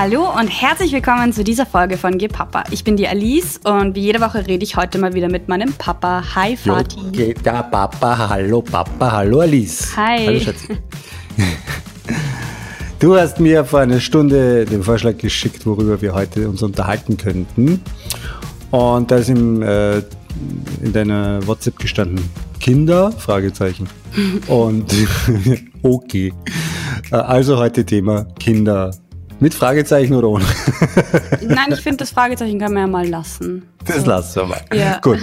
Hallo 0.00 0.32
und 0.38 0.46
herzlich 0.46 0.92
willkommen 0.92 1.32
zu 1.32 1.42
dieser 1.42 1.66
Folge 1.66 1.98
von 1.98 2.18
Geh 2.18 2.28
Papa. 2.28 2.62
Ich 2.70 2.84
bin 2.84 2.96
die 2.96 3.08
Alice 3.08 3.58
und 3.64 3.96
wie 3.96 4.00
jede 4.02 4.20
Woche 4.20 4.46
rede 4.46 4.62
ich 4.62 4.76
heute 4.76 4.96
mal 4.96 5.12
wieder 5.12 5.28
mit 5.28 5.48
meinem 5.48 5.72
Papa. 5.72 6.22
Hi 6.36 6.56
Vati. 6.56 7.00
Geht 7.10 7.44
da 7.44 7.64
Papa, 7.64 8.28
hallo 8.28 8.62
Papa, 8.62 9.10
hallo 9.10 9.40
Alice. 9.40 9.96
Hi. 9.96 10.24
Hallo 10.24 10.38
Schatzi. 10.38 10.68
Du 13.00 13.16
hast 13.16 13.40
mir 13.40 13.64
vor 13.64 13.80
einer 13.80 13.98
Stunde 13.98 14.66
den 14.66 14.84
Vorschlag 14.84 15.18
geschickt, 15.18 15.66
worüber 15.66 16.00
wir 16.00 16.14
heute 16.14 16.48
uns 16.48 16.62
unterhalten 16.62 17.16
könnten. 17.16 17.82
Und 18.70 19.10
da 19.10 19.16
ist 19.16 19.30
im, 19.30 19.62
äh, 19.62 19.98
in 19.98 20.92
deiner 20.92 21.44
WhatsApp 21.44 21.76
gestanden, 21.76 22.24
Kinder? 22.60 23.10
Fragezeichen. 23.10 23.88
Und 24.46 24.94
okay. 25.82 26.32
Äh, 27.10 27.16
Also 27.16 27.56
heute 27.58 27.84
Thema 27.84 28.28
Kinder. 28.38 28.92
Mit 29.40 29.54
Fragezeichen 29.54 30.14
oder 30.14 30.28
ohne? 30.28 30.44
Nein, 31.42 31.72
ich 31.72 31.80
finde, 31.80 31.98
das 31.98 32.10
Fragezeichen 32.10 32.58
kann 32.58 32.72
man 32.72 32.82
ja 32.82 32.86
mal 32.88 33.06
lassen. 33.08 33.68
Das 33.84 34.04
lassen 34.04 34.40
wir 34.40 34.46
mal. 34.46 34.60
Ja. 34.74 34.98
Gut. 34.98 35.20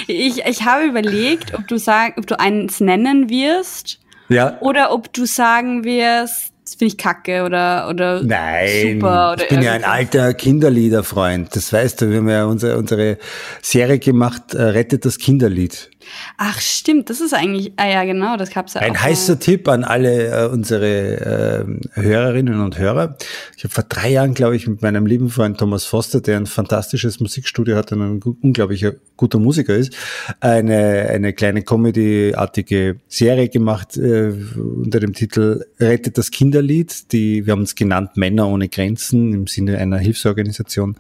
Ich, 0.06 0.44
ich 0.44 0.62
habe 0.64 0.84
überlegt, 0.84 1.54
ob 1.54 1.66
du 1.68 1.78
sag, 1.78 2.18
ob 2.18 2.26
du 2.26 2.38
eins 2.38 2.80
nennen 2.80 3.28
wirst 3.30 3.98
Ja. 4.28 4.56
oder 4.60 4.92
ob 4.92 5.12
du 5.12 5.24
sagen 5.26 5.84
wirst, 5.84 6.52
das 6.64 6.76
finde 6.76 6.86
ich 6.86 6.98
kacke 6.98 7.44
oder, 7.44 7.88
oder 7.90 8.22
Nein, 8.22 8.94
super 8.94 9.32
oder 9.34 9.42
ich 9.42 9.48
bin 9.48 9.62
ja 9.62 9.72
ein 9.72 9.84
alter 9.84 10.32
Kinderliederfreund. 10.32 11.54
Das 11.54 11.72
weißt 11.72 12.00
du, 12.00 12.10
wir 12.10 12.18
haben 12.18 12.28
ja 12.28 12.44
unsere, 12.46 12.78
unsere 12.78 13.18
Serie 13.60 13.98
gemacht, 13.98 14.54
äh, 14.54 14.62
Rettet 14.62 15.04
das 15.04 15.18
Kinderlied. 15.18 15.90
Ach 16.36 16.60
stimmt, 16.60 17.10
das 17.10 17.20
ist 17.20 17.34
eigentlich, 17.34 17.72
ah 17.76 17.88
ja 17.88 18.04
genau, 18.04 18.36
das 18.36 18.50
gab's 18.50 18.74
ja 18.74 18.80
Ein 18.80 18.96
auch 18.96 19.02
heißer 19.02 19.38
Tipp 19.38 19.68
an 19.68 19.84
alle 19.84 20.28
äh, 20.28 20.48
unsere 20.48 21.66
äh, 21.94 22.00
Hörerinnen 22.00 22.60
und 22.60 22.78
Hörer. 22.78 23.16
Ich 23.56 23.64
habe 23.64 23.74
vor 23.74 23.84
drei 23.84 24.10
Jahren, 24.10 24.34
glaube 24.34 24.56
ich, 24.56 24.66
mit 24.66 24.82
meinem 24.82 25.06
lieben 25.06 25.30
Freund 25.30 25.58
Thomas 25.58 25.84
Foster, 25.84 26.20
der 26.20 26.36
ein 26.36 26.46
fantastisches 26.46 27.20
Musikstudio 27.20 27.76
hat 27.76 27.92
und 27.92 28.02
ein 28.02 28.22
unglaublicher 28.22 28.94
guter 29.16 29.38
Musiker 29.38 29.74
ist, 29.76 29.96
eine, 30.40 31.08
eine 31.10 31.32
kleine 31.32 31.62
Comedy-artige 31.62 33.00
Serie 33.08 33.48
gemacht 33.48 33.96
äh, 33.96 34.32
unter 34.56 35.00
dem 35.00 35.12
Titel 35.12 35.64
Rettet 35.78 36.18
das 36.18 36.30
Kinderlied. 36.30 37.12
Die, 37.12 37.46
wir 37.46 37.52
haben 37.52 37.62
es 37.62 37.74
genannt 37.74 38.16
Männer 38.16 38.48
ohne 38.48 38.68
Grenzen 38.68 39.32
im 39.32 39.46
Sinne 39.46 39.78
einer 39.78 39.98
Hilfsorganisation, 39.98 40.96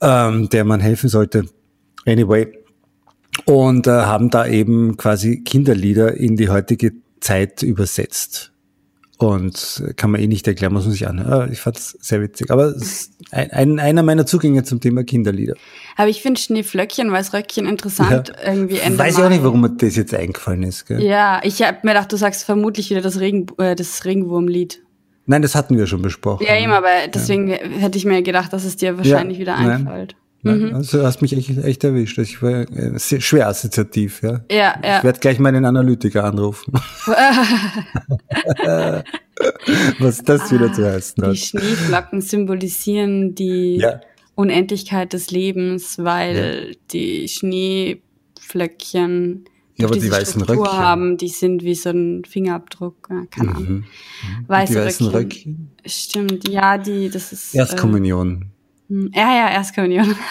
ähm, 0.00 0.48
der 0.48 0.64
man 0.64 0.80
helfen 0.80 1.08
sollte. 1.08 1.44
Anyway, 2.06 2.48
und 3.44 3.86
äh, 3.86 3.90
haben 3.90 4.30
da 4.30 4.46
eben 4.46 4.96
quasi 4.96 5.42
Kinderlieder 5.42 6.16
in 6.16 6.36
die 6.36 6.48
heutige 6.48 6.92
Zeit 7.20 7.62
übersetzt. 7.62 8.52
Und 9.18 9.82
äh, 9.86 9.92
kann 9.92 10.10
man 10.10 10.22
eh 10.22 10.26
nicht 10.26 10.48
erklären, 10.48 10.72
muss 10.72 10.84
man 10.84 10.92
sich 10.92 11.06
anhören. 11.06 11.48
Ah, 11.48 11.52
Ich 11.52 11.60
fand's 11.60 11.96
sehr 12.00 12.22
witzig. 12.22 12.50
Aber 12.50 12.68
es 12.68 12.82
ist 12.82 13.12
ein, 13.30 13.50
ein, 13.50 13.78
einer 13.78 14.02
meiner 14.02 14.24
Zugänge 14.24 14.62
zum 14.64 14.80
Thema 14.80 15.04
Kinderlieder. 15.04 15.54
Aber 15.96 16.08
ich 16.08 16.22
finde 16.22 16.40
Schneeflöckchen, 16.40 17.12
Weißröckchen 17.12 17.66
interessant 17.66 18.32
irgendwie 18.42 18.78
Ende 18.78 18.98
Weiß 18.98 19.18
ich 19.18 19.24
auch 19.24 19.28
nicht, 19.28 19.44
warum 19.44 19.60
mir 19.60 19.70
das 19.70 19.94
jetzt 19.96 20.14
eingefallen 20.14 20.62
ist. 20.62 20.86
Gell? 20.86 21.02
Ja, 21.02 21.40
ich 21.44 21.62
habe 21.62 21.78
mir 21.82 21.90
gedacht, 21.92 22.10
du 22.10 22.16
sagst 22.16 22.44
vermutlich 22.44 22.88
wieder 22.88 23.02
das, 23.02 23.20
Regen, 23.20 23.46
äh, 23.58 23.76
das 23.76 24.06
Regenwurmlied. 24.06 24.82
Nein, 25.26 25.42
das 25.42 25.54
hatten 25.54 25.76
wir 25.76 25.86
schon 25.86 26.00
besprochen. 26.00 26.46
Ja, 26.48 26.58
eben, 26.58 26.72
aber 26.72 26.88
deswegen 27.12 27.48
hätte 27.48 27.98
ich 27.98 28.06
mir 28.06 28.22
gedacht, 28.22 28.54
dass 28.54 28.64
es 28.64 28.76
dir 28.76 28.96
wahrscheinlich 28.96 29.38
wieder 29.38 29.54
nein. 29.54 29.86
einfällt. 29.86 30.16
Nein, 30.42 30.74
Also 30.74 30.98
du 30.98 31.04
hast 31.04 31.20
mich 31.20 31.34
echt, 31.36 31.50
echt 31.58 31.84
erwischt. 31.84 32.16
Ich 32.18 32.40
war 32.42 32.60
äh, 32.70 32.98
sehr, 32.98 33.20
schwer 33.20 33.48
assoziativ, 33.48 34.22
ja. 34.22 34.40
Ja, 34.50 34.74
ja. 34.82 34.98
Ich 34.98 35.04
werde 35.04 35.20
gleich 35.20 35.38
mal 35.38 35.52
den 35.52 35.66
Analytiker 35.66 36.24
anrufen. 36.24 36.72
Was 39.98 40.22
das 40.22 40.50
wieder 40.52 40.72
zu 40.72 40.90
heißen 40.90 41.22
Ah, 41.22 41.32
Die 41.32 41.38
hat. 41.38 41.46
Schneeflocken 41.46 42.20
symbolisieren 42.20 43.34
die 43.34 43.76
Ja. 43.80 44.00
Unendlichkeit 44.34 45.12
des 45.12 45.30
Lebens, 45.30 45.98
weil 45.98 46.76
die 46.92 47.28
Schneeflöckchen 47.28 49.44
Ja, 49.76 49.86
aber 49.86 49.96
die 49.96 50.10
weißen 50.10 50.42
Struktur 50.42 50.64
Röckchen. 50.66 50.78
haben, 50.78 51.16
die 51.18 51.28
sind 51.28 51.62
wie 51.64 51.74
so 51.74 51.90
ein 51.90 52.24
Fingerabdruck. 52.24 53.08
Ja, 53.10 53.24
keine 53.30 53.50
Ahnung. 53.54 53.68
Mhm. 53.68 53.84
Weiße 54.46 54.72
die 54.72 54.78
weißen 54.78 55.06
Röckchen. 55.08 55.52
Röckchen. 55.52 55.70
Stimmt, 55.86 56.48
ja, 56.48 56.78
die, 56.78 57.10
das 57.10 57.32
ist. 57.32 57.54
Erstkommunion. 57.54 58.42
Äh, 58.42 58.46
ja, 58.90 59.34
ja, 59.34 59.48
Erstkommunion. 59.50 60.14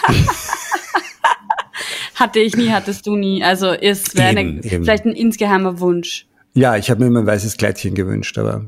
Hatte 2.14 2.38
ich 2.40 2.56
nie, 2.56 2.70
hattest 2.70 3.06
du 3.06 3.16
nie. 3.16 3.42
Also 3.42 3.70
ist 3.72 4.14
wäre 4.16 4.38
eben. 4.38 4.62
vielleicht 4.62 5.06
ein 5.06 5.12
insgeheimer 5.12 5.80
Wunsch. 5.80 6.26
Ja, 6.52 6.76
ich 6.76 6.90
habe 6.90 7.00
mir 7.00 7.06
immer 7.06 7.20
ein 7.20 7.26
weißes 7.26 7.56
Kleidchen 7.56 7.94
gewünscht, 7.94 8.36
aber 8.36 8.66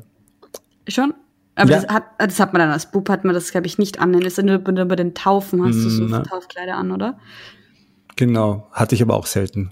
Schon? 0.89 1.13
Aber 1.55 1.71
Ja. 1.71 1.81
das, 1.81 1.89
hat, 1.93 2.05
das 2.19 2.41
hat 2.41 2.55
man 2.55 2.61
dann 2.61 2.71
als 2.71 2.91
Bub, 2.91 3.09
hat 3.11 3.25
man 3.25 3.35
das, 3.35 3.51
glaube 3.51 3.67
ich, 3.67 3.77
nicht 3.77 4.01
an. 4.01 4.19
Das 4.21 4.39
ist 4.39 4.45
nur 4.45 4.59
bei 4.59 4.97
den 4.97 5.15
Taufen 5.15 5.63
hast 5.65 5.77
du 5.85 5.91
so 5.91 6.05
Na. 6.05 6.21
Taufkleider 6.23 6.77
an, 6.77 6.91
oder? 6.93 7.19
genau, 8.17 8.69
hatte 8.73 8.95
ich 8.95 9.03
aber 9.03 9.15
auch 9.15 9.27
selten. 9.27 9.71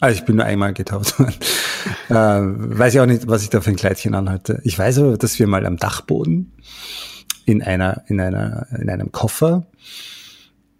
Also 0.00 0.18
ich 0.18 0.24
bin 0.24 0.36
nur 0.36 0.44
einmal 0.46 0.72
getauft 0.72 1.18
worden. 1.18 1.34
äh, 2.08 2.78
weiß 2.78 2.94
ich 2.94 3.00
auch 3.00 3.06
nicht, 3.06 3.28
was 3.28 3.42
ich 3.42 3.50
da 3.50 3.60
für 3.60 3.70
ein 3.70 3.76
Kleidchen 3.76 4.14
anhatte. 4.14 4.60
Ich 4.64 4.76
weiß 4.78 4.98
aber, 4.98 5.16
dass 5.18 5.38
wir 5.38 5.46
mal 5.46 5.64
am 5.66 5.76
Dachboden 5.76 6.52
in 7.46 7.62
einer, 7.62 8.04
in 8.08 8.20
einer, 8.20 8.66
in 8.78 8.88
einem 8.90 9.12
Koffer 9.12 9.66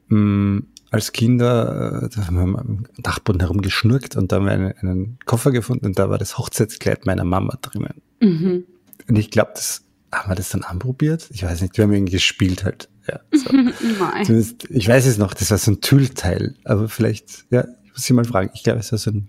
mh, 0.09 0.63
als 0.91 1.13
Kinder, 1.13 2.03
äh, 2.05 2.09
da 2.09 2.27
haben 2.27 2.37
wir 2.37 2.59
am 2.59 2.87
Dachboden 2.99 3.41
herumgeschnurrt 3.41 4.17
und 4.17 4.33
da 4.33 4.37
haben 4.37 4.47
wir 4.47 4.53
einen, 4.53 4.73
einen 4.79 5.19
Koffer 5.25 5.53
gefunden 5.53 5.87
und 5.87 5.99
da 5.99 6.11
war 6.11 6.19
das 6.19 6.37
Hochzeitskleid 6.39 7.07
meiner 7.07 7.25
Mama 7.25 7.57
drinnen. 7.63 7.95
Mhm. 8.21 8.65
Und 9.09 9.17
ich 9.17 9.31
glaube, 9.31 9.53
das 9.55 9.83
haben 10.13 10.31
wir 10.31 10.35
das 10.35 10.51
dann 10.51 10.63
anprobiert? 10.65 11.29
Ich 11.33 11.45
weiß 11.45 11.63
nicht, 11.63 11.77
wir 11.77 11.85
haben 11.85 11.93
irgendwie 11.93 12.13
gespielt 12.15 12.65
halt. 12.65 12.89
Ja, 13.09 13.21
so. 13.33 13.51
Zumindest, 14.25 14.69
ich 14.71 14.89
weiß 14.89 15.07
es 15.07 15.19
noch, 15.19 15.35
das 15.35 15.51
war 15.51 15.59
so 15.59 15.71
ein 15.71 15.81
Tüllteil, 15.81 16.55
aber 16.65 16.89
vielleicht, 16.89 17.45
ja, 17.51 17.65
ich 17.85 17.93
muss 17.93 18.03
sie 18.03 18.13
mal 18.13 18.25
fragen. 18.25 18.51
Ich 18.55 18.65
glaube, 18.65 18.81
es 18.81 18.91
war 18.91 18.99
so 18.99 19.11
ein, 19.11 19.29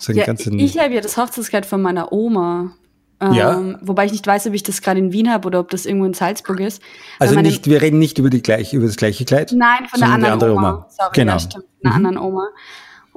so 0.00 0.12
ein 0.12 0.16
Ja, 0.16 0.24
ganzer. 0.24 0.50
ich 0.52 0.78
habe 0.78 0.94
ja 0.94 1.00
das 1.02 1.16
Hochzeitskleid 1.16 1.66
von 1.66 1.82
meiner 1.82 2.12
Oma. 2.12 2.74
Ähm, 3.20 3.32
Ja. 3.32 3.74
Wobei 3.82 4.06
ich 4.06 4.12
nicht 4.12 4.26
weiß, 4.26 4.46
ob 4.48 4.54
ich 4.54 4.62
das 4.62 4.82
gerade 4.82 4.98
in 5.00 5.12
Wien 5.12 5.30
habe 5.32 5.46
oder 5.46 5.60
ob 5.60 5.70
das 5.70 5.86
irgendwo 5.86 6.06
in 6.06 6.14
Salzburg 6.14 6.60
ist. 6.60 6.82
Also 7.18 7.34
meine- 7.34 7.48
nicht, 7.48 7.66
wir 7.66 7.80
reden 7.80 7.98
nicht 7.98 8.18
über 8.18 8.30
die 8.30 8.42
gleiche, 8.42 8.76
über 8.76 8.86
das 8.86 8.96
gleiche 8.96 9.24
Kleid. 9.24 9.52
Nein, 9.56 9.86
von 9.88 10.00
der 10.00 10.08
anderen 10.10 10.32
andere 10.34 10.52
Oma. 10.52 10.72
Oma. 10.74 10.86
Sorry, 10.90 11.10
Genau. 11.14 11.38
stimmt, 11.38 11.64
von 11.82 11.86
einer 11.90 11.94
anderen 11.94 12.18
Oma. 12.18 12.48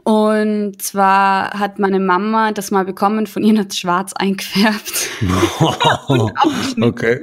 Und 0.04 0.82
zwar 0.82 1.52
hat 1.60 1.80
meine 1.80 2.00
Mama 2.00 2.52
das 2.54 2.72
mal 2.72 2.86
bekommen, 2.86 3.28
von 3.28 3.44
ihr 3.44 3.60
hat 3.60 3.72
es 3.72 3.78
schwarz 3.80 4.14
eingefärbt. 4.14 5.10
okay. 6.82 7.22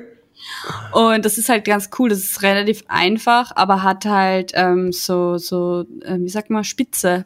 Und 0.93 1.25
das 1.25 1.39
ist 1.39 1.49
halt 1.49 1.65
ganz 1.65 1.89
cool. 1.99 2.11
Das 2.11 2.19
ist 2.19 2.43
relativ 2.43 2.85
einfach, 2.89 3.53
aber 3.55 3.83
hat 3.83 4.05
halt 4.05 4.53
ähm, 4.55 4.93
so, 4.93 5.39
so, 5.39 5.85
äh, 6.03 6.19
wie 6.19 6.29
sagt 6.29 6.51
man, 6.51 6.65
Spitze. 6.65 7.25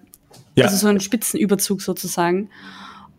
Ja. 0.54 0.64
Also 0.66 0.76
so 0.76 0.86
einen 0.88 1.00
Spitzenüberzug 1.00 1.82
sozusagen. 1.82 2.50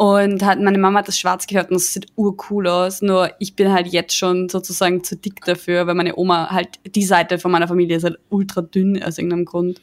Und 0.02 0.46
hat, 0.46 0.62
meine 0.62 0.78
Mama 0.78 1.00
hat 1.00 1.10
das 1.10 1.20
schwarz 1.20 1.46
gehört 1.46 1.72
und 1.72 1.76
das 1.76 1.92
sieht 1.92 2.08
urcool 2.16 2.70
aus. 2.70 3.02
Nur 3.02 3.32
ich 3.38 3.58
bin 3.58 3.74
halt 3.74 3.88
jetzt 3.88 4.16
schon 4.16 4.48
sozusagen 4.48 5.04
zu 5.04 5.18
dick 5.18 5.44
dafür, 5.44 5.88
weil 5.88 5.96
meine 5.96 6.16
Oma 6.18 6.52
halt, 6.52 6.80
die 6.96 7.04
Seite 7.04 7.38
von 7.38 7.52
meiner 7.52 7.68
Familie 7.68 7.98
ist 7.98 8.06
halt 8.06 8.18
ultra 8.30 8.62
dünn 8.62 9.04
aus 9.04 9.18
irgendeinem 9.18 9.44
Grund. 9.44 9.82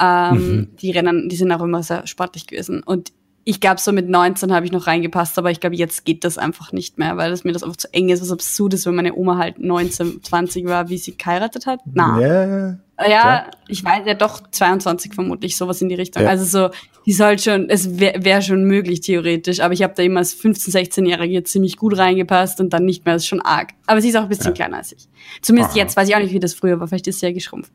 Ähm, 0.00 0.68
Die 0.80 0.92
rennen, 0.92 1.28
die 1.28 1.34
sind 1.34 1.50
auch 1.50 1.62
immer 1.62 1.82
sehr 1.82 2.06
sportlich 2.06 2.46
gewesen. 2.46 2.84
Und 2.84 3.12
ich 3.42 3.60
glaube, 3.60 3.80
so 3.80 3.90
mit 3.90 4.08
19 4.08 4.52
habe 4.52 4.66
ich 4.66 4.70
noch 4.70 4.86
reingepasst, 4.86 5.36
aber 5.36 5.50
ich 5.50 5.58
glaube, 5.58 5.74
jetzt 5.74 6.04
geht 6.04 6.22
das 6.22 6.38
einfach 6.38 6.70
nicht 6.70 6.98
mehr, 6.98 7.16
weil 7.16 7.30
das 7.32 7.42
mir 7.42 7.50
das 7.50 7.64
einfach 7.64 7.76
zu 7.76 7.92
eng 7.92 8.10
ist, 8.10 8.22
was 8.22 8.30
absurd 8.30 8.74
ist, 8.74 8.86
wenn 8.86 8.94
meine 8.94 9.16
Oma 9.16 9.36
halt 9.36 9.58
19, 9.58 10.22
20 10.22 10.66
war, 10.66 10.90
wie 10.90 10.98
sie 10.98 11.18
geheiratet 11.18 11.66
hat. 11.66 11.80
Na. 11.92 12.20
Ja, 12.20 12.78
Ja, 13.08 13.50
ich 13.68 13.84
weiß 13.84 14.02
ja 14.06 14.14
doch 14.14 14.42
22 14.50 15.14
vermutlich, 15.14 15.56
sowas 15.56 15.80
in 15.80 15.88
die 15.88 15.94
Richtung. 15.94 16.22
Ja. 16.22 16.28
Also 16.28 16.44
so, 16.44 16.74
die 17.06 17.12
soll 17.12 17.38
schon, 17.38 17.68
es 17.70 17.98
wäre 17.98 18.24
wär 18.24 18.42
schon 18.42 18.64
möglich 18.64 19.00
theoretisch, 19.00 19.60
aber 19.60 19.72
ich 19.72 19.82
habe 19.82 19.94
da 19.96 20.02
immer 20.02 20.18
als 20.20 20.36
15-, 20.36 20.70
16-Jährige 20.70 21.42
ziemlich 21.44 21.76
gut 21.76 21.96
reingepasst 21.96 22.60
und 22.60 22.72
dann 22.72 22.84
nicht 22.84 23.04
mehr, 23.04 23.14
das 23.14 23.22
ist 23.22 23.28
schon 23.28 23.40
arg. 23.40 23.70
Aber 23.86 24.00
sie 24.00 24.08
ist 24.08 24.16
auch 24.16 24.22
ein 24.22 24.28
bisschen 24.28 24.54
kleiner 24.54 24.78
als 24.78 24.92
ich. 24.92 25.08
Zumindest 25.42 25.72
Aha. 25.72 25.78
jetzt, 25.78 25.96
weiß 25.96 26.08
ich 26.08 26.14
auch 26.14 26.20
nicht, 26.20 26.32
wie 26.32 26.40
das 26.40 26.54
früher 26.54 26.78
war, 26.80 26.88
vielleicht 26.88 27.06
ist 27.06 27.20
sie 27.20 27.26
ja 27.26 27.32
geschrumpft. 27.32 27.72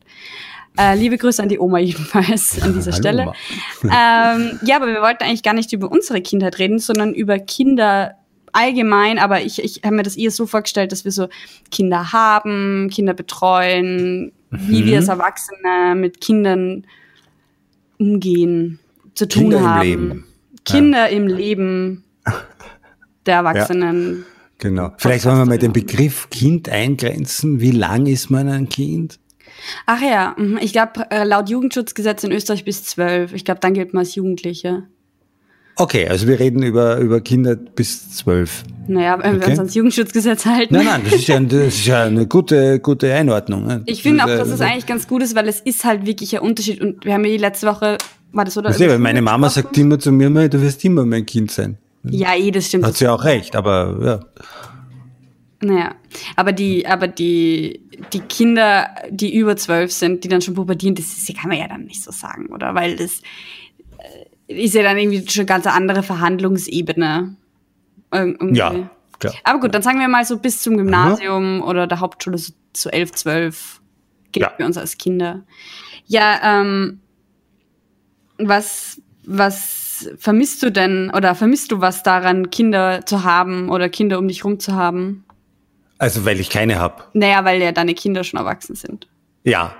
Äh, 0.78 0.94
liebe 0.96 1.16
Grüße 1.16 1.42
an 1.42 1.48
die 1.48 1.58
Oma 1.58 1.78
jedenfalls 1.80 2.60
an 2.62 2.74
dieser 2.74 2.92
Hallo, 2.92 3.00
Stelle. 3.00 3.32
Ähm, 3.82 4.60
ja, 4.64 4.76
aber 4.76 4.86
wir 4.86 5.00
wollten 5.00 5.24
eigentlich 5.24 5.42
gar 5.42 5.54
nicht 5.54 5.72
über 5.72 5.90
unsere 5.90 6.20
Kindheit 6.20 6.58
reden, 6.58 6.78
sondern 6.78 7.14
über 7.14 7.38
Kinder 7.38 8.16
allgemein, 8.52 9.18
aber 9.18 9.42
ich, 9.42 9.62
ich 9.62 9.82
habe 9.84 9.96
mir 9.96 10.02
das 10.02 10.16
eher 10.16 10.30
so 10.30 10.46
vorgestellt, 10.46 10.90
dass 10.92 11.04
wir 11.04 11.12
so 11.12 11.28
Kinder 11.70 12.12
haben, 12.12 12.88
Kinder 12.90 13.12
betreuen, 13.12 14.32
wie 14.60 14.82
Mhm. 14.82 14.86
wir 14.86 14.96
als 14.98 15.08
Erwachsene 15.08 15.94
mit 15.96 16.20
Kindern 16.20 16.86
umgehen. 17.98 18.78
zu 19.14 19.26
tun 19.26 19.44
Kinder 19.44 19.60
haben. 19.62 19.80
im 19.80 19.88
Leben. 20.08 20.24
Kinder 20.64 21.08
im 21.08 21.26
Leben 21.26 22.04
der 23.24 23.36
Erwachsenen. 23.36 24.24
Genau. 24.58 24.92
Vielleicht 24.98 25.24
wollen 25.24 25.38
wir 25.38 25.46
mal 25.46 25.58
den 25.58 25.72
Begriff 25.72 26.28
Kind 26.30 26.68
eingrenzen. 26.68 27.60
Wie 27.60 27.70
lang 27.70 28.06
ist 28.06 28.30
man 28.30 28.48
ein 28.48 28.68
Kind? 28.68 29.18
Ach 29.86 30.02
ja, 30.02 30.34
mhm. 30.36 30.58
ich 30.60 30.72
glaube, 30.72 31.06
laut 31.24 31.48
Jugendschutzgesetz 31.48 32.24
in 32.24 32.32
Österreich 32.32 32.64
bis 32.64 32.84
zwölf. 32.84 33.32
Ich 33.32 33.44
glaube, 33.44 33.60
dann 33.60 33.72
gilt 33.74 33.94
man 33.94 34.00
als 34.00 34.14
Jugendliche. 34.14 34.84
Okay, 35.78 36.08
also 36.08 36.26
wir 36.26 36.40
reden 36.40 36.62
über, 36.62 36.96
über 36.98 37.20
Kinder 37.20 37.54
bis 37.54 38.10
zwölf. 38.16 38.62
Naja, 38.88 39.18
wenn 39.22 39.32
wir 39.34 39.40
Okay. 39.40 39.50
uns 39.50 39.58
ans 39.58 39.74
Jugendschutzgesetz 39.74 40.46
halten. 40.46 40.74
Nein, 40.74 40.86
nein, 40.86 41.00
das 41.04 41.14
ist 41.14 41.26
ja, 41.28 41.38
das 41.40 41.52
ist 41.64 41.86
ja 41.86 42.04
eine 42.04 42.26
gute, 42.26 42.80
gute 42.80 43.12
Einordnung. 43.12 43.66
ne? 43.66 43.82
Ich 43.86 44.02
finde 44.02 44.22
auch, 44.24 44.28
Das 44.28 44.38
dass 44.38 44.48
es 44.50 44.60
eigentlich 44.60 44.86
ganz 44.86 45.06
gut 45.06 45.22
ist, 45.22 45.34
weil 45.34 45.48
es 45.48 45.60
ist 45.60 45.84
halt 45.84 46.06
wirklich 46.06 46.34
ein 46.36 46.42
Unterschied. 46.42 46.80
Und 46.80 47.04
wir 47.04 47.12
haben 47.12 47.24
ja 47.24 47.30
die 47.32 47.36
letzte 47.36 47.66
Woche, 47.66 47.98
war 48.32 48.44
das 48.44 48.56
oder? 48.56 48.70
Weißt 48.70 48.80
du, 48.80 48.88
weil 48.88 48.98
meine 48.98 49.20
Mama 49.20 49.48
gesprochen? 49.48 49.64
sagt 49.64 49.78
immer 49.78 49.98
zu 49.98 50.12
mir, 50.12 50.30
"Mei, 50.30 50.48
du 50.48 50.62
wirst 50.62 50.82
immer 50.84 51.04
mein 51.04 51.26
Kind 51.26 51.50
sein. 51.50 51.76
Ja, 52.04 52.34
eh, 52.36 52.50
das 52.52 52.66
stimmt. 52.68 52.84
Hat 52.86 52.94
sie 52.96 53.08
auch 53.08 53.24
recht, 53.24 53.54
aber 53.56 53.98
ja. 54.02 54.20
Naja, 55.60 55.94
aber 56.36 56.52
die, 56.52 56.86
aber 56.86 57.08
die, 57.08 57.80
die 58.12 58.20
Kinder, 58.20 58.88
die 59.10 59.34
über 59.34 59.56
zwölf 59.56 59.90
sind, 59.90 60.22
die 60.22 60.28
dann 60.28 60.42
schon 60.42 60.54
pubertieren, 60.54 60.94
das, 60.94 61.06
ist, 61.06 61.34
kann 61.36 61.48
man 61.48 61.58
ja 61.58 61.66
dann 61.66 61.84
nicht 61.84 62.02
so 62.04 62.12
sagen, 62.12 62.46
oder? 62.52 62.74
Weil 62.74 62.96
das 62.96 63.22
ist 64.48 64.74
ja 64.74 64.82
dann 64.82 64.96
irgendwie 64.98 65.28
schon 65.28 65.40
eine 65.42 65.46
ganz 65.46 65.66
andere 65.66 66.02
Verhandlungsebene. 66.02 67.36
Ir- 68.12 68.36
irgendwie. 68.38 68.56
Ja, 68.58 68.90
klar. 69.18 69.34
Aber 69.44 69.60
gut, 69.60 69.74
dann 69.74 69.82
sagen 69.82 69.98
wir 69.98 70.08
mal 70.08 70.24
so 70.24 70.38
bis 70.38 70.62
zum 70.62 70.76
Gymnasium 70.76 71.62
oder 71.62 71.86
der 71.86 72.00
Hauptschule 72.00 72.38
so, 72.38 72.52
so 72.74 72.88
elf, 72.90 73.12
zwölf 73.12 73.80
gilt 74.32 74.44
Ja. 74.46 74.52
für 74.56 74.64
uns 74.64 74.76
als 74.76 74.96
Kinder. 74.98 75.42
Ja, 76.06 76.60
ähm, 76.60 77.00
was, 78.38 79.00
was 79.24 80.08
vermisst 80.18 80.62
du 80.62 80.70
denn 80.70 81.10
oder 81.10 81.34
vermisst 81.34 81.72
du 81.72 81.80
was 81.80 82.02
daran, 82.02 82.50
Kinder 82.50 83.04
zu 83.06 83.24
haben 83.24 83.70
oder 83.70 83.88
Kinder 83.88 84.18
um 84.18 84.28
dich 84.28 84.44
rum 84.44 84.60
zu 84.60 84.74
haben? 84.74 85.24
Also 85.98 86.24
weil 86.26 86.38
ich 86.38 86.50
keine 86.50 86.78
hab. 86.78 87.10
Naja, 87.14 87.44
weil 87.44 87.60
ja 87.62 87.72
deine 87.72 87.94
Kinder 87.94 88.22
schon 88.24 88.38
erwachsen 88.38 88.76
sind. 88.76 89.08
Ja, 89.44 89.74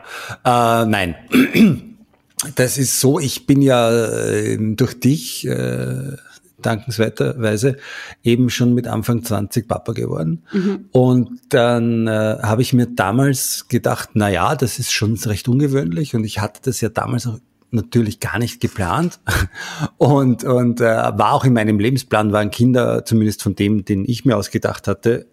äh, 0.45 0.87
nein. 0.87 1.15
Das 2.55 2.79
ist 2.79 3.01
so, 3.01 3.19
ich 3.19 3.47
bin 3.47 3.63
ja 3.63 3.91
äh, 3.91 4.57
durch 4.75 4.99
dich 4.99 5.47
äh, 5.47 6.17
dankenswerterweise 6.63 7.77
eben 8.23 8.51
schon 8.51 8.75
mit 8.75 8.89
Anfang 8.89 9.23
20 9.25 9.69
Papa 9.69 9.93
geworden. 9.93 10.43
Und 10.93 11.31
dann 11.51 12.07
äh, 12.07 12.39
habe 12.43 12.63
ich 12.63 12.73
mir 12.73 12.87
damals 12.87 13.69
gedacht, 13.69 14.11
na 14.15 14.29
ja, 14.29 14.55
das 14.55 14.79
ist 14.79 14.93
schon 14.93 15.15
recht 15.15 15.49
ungewöhnlich 15.49 16.15
und 16.15 16.25
ich 16.25 16.41
hatte 16.41 16.61
das 16.65 16.81
ja 16.81 16.89
damals 16.89 17.27
auch 17.27 17.39
natürlich 17.71 18.21
gar 18.21 18.39
nicht 18.39 18.61
geplant 18.61 19.21
und 19.99 20.45
und 20.45 20.81
äh, 20.81 20.85
war 20.85 21.33
auch 21.33 21.45
in 21.45 21.53
meinem 21.53 21.79
Lebensplan 21.79 22.33
waren 22.33 22.51
Kinder 22.51 23.05
zumindest 23.05 23.43
von 23.43 23.55
dem, 23.55 23.85
den 23.85 24.05
ich 24.07 24.25
mir 24.25 24.37
ausgedacht 24.37 24.87
hatte, 24.89 25.27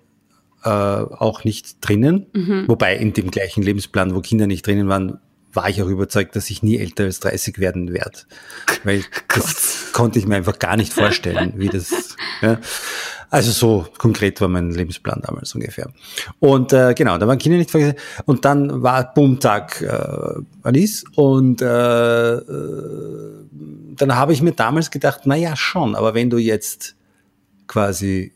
äh, 0.64 0.70
auch 0.70 1.44
nicht 1.44 1.78
drinnen. 1.82 2.26
Wobei 2.68 2.98
in 2.98 3.14
dem 3.14 3.32
gleichen 3.32 3.64
Lebensplan, 3.64 4.16
wo 4.16 4.22
Kinder 4.22 4.48
nicht 4.48 4.66
drinnen 4.66 4.88
waren, 4.88 5.20
war 5.54 5.70
ich 5.70 5.82
auch 5.82 5.88
überzeugt, 5.88 6.36
dass 6.36 6.50
ich 6.50 6.64
nie 6.64 6.78
älter 6.78 7.04
als 7.04 7.20
30 7.20 7.60
werden 7.60 7.94
werde. 7.94 8.20
Weil 8.84 9.04
das 9.36 9.92
konnte 9.94 10.20
ich 10.20 10.28
mir 10.28 10.36
einfach 10.36 10.60
gar 10.60 10.78
nicht 10.78 10.94
vorstellen, 10.94 11.54
wie 11.58 11.70
das. 11.70 12.16
Ja. 12.42 12.60
Also 13.30 13.52
so 13.52 13.88
konkret 13.98 14.40
war 14.42 14.48
mein 14.48 14.70
Lebensplan 14.70 15.22
damals 15.26 15.56
ungefähr. 15.56 15.90
Und 16.40 16.72
äh, 16.72 16.94
genau, 16.94 17.18
da 17.18 17.28
waren 17.28 17.40
Kinder 17.40 17.58
nicht 17.58 17.72
vergessen. 17.72 17.96
Und 18.26 18.46
dann 18.46 18.84
war 18.84 19.12
Boomtag 19.12 19.82
äh, 19.82 20.42
Alice 20.62 21.04
und 21.16 21.62
äh, 21.62 22.34
äh, 22.36 22.42
dann 23.96 24.16
habe 24.16 24.34
ich 24.34 24.44
mir 24.44 24.52
damals 24.52 24.92
gedacht, 24.92 25.22
na 25.26 25.36
ja 25.36 25.56
schon, 25.56 25.96
aber 25.96 26.14
wenn 26.14 26.30
du 26.30 26.38
jetzt 26.38 26.96
quasi 27.66 28.34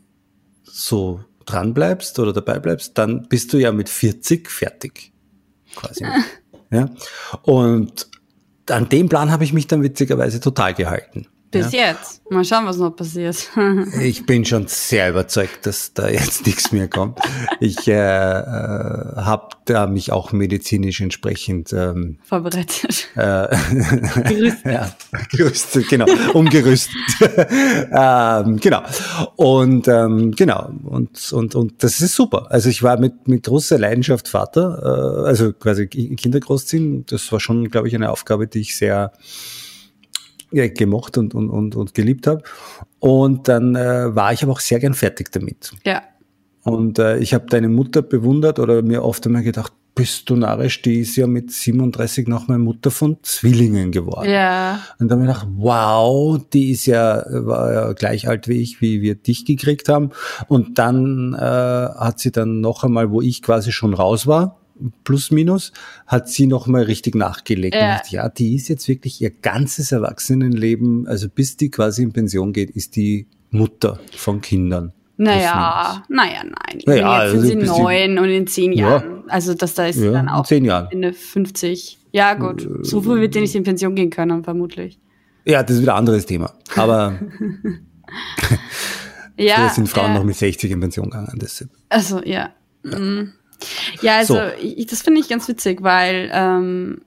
so 0.63 1.23
dran 1.45 1.75
bleibst 1.75 2.17
oder 2.17 2.33
dabei 2.33 2.57
bleibst, 2.57 2.97
dann 2.97 3.27
bist 3.27 3.53
du 3.53 3.57
ja 3.57 3.71
mit 3.71 3.89
40 3.89 4.49
fertig. 4.49 5.11
Quasi. 5.75 6.05
ja. 6.71 6.89
Und 7.43 8.07
an 8.69 8.89
dem 8.89 9.09
Plan 9.09 9.31
habe 9.31 9.43
ich 9.43 9.53
mich 9.53 9.67
dann 9.67 9.83
witzigerweise 9.83 10.39
total 10.39 10.73
gehalten. 10.73 11.27
Bis 11.49 11.71
jetzt. 11.71 12.21
Mal 12.29 12.43
schauen, 12.43 12.65
was 12.65 12.77
noch 12.77 12.91
passiert. 12.95 13.49
Ich 14.01 14.25
bin 14.25 14.43
schon 14.45 14.67
sehr 14.67 15.09
überzeugt, 15.09 15.65
dass 15.65 15.93
da 15.93 16.09
jetzt 16.09 16.45
nichts 16.45 16.71
mehr 16.73 16.87
kommt. 16.89 17.19
Ich 17.61 17.87
äh, 17.87 17.93
äh, 17.93 19.15
habe 19.15 19.49
da 19.65 19.87
mich 19.87 20.11
auch 20.11 20.33
medizinisch 20.33 20.99
entsprechend 21.01 21.71
ähm, 21.73 22.19
Vorbereitet. 22.23 23.07
äh, 23.15 23.47
Gerüstet. 24.27 24.65
ja, 24.65 24.95
gerüstet, 25.31 25.87
genau, 25.89 26.05
umgerüstet. 26.33 26.95
ähm, 27.91 28.57
genau. 28.59 28.83
Und 29.35 29.87
ähm, 29.87 30.31
genau, 30.31 30.71
und, 30.83 31.31
und, 31.31 31.55
und 31.55 31.83
das 31.83 32.01
ist 32.01 32.15
super. 32.15 32.47
Also 32.49 32.69
ich 32.69 32.83
war 32.83 32.99
mit, 32.99 33.27
mit 33.27 33.43
großer 33.45 33.77
Leidenschaft 33.79 34.27
Vater, 34.27 35.23
äh, 35.23 35.27
also 35.27 35.53
quasi 35.53 35.87
Ki- 35.87 36.15
Kinder 36.15 36.39
großziehen. 36.39 37.05
Das 37.05 37.31
war 37.31 37.39
schon, 37.39 37.69
glaube 37.69 37.87
ich, 37.87 37.95
eine 37.95 38.09
Aufgabe, 38.11 38.47
die 38.47 38.59
ich 38.59 38.75
sehr 38.77 39.13
ja, 40.51 40.67
gemocht 40.67 41.17
und, 41.17 41.35
und, 41.35 41.49
und, 41.49 41.75
und 41.75 41.93
geliebt 41.93 42.27
habe. 42.27 42.43
Und 42.99 43.47
dann 43.47 43.75
äh, 43.75 44.15
war 44.15 44.33
ich 44.33 44.43
aber 44.43 44.53
auch 44.53 44.59
sehr 44.59 44.79
gern 44.79 44.93
fertig 44.93 45.31
damit. 45.31 45.71
Ja. 45.85 46.03
Und 46.63 46.99
äh, 46.99 47.17
ich 47.19 47.33
habe 47.33 47.45
deine 47.47 47.69
Mutter 47.69 48.01
bewundert 48.01 48.59
oder 48.59 48.81
mir 48.81 49.03
oft 49.03 49.25
einmal 49.25 49.43
gedacht, 49.43 49.73
bist 49.97 50.29
du 50.29 50.35
narrisch, 50.35 50.83
die 50.83 50.99
ist 50.99 51.15
ja 51.15 51.25
mit 51.25 51.51
37 51.51 52.27
nochmal 52.27 52.59
Mutter 52.59 52.91
von 52.91 53.17
Zwillingen 53.23 53.91
geworden. 53.91 54.29
Ja. 54.29 54.81
Und 54.99 55.09
dann 55.09 55.19
habe 55.19 55.31
ich 55.31 55.33
gedacht, 55.33 55.47
wow, 55.57 56.39
die 56.53 56.71
ist 56.71 56.85
ja, 56.85 57.23
war 57.27 57.73
ja 57.73 57.93
gleich 57.93 58.27
alt 58.27 58.47
wie 58.47 58.61
ich, 58.61 58.79
wie 58.79 59.01
wir 59.01 59.15
dich 59.15 59.43
gekriegt 59.43 59.89
haben. 59.89 60.11
Und 60.47 60.77
dann 60.77 61.33
äh, 61.33 61.39
hat 61.39 62.19
sie 62.19 62.31
dann 62.31 62.61
noch 62.61 62.83
einmal, 62.83 63.09
wo 63.09 63.21
ich 63.21 63.41
quasi 63.41 63.71
schon 63.71 63.95
raus 63.95 64.27
war, 64.27 64.59
plus 65.03 65.31
minus, 65.31 65.71
hat 66.05 66.29
sie 66.29 66.47
noch 66.47 66.67
mal 66.67 66.83
richtig 66.83 67.15
nachgelegt. 67.15 67.75
Ja. 67.75 67.97
Dachte, 67.97 68.15
ja, 68.15 68.29
die 68.29 68.55
ist 68.55 68.67
jetzt 68.67 68.87
wirklich 68.87 69.21
ihr 69.21 69.29
ganzes 69.31 69.91
Erwachsenenleben, 69.91 71.07
also 71.07 71.29
bis 71.29 71.57
die 71.57 71.69
quasi 71.69 72.03
in 72.03 72.13
Pension 72.13 72.53
geht, 72.53 72.69
ist 72.71 72.95
die 72.95 73.27
Mutter 73.51 73.99
von 74.15 74.41
Kindern. 74.41 74.93
Naja, 75.19 76.03
naja, 76.09 76.43
nein. 76.43 76.81
Naja, 76.85 77.23
jetzt 77.23 77.33
also 77.33 77.47
sind 77.47 77.61
sie 77.61 77.65
neun 77.67 78.19
und 78.19 78.29
in 78.29 78.45
zehn 78.45 78.71
Ja. 78.73 78.89
Jahren. 78.89 79.23
Also 79.29 79.55
das 79.55 79.73
da 79.73 79.87
ist 79.87 79.99
Ja, 79.99 80.11
dann 80.11 80.25
in 80.27 80.31
auch 80.31 80.45
zehn 80.45 80.63
Jahren. 80.63 80.89
Ende 80.91 81.11
50. 81.11 81.97
Ja, 82.11 82.35
gut. 82.35 82.67
So 82.83 83.01
früh 83.01 83.19
wird 83.19 83.33
sie 83.33 83.41
nicht 83.41 83.55
in 83.55 83.63
Pension 83.63 83.95
gehen 83.95 84.11
können, 84.11 84.43
vermutlich. 84.43 84.99
Ja, 85.45 85.63
das 85.63 85.77
ist 85.77 85.81
wieder 85.81 85.95
ein 85.95 85.99
anderes 85.99 86.25
Thema. 86.27 86.53
Aber 86.75 87.19
Ja. 89.37 89.55
früher 89.57 89.69
sind 89.69 89.89
Frauen 89.89 90.11
äh, 90.11 90.15
noch 90.15 90.23
mit 90.23 90.35
60 90.35 90.71
in 90.71 90.79
Pension 90.79 91.09
gegangen. 91.09 91.37
Deshalb. 91.41 91.71
Also, 91.89 92.21
ja. 92.23 92.51
Ja, 92.83 92.97
ja 94.01 94.17
also 94.17 94.35
So. 94.35 94.41
ich, 94.61 94.87
das 94.87 95.01
finde 95.01 95.21
ich 95.21 95.29
ganz 95.29 95.47
witzig, 95.47 95.81
weil 95.81 96.29
ähm, 96.33 97.01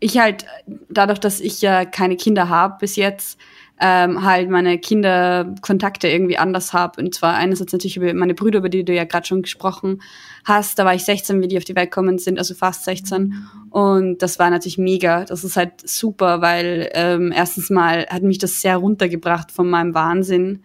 ich 0.00 0.18
halt, 0.18 0.44
dadurch, 0.90 1.18
dass 1.18 1.40
ich 1.40 1.62
ja 1.62 1.84
keine 1.84 2.16
Kinder 2.16 2.48
habe 2.48 2.76
bis 2.80 2.96
jetzt, 2.96 3.38
ähm, 3.80 4.24
halt 4.24 4.50
meine 4.50 4.78
Kinderkontakte 4.78 6.08
irgendwie 6.08 6.38
anders 6.38 6.72
habe. 6.72 7.00
Und 7.02 7.14
zwar 7.14 7.34
einerseits 7.34 7.72
natürlich 7.72 7.96
über 7.96 8.12
meine 8.14 8.34
Brüder, 8.34 8.58
über 8.60 8.68
die 8.68 8.84
du 8.84 8.92
ja 8.94 9.04
gerade 9.04 9.26
schon 9.26 9.42
gesprochen 9.42 10.00
hast. 10.44 10.78
Da 10.78 10.84
war 10.84 10.94
ich 10.94 11.04
16, 11.04 11.40
wie 11.40 11.48
die 11.48 11.56
auf 11.58 11.64
die 11.64 11.74
Welt 11.74 11.90
gekommen 11.90 12.18
sind, 12.18 12.38
also 12.38 12.54
fast 12.54 12.84
16. 12.84 13.34
Und 13.70 14.18
das 14.22 14.38
war 14.38 14.50
natürlich 14.50 14.78
mega. 14.78 15.24
Das 15.24 15.42
ist 15.42 15.56
halt 15.56 15.88
super, 15.88 16.40
weil 16.40 16.88
ähm, 16.94 17.32
erstens 17.34 17.68
mal 17.70 18.06
hat 18.08 18.22
mich 18.22 18.38
das 18.38 18.60
sehr 18.60 18.76
runtergebracht 18.76 19.50
von 19.50 19.68
meinem 19.68 19.94
Wahnsinn 19.94 20.62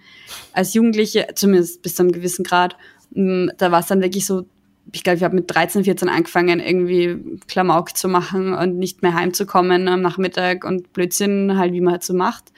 als 0.54 0.74
Jugendliche, 0.76 1.28
zumindest 1.34 1.82
bis 1.82 1.96
zu 1.96 2.04
einem 2.04 2.12
gewissen 2.12 2.44
Grad. 2.44 2.78
Mm, 3.12 3.48
Da 3.58 3.72
war 3.72 3.80
es 3.80 3.88
dann 3.88 4.02
wirklich 4.02 4.26
so, 4.28 4.46
ich 4.92 5.04
glaube, 5.04 5.18
ich 5.18 5.24
habe 5.24 5.36
mit 5.36 5.54
13, 5.54 5.84
14 5.84 6.10
angefangen, 6.10 6.60
irgendwie 6.60 7.40
Klamauk 7.48 7.96
zu 7.96 8.08
machen 8.08 8.54
und 8.54 8.78
nicht 8.78 9.02
mehr 9.02 9.14
heimzukommen 9.14 9.88
am 9.88 10.02
Nachmittag 10.02 10.64
und 10.64 10.94
Blödsinn 10.94 11.58
halt, 11.58 11.74
wie 11.74 11.82
man 11.82 11.94
halt 11.94 12.04
so 12.04 12.14
macht. 12.14 12.52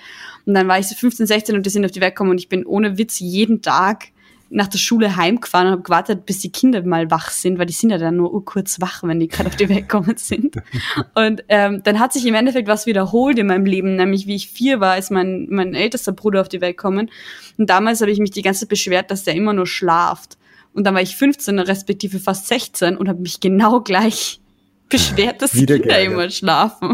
Und 0.45 0.53
dann 0.53 0.67
war 0.67 0.79
ich 0.79 0.87
so 0.87 0.95
15, 0.95 1.27
16 1.27 1.55
und 1.55 1.65
die 1.65 1.69
sind 1.69 1.85
auf 1.85 1.91
die 1.91 2.01
Welt 2.01 2.15
gekommen 2.15 2.31
und 2.31 2.39
ich 2.39 2.49
bin 2.49 2.65
ohne 2.65 2.97
Witz 2.97 3.19
jeden 3.19 3.61
Tag 3.61 4.07
nach 4.51 4.67
der 4.67 4.79
Schule 4.79 5.15
heimgefahren 5.15 5.67
und 5.67 5.71
habe 5.71 5.83
gewartet, 5.83 6.25
bis 6.25 6.39
die 6.39 6.51
Kinder 6.51 6.83
mal 6.83 7.09
wach 7.09 7.29
sind, 7.29 7.57
weil 7.57 7.65
die 7.65 7.73
sind 7.73 7.89
ja 7.89 7.97
dann 7.97 8.17
nur 8.17 8.43
kurz 8.43 8.81
wach, 8.81 9.01
wenn 9.03 9.19
die 9.19 9.29
gerade 9.29 9.47
auf 9.47 9.55
die 9.55 9.69
Welt 9.69 9.87
gekommen 9.87 10.17
sind. 10.17 10.57
Und 11.15 11.45
ähm, 11.47 11.81
dann 11.83 11.99
hat 11.99 12.11
sich 12.11 12.25
im 12.25 12.35
Endeffekt 12.35 12.67
was 12.67 12.85
wiederholt 12.85 13.39
in 13.39 13.47
meinem 13.47 13.65
Leben, 13.65 13.95
nämlich 13.95 14.27
wie 14.27 14.35
ich 14.35 14.49
vier 14.49 14.81
war, 14.81 14.97
ist 14.97 15.09
mein, 15.09 15.47
mein 15.49 15.73
ältester 15.73 16.11
Bruder 16.11 16.41
auf 16.41 16.49
die 16.49 16.59
Welt 16.59 16.75
gekommen. 16.75 17.09
Und 17.57 17.69
damals 17.69 18.01
habe 18.01 18.11
ich 18.11 18.19
mich 18.19 18.31
die 18.31 18.41
ganze 18.41 18.61
Zeit 18.61 18.69
beschwert, 18.69 19.09
dass 19.09 19.23
der 19.23 19.35
immer 19.35 19.53
nur 19.53 19.67
schlaft. 19.67 20.37
Und 20.73 20.85
dann 20.85 20.93
war 20.95 21.01
ich 21.01 21.15
15, 21.17 21.59
respektive 21.59 22.19
fast 22.19 22.47
16 22.47 22.95
und 22.97 23.09
habe 23.09 23.21
mich 23.21 23.39
genau 23.39 23.81
gleich 23.81 24.39
beschwert, 24.89 25.41
dass 25.41 25.53
Wieder 25.55 25.77
Kinder 25.79 25.95
geärgert. 25.95 26.13
immer 26.13 26.29
schlafen. 26.29 26.89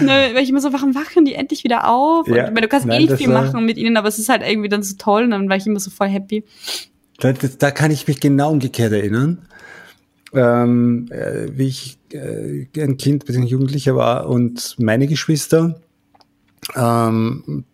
Und 0.00 0.06
dann 0.06 0.34
war 0.34 0.40
ich 0.40 0.48
immer 0.50 0.60
so, 0.60 0.72
warum 0.72 0.94
wachen 0.94 1.24
die 1.24 1.34
endlich 1.34 1.64
wieder 1.64 1.88
auf? 1.88 2.28
Und 2.28 2.34
Ja, 2.36 2.44
ich 2.46 2.50
meine, 2.50 2.62
du 2.62 2.68
kannst 2.68 2.86
nein, 2.86 3.00
eh 3.00 3.04
nicht 3.06 3.16
viel 3.16 3.28
war- 3.32 3.44
machen 3.44 3.64
mit 3.64 3.76
ihnen, 3.76 3.96
aber 3.96 4.06
es 4.08 4.18
ist 4.18 4.28
halt 4.28 4.42
irgendwie 4.42 4.68
dann 4.68 4.82
so 4.82 4.94
toll 4.96 5.24
und 5.24 5.30
dann 5.30 5.48
war 5.48 5.56
ich 5.56 5.66
immer 5.66 5.80
so 5.80 5.90
voll 5.90 6.08
happy. 6.08 6.44
Da, 7.18 7.32
da 7.32 7.70
kann 7.72 7.90
ich 7.90 8.06
mich 8.06 8.20
genau 8.20 8.50
umgekehrt 8.52 8.92
erinnern. 8.92 9.46
Ähm, 10.32 11.08
äh, 11.10 11.48
wie 11.56 11.66
ich 11.68 11.98
äh, 12.12 12.66
ein 12.80 12.98
Kind 12.98 13.24
bzw. 13.24 13.46
Jugendlicher 13.46 13.96
war 13.96 14.28
und 14.28 14.76
meine 14.78 15.06
Geschwister 15.08 15.80
ähm, 16.76 17.64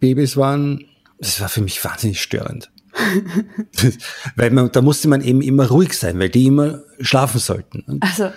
Babys 0.00 0.36
waren, 0.36 0.84
das 1.18 1.40
war 1.40 1.48
für 1.48 1.62
mich 1.62 1.82
wahnsinnig 1.84 2.20
störend. 2.20 2.70
weil 4.36 4.50
man, 4.50 4.70
da 4.72 4.82
musste 4.82 5.08
man 5.08 5.22
eben 5.22 5.42
immer 5.42 5.68
ruhig 5.68 5.96
sein, 5.96 6.18
weil 6.18 6.28
die 6.28 6.46
immer 6.46 6.82
schlafen 7.00 7.40
sollten. 7.40 8.00
Also. 8.00 8.30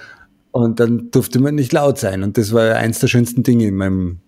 Und 0.52 0.80
dann 0.80 1.12
durfte 1.12 1.40
man 1.40 1.56
nicht 1.56 1.74
laut 1.74 2.00
sein. 2.00 2.24
Und 2.24 2.38
das 2.38 2.54
war 2.54 2.76
eins 2.76 3.00
der 3.00 3.08
schönsten 3.08 3.44
Dinge 3.44 3.68
in 3.68 3.76
meinem 3.76 4.20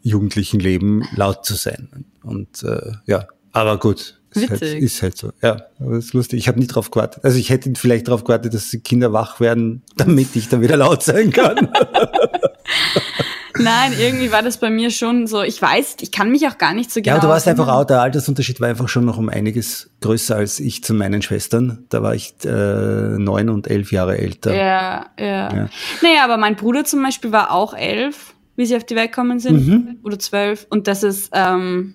jugendlichen 0.00 0.60
Leben, 0.60 1.02
laut 1.14 1.44
zu 1.44 1.54
sein. 1.54 2.06
Und 2.22 2.62
äh, 2.62 2.92
ja, 3.06 3.26
aber 3.52 3.78
gut. 3.78 4.18
Ist 4.34 4.48
halt, 4.48 4.62
ist 4.62 5.02
halt, 5.02 5.18
so. 5.18 5.32
Ja, 5.42 5.66
aber 5.78 5.96
das 5.96 6.06
ist 6.06 6.14
lustig. 6.14 6.38
Ich 6.38 6.48
habe 6.48 6.58
nie 6.58 6.66
drauf 6.66 6.90
gewartet. 6.90 7.22
Also 7.24 7.38
ich 7.38 7.50
hätte 7.50 7.70
vielleicht 7.76 8.08
drauf 8.08 8.24
gewartet, 8.24 8.54
dass 8.54 8.70
die 8.70 8.80
Kinder 8.80 9.12
wach 9.12 9.40
werden, 9.40 9.82
damit 9.96 10.34
ich 10.36 10.48
dann 10.48 10.62
wieder 10.62 10.76
laut 10.76 11.02
sein 11.02 11.32
kann. 11.32 11.68
Nein, 13.62 13.92
irgendwie 13.98 14.32
war 14.32 14.42
das 14.42 14.58
bei 14.58 14.70
mir 14.70 14.90
schon 14.90 15.26
so. 15.26 15.42
Ich 15.42 15.60
weiß, 15.60 15.96
ich 16.00 16.12
kann 16.12 16.30
mich 16.30 16.46
auch 16.46 16.58
gar 16.58 16.74
nicht 16.74 16.90
so 16.90 17.00
genau. 17.00 17.16
Ja, 17.16 17.20
du 17.20 17.28
warst 17.28 17.48
einfach 17.48 17.68
auch, 17.68 17.84
der 17.84 18.00
Altersunterschied 18.00 18.60
war 18.60 18.68
einfach 18.68 18.88
schon 18.88 19.04
noch 19.04 19.18
um 19.18 19.28
einiges 19.28 19.90
größer 20.00 20.36
als 20.36 20.60
ich 20.60 20.82
zu 20.84 20.94
meinen 20.94 21.22
Schwestern. 21.22 21.86
Da 21.88 22.02
war 22.02 22.14
ich 22.14 22.34
äh, 22.44 22.48
neun 22.48 23.48
und 23.48 23.68
elf 23.68 23.92
Jahre 23.92 24.18
älter. 24.18 24.54
Ja, 24.54 25.06
ja, 25.18 25.26
ja. 25.26 25.68
Naja, 26.02 26.24
aber 26.24 26.36
mein 26.36 26.56
Bruder 26.56 26.84
zum 26.84 27.02
Beispiel 27.02 27.32
war 27.32 27.50
auch 27.52 27.74
elf, 27.74 28.34
wie 28.56 28.66
sie 28.66 28.76
auf 28.76 28.84
die 28.84 28.96
Welt 28.96 29.12
gekommen 29.12 29.38
sind. 29.38 29.66
Mhm. 29.66 29.98
Oder 30.02 30.18
zwölf. 30.18 30.66
Und 30.70 30.86
das 30.86 31.02
ist, 31.02 31.30
ähm, 31.32 31.94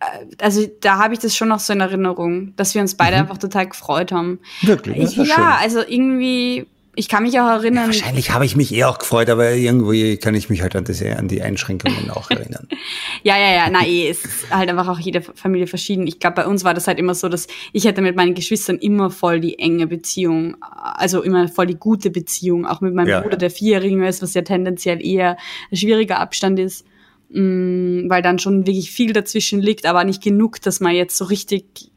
äh, 0.00 0.04
also 0.42 0.66
da 0.80 0.98
habe 0.98 1.14
ich 1.14 1.20
das 1.20 1.36
schon 1.36 1.48
noch 1.48 1.60
so 1.60 1.72
in 1.72 1.80
Erinnerung, 1.80 2.54
dass 2.56 2.74
wir 2.74 2.82
uns 2.82 2.96
beide 2.96 3.16
mhm. 3.16 3.22
einfach 3.22 3.38
total 3.38 3.68
gefreut 3.68 4.12
haben. 4.12 4.40
Wirklich? 4.62 5.18
Ich, 5.18 5.28
ja, 5.28 5.58
also 5.60 5.80
irgendwie 5.86 6.66
ich 6.96 7.08
kann 7.08 7.22
mich 7.22 7.38
auch 7.38 7.46
erinnern. 7.46 7.90
Ja, 7.90 7.98
wahrscheinlich 7.98 8.30
habe 8.32 8.46
ich 8.46 8.56
mich 8.56 8.74
eh 8.74 8.84
auch 8.84 8.98
gefreut, 8.98 9.28
aber 9.28 9.52
irgendwie 9.52 10.16
kann 10.16 10.34
ich 10.34 10.48
mich 10.48 10.62
halt 10.62 10.74
an, 10.74 10.84
das, 10.84 11.02
an 11.02 11.28
die 11.28 11.42
Einschränkungen 11.42 12.10
auch 12.10 12.30
erinnern. 12.30 12.66
ja, 13.22 13.36
ja, 13.38 13.52
ja, 13.52 13.68
na 13.70 13.86
eh, 13.86 14.08
es 14.08 14.24
ist 14.24 14.50
halt 14.50 14.70
einfach 14.70 14.88
auch 14.88 14.98
jede 14.98 15.20
Familie 15.20 15.66
verschieden. 15.66 16.06
Ich 16.06 16.18
glaube, 16.18 16.36
bei 16.36 16.46
uns 16.46 16.64
war 16.64 16.72
das 16.72 16.86
halt 16.86 16.98
immer 16.98 17.14
so, 17.14 17.28
dass 17.28 17.48
ich 17.74 17.84
hätte 17.84 18.00
mit 18.00 18.16
meinen 18.16 18.34
Geschwistern 18.34 18.78
immer 18.78 19.10
voll 19.10 19.40
die 19.40 19.58
enge 19.58 19.86
Beziehung, 19.86 20.56
also 20.62 21.22
immer 21.22 21.48
voll 21.48 21.66
die 21.66 21.76
gute 21.76 22.10
Beziehung, 22.10 22.64
auch 22.64 22.80
mit 22.80 22.94
meinem 22.94 23.08
ja. 23.08 23.20
Bruder, 23.20 23.36
der 23.36 23.50
vierjähriger 23.50 24.08
ist, 24.08 24.22
was 24.22 24.32
ja 24.32 24.40
tendenziell 24.40 25.04
eher 25.04 25.36
ein 25.70 25.76
schwieriger 25.76 26.18
Abstand 26.18 26.58
ist, 26.58 26.86
mh, 27.28 27.40
mm, 27.40 28.10
weil 28.10 28.22
dann 28.22 28.38
schon 28.38 28.66
wirklich 28.66 28.90
viel 28.90 29.12
dazwischen 29.12 29.60
liegt, 29.60 29.84
aber 29.84 30.04
nicht 30.04 30.22
genug, 30.22 30.62
dass 30.62 30.80
man 30.80 30.94
jetzt 30.94 31.18
so 31.18 31.26
richtig 31.26 31.90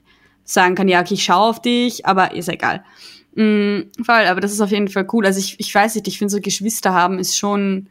sagen 0.44 0.75
kann, 0.75 0.89
ja, 0.89 1.00
okay, 1.00 1.13
ich 1.13 1.24
schaue 1.24 1.50
auf 1.50 1.62
dich, 1.62 2.06
aber 2.06 2.34
ist 2.34 2.50
egal. 2.50 2.84
Mm, 3.36 3.92
voll, 4.04 4.26
aber 4.26 4.42
das 4.42 4.52
ist 4.52 4.62
auf 4.62 4.72
jeden 4.72 4.88
Fall 4.88 5.08
cool. 5.14 5.26
Also 5.26 5.40
ich, 5.40 5.60
ich 5.60 5.74
weiß 5.74 5.96
nicht, 5.96 6.08
ich 6.08 6.18
finde 6.18 6.32
so 6.32 6.42
Geschwister 6.42 6.94
haben 6.94 7.20
ist 7.20 7.38
schon, 7.38 7.88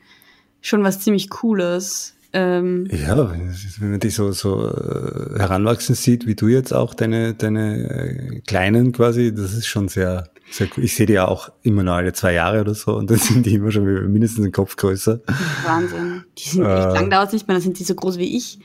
schon 0.60 0.82
was 0.82 1.00
ziemlich 1.00 1.30
Cooles. 1.30 2.14
Ähm, 2.32 2.86
ja, 2.90 3.30
wenn 3.30 3.90
man 3.90 4.00
dich 4.00 4.14
so, 4.14 4.32
so 4.32 4.68
äh, 4.68 5.38
heranwachsen 5.38 5.94
sieht, 5.94 6.26
wie 6.26 6.34
du 6.34 6.48
jetzt 6.48 6.72
auch 6.74 6.94
deine, 6.94 7.34
deine 7.34 7.88
äh, 7.88 8.40
Kleinen 8.40 8.92
quasi, 8.92 9.34
das 9.34 9.54
ist 9.54 9.66
schon 9.66 9.88
sehr. 9.88 10.28
Ich 10.76 10.94
sehe 10.94 11.06
die 11.06 11.12
ja 11.14 11.28
auch 11.28 11.50
immer 11.62 11.82
noch 11.82 11.94
alle 11.94 12.12
zwei 12.12 12.32
Jahre 12.32 12.60
oder 12.60 12.74
so 12.74 12.96
und 12.96 13.10
dann 13.10 13.18
sind 13.18 13.46
die 13.46 13.54
immer 13.54 13.70
schon 13.70 13.84
mindestens 14.10 14.44
einen 14.44 14.52
Kopf 14.52 14.76
größer. 14.76 15.20
Wahnsinn. 15.64 16.24
Die 16.38 16.48
sind 16.48 16.64
echt 16.64 16.86
äh, 16.86 16.94
lang 16.94 17.10
dauert 17.10 17.32
nicht 17.32 17.46
mehr, 17.46 17.54
dann 17.54 17.62
sind 17.62 17.78
die 17.78 17.84
so 17.84 17.94
groß 17.94 18.18
wie 18.18 18.36
ich. 18.36 18.58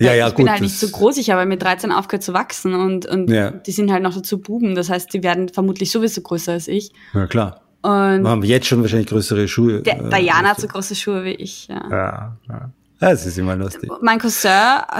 Ja, 0.00 0.14
ja, 0.14 0.28
ich 0.28 0.34
gut, 0.34 0.44
bin 0.44 0.50
halt 0.50 0.62
nicht 0.62 0.78
so 0.78 0.88
groß, 0.88 1.16
ich 1.16 1.30
habe 1.30 1.44
mit 1.44 1.60
13 1.60 1.90
aufgehört 1.90 2.22
zu 2.22 2.32
wachsen 2.32 2.74
und, 2.74 3.06
und 3.06 3.30
ja. 3.30 3.50
die 3.50 3.72
sind 3.72 3.90
halt 3.90 4.02
noch 4.02 4.14
dazu 4.14 4.38
Buben. 4.38 4.76
Das 4.76 4.90
heißt, 4.90 5.12
die 5.12 5.24
werden 5.24 5.48
vermutlich 5.48 5.90
sowieso 5.90 6.20
größer 6.20 6.52
als 6.52 6.68
ich. 6.68 6.92
Ja, 7.14 7.26
klar. 7.26 7.62
Und 7.82 8.22
wir 8.22 8.30
haben 8.30 8.42
jetzt 8.44 8.66
schon 8.66 8.80
wahrscheinlich 8.82 9.08
größere 9.08 9.48
Schuhe. 9.48 9.82
Der, 9.82 10.00
äh, 10.00 10.10
Diana 10.10 10.50
hat 10.50 10.60
so 10.60 10.68
große 10.68 10.94
Schuhe 10.94 11.24
wie 11.24 11.34
ich, 11.34 11.68
ja. 11.68 11.82
Ja, 11.90 12.36
ja. 12.48 12.70
Das 13.00 13.24
ist 13.26 13.38
immer 13.38 13.54
lustig. 13.54 13.90
Mein 14.00 14.18
Cousin, 14.18 14.50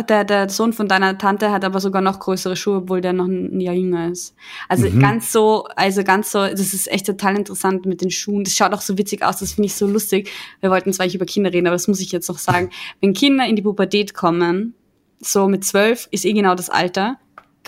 der, 0.08 0.24
der 0.24 0.48
Sohn 0.48 0.72
von 0.72 0.86
deiner 0.86 1.18
Tante, 1.18 1.50
hat 1.50 1.64
aber 1.64 1.80
sogar 1.80 2.00
noch 2.00 2.20
größere 2.20 2.54
Schuhe, 2.54 2.76
obwohl 2.76 3.00
der 3.00 3.12
noch 3.12 3.26
ein 3.26 3.60
Jahr 3.60 3.74
jünger 3.74 4.10
ist. 4.10 4.36
Also 4.68 4.88
mhm. 4.88 5.00
ganz 5.00 5.32
so, 5.32 5.64
also 5.74 6.04
ganz 6.04 6.30
so, 6.30 6.38
das 6.38 6.74
ist 6.74 6.90
echt 6.92 7.06
total 7.06 7.36
interessant 7.36 7.86
mit 7.86 8.00
den 8.00 8.10
Schuhen. 8.10 8.44
Das 8.44 8.54
schaut 8.54 8.72
auch 8.72 8.82
so 8.82 8.96
witzig 8.98 9.24
aus, 9.24 9.38
das 9.40 9.52
finde 9.52 9.66
ich 9.66 9.74
so 9.74 9.86
lustig. 9.86 10.30
Wir 10.60 10.70
wollten 10.70 10.92
zwar 10.92 11.06
nicht 11.06 11.16
über 11.16 11.26
Kinder 11.26 11.52
reden, 11.52 11.66
aber 11.66 11.74
das 11.74 11.88
muss 11.88 12.00
ich 12.00 12.12
jetzt 12.12 12.28
noch 12.28 12.38
sagen. 12.38 12.70
Wenn 13.00 13.14
Kinder 13.14 13.46
in 13.46 13.56
die 13.56 13.62
Pubertät 13.62 14.14
kommen, 14.14 14.74
so 15.20 15.48
mit 15.48 15.64
zwölf 15.64 16.06
ist 16.12 16.24
eh 16.24 16.32
genau 16.32 16.54
das 16.54 16.70
Alter 16.70 17.18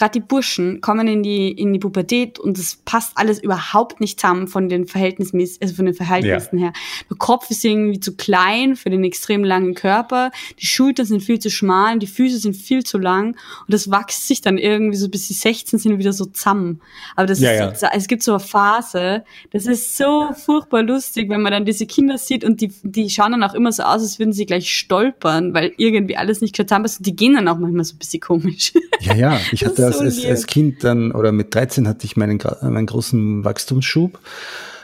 gerade 0.00 0.12
die 0.12 0.20
Burschen 0.20 0.80
kommen 0.80 1.06
in 1.06 1.22
die, 1.22 1.52
in 1.52 1.74
die 1.74 1.78
Pubertät 1.78 2.38
und 2.38 2.58
es 2.58 2.76
passt 2.84 3.12
alles 3.16 3.38
überhaupt 3.38 4.00
nicht 4.00 4.18
zusammen 4.18 4.48
von 4.48 4.70
den 4.70 4.86
Verhältnissen, 4.86 5.38
also 5.38 5.74
von 5.74 5.84
den 5.84 5.94
Verhältnissen 5.94 6.58
ja. 6.58 6.64
her. 6.64 6.72
Der 7.10 7.18
Kopf 7.18 7.50
ist 7.50 7.64
irgendwie 7.64 8.00
zu 8.00 8.16
klein 8.16 8.76
für 8.76 8.88
den 8.88 9.04
extrem 9.04 9.44
langen 9.44 9.74
Körper, 9.74 10.30
die 10.58 10.66
Schultern 10.66 11.04
sind 11.04 11.22
viel 11.22 11.38
zu 11.38 11.50
schmal, 11.50 11.98
die 11.98 12.06
Füße 12.06 12.38
sind 12.38 12.56
viel 12.56 12.82
zu 12.82 12.96
lang 12.96 13.36
und 13.66 13.68
das 13.68 13.90
wächst 13.90 14.26
sich 14.26 14.40
dann 14.40 14.56
irgendwie 14.56 14.96
so 14.96 15.10
bis 15.10 15.28
sie 15.28 15.34
16 15.34 15.78
sind 15.78 15.98
wieder 15.98 16.14
so 16.14 16.24
zusammen. 16.24 16.80
Aber 17.14 17.26
das 17.26 17.40
ja, 17.40 17.68
ist, 17.68 17.82
ja. 17.82 17.90
es 17.94 18.08
gibt 18.08 18.22
so 18.22 18.32
eine 18.32 18.40
Phase, 18.40 19.24
das 19.52 19.66
ist 19.66 19.98
so 19.98 20.30
furchtbar 20.32 20.82
lustig, 20.82 21.28
wenn 21.28 21.42
man 21.42 21.52
dann 21.52 21.66
diese 21.66 21.84
Kinder 21.84 22.16
sieht 22.16 22.42
und 22.42 22.62
die, 22.62 22.72
die 22.82 23.10
schauen 23.10 23.32
dann 23.32 23.42
auch 23.42 23.54
immer 23.54 23.70
so 23.70 23.82
aus, 23.82 24.00
als 24.00 24.18
würden 24.18 24.32
sie 24.32 24.46
gleich 24.46 24.72
stolpern, 24.72 25.52
weil 25.52 25.74
irgendwie 25.76 26.16
alles 26.16 26.40
nicht 26.40 26.58
haben 26.70 26.84
und 26.84 27.06
die 27.06 27.16
gehen 27.16 27.34
dann 27.34 27.48
auch 27.48 27.58
manchmal 27.58 27.84
so 27.84 27.94
ein 27.94 27.98
bisschen 27.98 28.20
komisch. 28.20 28.72
Ja, 29.00 29.14
ja, 29.14 29.40
ich 29.52 29.62
hatte 29.64 29.89
als, 29.90 30.00
als, 30.00 30.24
als 30.24 30.46
Kind 30.46 30.84
dann, 30.84 31.12
oder 31.12 31.32
mit 31.32 31.54
13 31.54 31.88
hatte 31.88 32.04
ich 32.04 32.16
meinen, 32.16 32.38
meinen 32.62 32.86
großen 32.86 33.44
Wachstumsschub. 33.44 34.18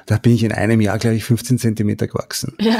Da 0.06 0.18
bin 0.18 0.32
ich 0.32 0.44
in 0.44 0.52
einem 0.52 0.80
Jahr, 0.80 0.98
glaube 0.98 1.16
ich, 1.16 1.24
15 1.24 1.58
Zentimeter 1.58 2.06
gewachsen. 2.06 2.54
Ja. 2.60 2.78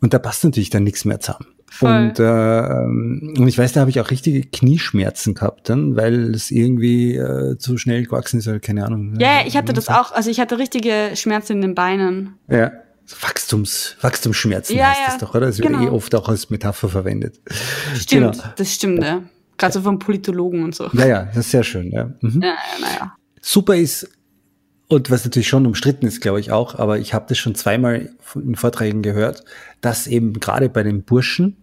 Und 0.00 0.12
da 0.12 0.18
passt 0.18 0.44
natürlich 0.44 0.70
dann 0.70 0.84
nichts 0.84 1.04
mehr 1.04 1.20
zusammen. 1.20 1.46
Voll. 1.68 1.90
Und, 1.90 2.18
äh, 2.18 3.40
und 3.40 3.48
ich 3.48 3.58
weiß, 3.58 3.72
da 3.72 3.80
habe 3.80 3.90
ich 3.90 4.00
auch 4.00 4.10
richtige 4.10 4.42
Knieschmerzen 4.42 5.34
gehabt 5.34 5.68
dann, 5.68 5.96
weil 5.96 6.34
es 6.34 6.50
irgendwie 6.50 7.16
äh, 7.16 7.58
zu 7.58 7.76
schnell 7.76 8.04
gewachsen 8.04 8.38
ist, 8.38 8.48
oder 8.48 8.60
keine 8.60 8.86
Ahnung. 8.86 9.14
Ja, 9.18 9.40
ich 9.46 9.56
hatte 9.56 9.72
das 9.72 9.88
auch, 9.88 10.12
also 10.12 10.30
ich 10.30 10.40
hatte 10.40 10.58
richtige 10.58 11.10
Schmerzen 11.14 11.54
in 11.54 11.60
den 11.60 11.74
Beinen. 11.74 12.34
Ja. 12.48 12.72
Wachstums, 13.20 13.96
Wachstumsschmerzen 14.00 14.76
ja, 14.76 14.88
heißt 14.88 15.00
ja, 15.00 15.06
das 15.06 15.18
doch, 15.18 15.34
oder? 15.34 15.46
Das 15.46 15.58
genau. 15.58 15.80
wird 15.80 15.90
eh 15.90 15.94
oft 15.94 16.14
auch 16.14 16.28
als 16.28 16.50
Metapher 16.50 16.88
verwendet. 16.88 17.40
Stimmt, 17.94 18.34
genau. 18.34 18.44
das 18.56 18.72
stimmt, 18.72 19.02
ja. 19.02 19.22
Gerade 19.58 19.74
so 19.74 19.82
vom 19.82 19.98
Politologen 19.98 20.64
und 20.64 20.74
so. 20.74 20.88
Ja, 20.92 21.06
ja, 21.06 21.24
das 21.24 21.38
ist 21.38 21.50
sehr 21.50 21.64
schön, 21.64 21.90
ja. 21.90 22.12
Mhm. 22.20 22.42
Ja, 22.42 22.56
naja. 22.80 23.16
Super 23.40 23.76
ist, 23.76 24.08
und 24.88 25.10
was 25.10 25.24
natürlich 25.24 25.48
schon 25.48 25.66
umstritten 25.66 26.06
ist, 26.06 26.20
glaube 26.20 26.40
ich 26.40 26.52
auch, 26.52 26.74
aber 26.76 26.98
ich 26.98 27.14
habe 27.14 27.26
das 27.28 27.38
schon 27.38 27.54
zweimal 27.54 28.10
in 28.34 28.54
Vorträgen 28.54 29.02
gehört, 29.02 29.44
dass 29.80 30.06
eben 30.06 30.34
gerade 30.34 30.68
bei 30.68 30.82
den 30.82 31.02
Burschen 31.02 31.56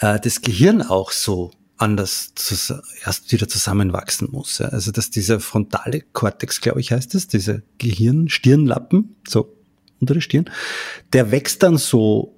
äh, 0.00 0.18
das 0.20 0.40
Gehirn 0.40 0.82
auch 0.82 1.10
so 1.10 1.50
anders 1.76 2.32
erst 3.04 3.30
wieder 3.32 3.48
zusammenwachsen 3.48 4.28
muss. 4.30 4.58
Ja. 4.58 4.68
Also 4.68 4.90
dass 4.90 5.10
dieser 5.10 5.40
frontale 5.40 6.00
Kortex, 6.12 6.60
glaube 6.60 6.80
ich, 6.80 6.92
heißt 6.92 7.14
es, 7.14 7.28
dieser 7.28 7.60
Gehirn, 7.78 8.28
Stirnlappen, 8.28 9.16
so 9.26 9.54
unter 10.00 10.14
der 10.14 10.20
Stirn, 10.20 10.50
der 11.12 11.30
wächst 11.30 11.62
dann 11.62 11.76
so 11.76 12.37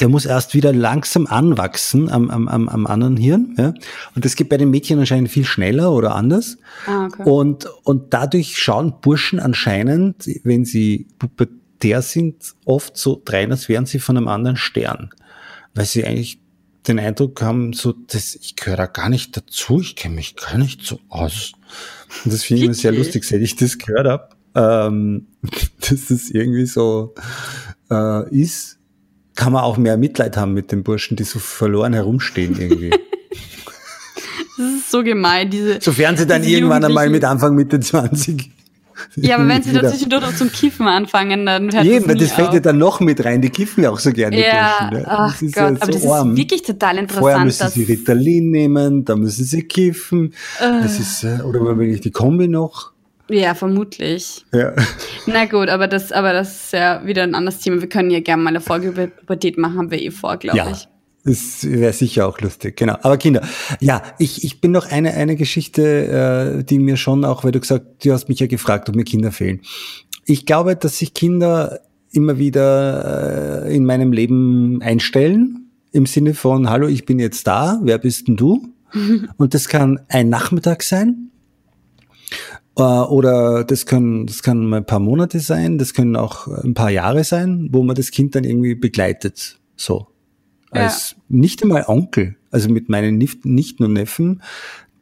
der 0.00 0.08
muss 0.08 0.24
erst 0.24 0.54
wieder 0.54 0.72
langsam 0.72 1.26
anwachsen 1.26 2.10
am, 2.10 2.30
am, 2.30 2.48
am, 2.48 2.68
am 2.68 2.86
anderen 2.86 3.16
Hirn. 3.16 3.54
Ja? 3.58 3.74
Und 4.14 4.24
das 4.24 4.36
geht 4.36 4.48
bei 4.48 4.56
den 4.56 4.70
Mädchen 4.70 4.98
anscheinend 4.98 5.30
viel 5.30 5.44
schneller 5.44 5.92
oder 5.92 6.14
anders. 6.14 6.58
Ah, 6.86 7.06
okay. 7.06 7.22
und, 7.24 7.66
und 7.84 8.12
dadurch 8.12 8.58
schauen 8.58 8.94
Burschen 9.00 9.38
anscheinend, 9.38 10.28
wenn 10.44 10.64
sie 10.64 11.06
pubertär 11.18 12.02
sind, 12.02 12.54
oft 12.64 12.96
so 12.96 13.20
drein, 13.24 13.52
als 13.52 13.68
wären 13.68 13.86
sie 13.86 13.98
von 13.98 14.16
einem 14.16 14.28
anderen 14.28 14.56
Stern. 14.56 15.10
Weil 15.74 15.86
sie 15.86 16.04
eigentlich 16.04 16.40
den 16.88 16.98
Eindruck 16.98 17.40
haben, 17.42 17.72
so, 17.72 17.92
das, 17.92 18.34
ich 18.34 18.56
gehöre 18.56 18.76
da 18.76 18.86
gar 18.86 19.08
nicht 19.08 19.36
dazu, 19.36 19.80
ich 19.80 19.94
kenne 19.94 20.16
mich 20.16 20.34
gar 20.34 20.58
nicht 20.58 20.82
so 20.82 20.98
aus. 21.08 21.52
Und 22.24 22.32
das 22.32 22.42
finde 22.42 22.60
ich 22.60 22.64
immer 22.64 22.74
sehr 22.74 22.92
lustig, 22.92 23.24
seit 23.24 23.40
ich 23.40 23.54
das 23.54 23.78
gehört 23.78 24.08
habe, 24.08 24.28
ähm, 24.56 25.28
dass 25.78 26.06
das 26.06 26.28
irgendwie 26.30 26.66
so 26.66 27.14
äh, 27.90 28.28
ist 28.34 28.78
kann 29.34 29.52
man 29.52 29.62
auch 29.62 29.76
mehr 29.76 29.96
Mitleid 29.96 30.36
haben 30.36 30.54
mit 30.54 30.72
den 30.72 30.82
Burschen, 30.82 31.16
die 31.16 31.24
so 31.24 31.38
verloren 31.38 31.92
herumstehen 31.92 32.58
irgendwie. 32.60 32.90
das 34.58 34.66
ist 34.66 34.90
so 34.90 35.02
gemein, 35.02 35.50
diese. 35.50 35.80
Sofern 35.80 36.16
sie 36.16 36.26
dann 36.26 36.44
irgendwann 36.44 36.84
einmal 36.84 37.08
mit 37.08 37.24
Anfang 37.24 37.54
Mitte 37.54 37.80
20 37.80 38.50
ja, 39.16 39.36
aber 39.36 39.48
wenn 39.48 39.62
sie 39.62 39.72
da 39.72 39.88
zwischendurch 39.88 40.22
noch 40.22 40.34
zum 40.34 40.50
Kiffen 40.50 40.86
anfangen, 40.86 41.46
dann 41.46 41.72
hört 41.72 41.84
Eben, 41.84 42.08
das, 42.08 42.18
das 42.18 42.32
fällt 42.32 42.54
ja 42.54 42.60
dann 42.60 42.78
noch 42.78 43.00
mit 43.00 43.24
rein. 43.24 43.42
Die 43.42 43.50
kiffen 43.50 43.84
ja 43.84 43.90
auch 43.90 43.98
so 43.98 44.12
gerne. 44.12 44.40
Ja, 44.40 44.88
Burschen, 44.90 44.98
ja. 44.98 45.08
ach 45.08 45.40
Gott, 45.40 45.56
ja 45.56 45.66
aber 45.66 45.92
das 45.92 46.06
arm. 46.06 46.30
ist 46.30 46.36
wirklich 46.36 46.62
total 46.62 46.98
interessant. 46.98 47.20
Vorher 47.20 47.44
müssen 47.44 47.68
sie 47.68 47.84
Ritalin 47.84 48.50
nehmen, 48.50 49.04
dann 49.04 49.20
müssen 49.20 49.44
sie 49.44 49.62
kiffen. 49.62 50.34
Uh. 50.60 50.82
Das 50.82 50.98
ist, 50.98 51.24
äh, 51.24 51.40
oder 51.42 51.76
wenn 51.78 51.92
ich 51.92 52.00
die 52.00 52.10
Kombi 52.10 52.48
noch. 52.48 52.91
Ja, 53.32 53.54
vermutlich. 53.54 54.44
Ja. 54.52 54.74
Na 55.26 55.46
gut, 55.46 55.68
aber 55.68 55.88
das, 55.88 56.12
aber 56.12 56.32
das 56.32 56.64
ist 56.64 56.72
ja 56.74 57.04
wieder 57.06 57.22
ein 57.22 57.34
anderes 57.34 57.60
Thema. 57.60 57.80
Wir 57.80 57.88
können 57.88 58.10
ja 58.10 58.20
gerne 58.20 58.42
mal 58.42 58.50
eine 58.50 58.60
Folge 58.60 58.88
über 58.88 59.06
Pubertät 59.06 59.56
machen, 59.56 59.78
haben 59.78 59.90
wir 59.90 60.00
eh 60.00 60.10
vor, 60.10 60.36
glaube 60.36 60.58
ja. 60.58 60.70
ich. 60.70 60.88
Das 61.24 61.64
wäre 61.70 61.92
sicher 61.92 62.26
auch 62.26 62.40
lustig, 62.40 62.76
genau. 62.76 62.96
Aber 63.00 63.16
Kinder, 63.16 63.42
ja, 63.80 64.02
ich, 64.18 64.44
ich 64.44 64.60
bin 64.60 64.72
noch 64.72 64.90
eine, 64.90 65.14
eine 65.14 65.36
Geschichte, 65.36 66.58
äh, 66.60 66.64
die 66.64 66.78
mir 66.78 66.96
schon 66.96 67.24
auch, 67.24 67.44
weil 67.44 67.52
du 67.52 67.60
gesagt, 67.60 68.04
du 68.04 68.12
hast 68.12 68.28
mich 68.28 68.40
ja 68.40 68.48
gefragt, 68.48 68.88
ob 68.88 68.96
mir 68.96 69.04
Kinder 69.04 69.30
fehlen. 69.30 69.60
Ich 70.26 70.46
glaube, 70.46 70.74
dass 70.76 70.98
sich 70.98 71.14
Kinder 71.14 71.80
immer 72.10 72.38
wieder 72.38 73.64
äh, 73.66 73.74
in 73.74 73.86
meinem 73.86 74.12
Leben 74.12 74.82
einstellen, 74.82 75.70
im 75.92 76.06
Sinne 76.06 76.34
von, 76.34 76.68
hallo, 76.68 76.88
ich 76.88 77.06
bin 77.06 77.18
jetzt 77.18 77.46
da, 77.46 77.78
wer 77.82 77.98
bist 77.98 78.28
denn 78.28 78.36
du? 78.36 78.68
Und 79.36 79.54
das 79.54 79.68
kann 79.68 80.00
ein 80.08 80.28
Nachmittag 80.28 80.82
sein. 80.82 81.30
Äh, 82.76 82.82
oder 82.82 83.64
das 83.64 83.86
können, 83.86 84.26
das 84.26 84.42
kann 84.42 84.66
mal 84.66 84.78
ein 84.78 84.86
paar 84.86 85.00
Monate 85.00 85.40
sein, 85.40 85.78
das 85.78 85.94
können 85.94 86.16
auch 86.16 86.46
ein 86.48 86.74
paar 86.74 86.90
Jahre 86.90 87.24
sein, 87.24 87.68
wo 87.72 87.82
man 87.82 87.96
das 87.96 88.10
Kind 88.10 88.34
dann 88.34 88.44
irgendwie 88.44 88.74
begleitet. 88.74 89.58
So. 89.76 90.08
Als 90.70 91.12
ja. 91.12 91.22
nicht 91.28 91.62
einmal 91.62 91.84
Onkel, 91.86 92.36
also 92.50 92.70
mit 92.70 92.88
meinen 92.88 93.18
Nichten 93.18 93.84
und 93.84 93.92
Neffen, 93.92 94.42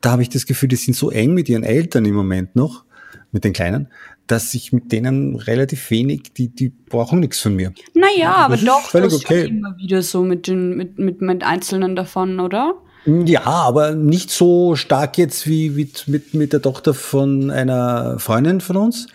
da 0.00 0.12
habe 0.12 0.22
ich 0.22 0.28
das 0.28 0.46
Gefühl, 0.46 0.68
die 0.68 0.76
sind 0.76 0.94
so 0.94 1.10
eng 1.10 1.34
mit 1.34 1.48
ihren 1.48 1.62
Eltern 1.62 2.04
im 2.06 2.14
Moment 2.14 2.56
noch, 2.56 2.84
mit 3.32 3.44
den 3.44 3.52
Kleinen, 3.52 3.88
dass 4.26 4.54
ich 4.54 4.72
mit 4.72 4.90
denen 4.90 5.36
relativ 5.36 5.90
wenig, 5.90 6.32
die, 6.36 6.48
die 6.48 6.70
brauchen 6.70 7.20
nichts 7.20 7.38
von 7.38 7.54
mir. 7.54 7.72
Naja, 7.94 8.34
aber 8.34 8.56
doch, 8.56 8.90
das 8.90 9.14
okay. 9.14 9.46
immer 9.46 9.76
wieder 9.76 10.02
so 10.02 10.24
mit 10.24 10.48
den, 10.48 10.76
mit, 10.76 10.98
mit, 10.98 11.20
mit 11.20 11.44
Einzelnen 11.44 11.94
davon, 11.94 12.40
oder? 12.40 12.74
Ja, 13.06 13.44
aber 13.44 13.94
nicht 13.94 14.30
so 14.30 14.76
stark 14.76 15.16
jetzt 15.18 15.46
wie 15.46 15.70
mit, 15.70 16.06
mit, 16.06 16.34
mit 16.34 16.52
der 16.52 16.62
Tochter 16.62 16.94
von 16.94 17.50
einer 17.50 18.18
Freundin 18.18 18.60
von 18.60 18.76
uns, 18.76 19.06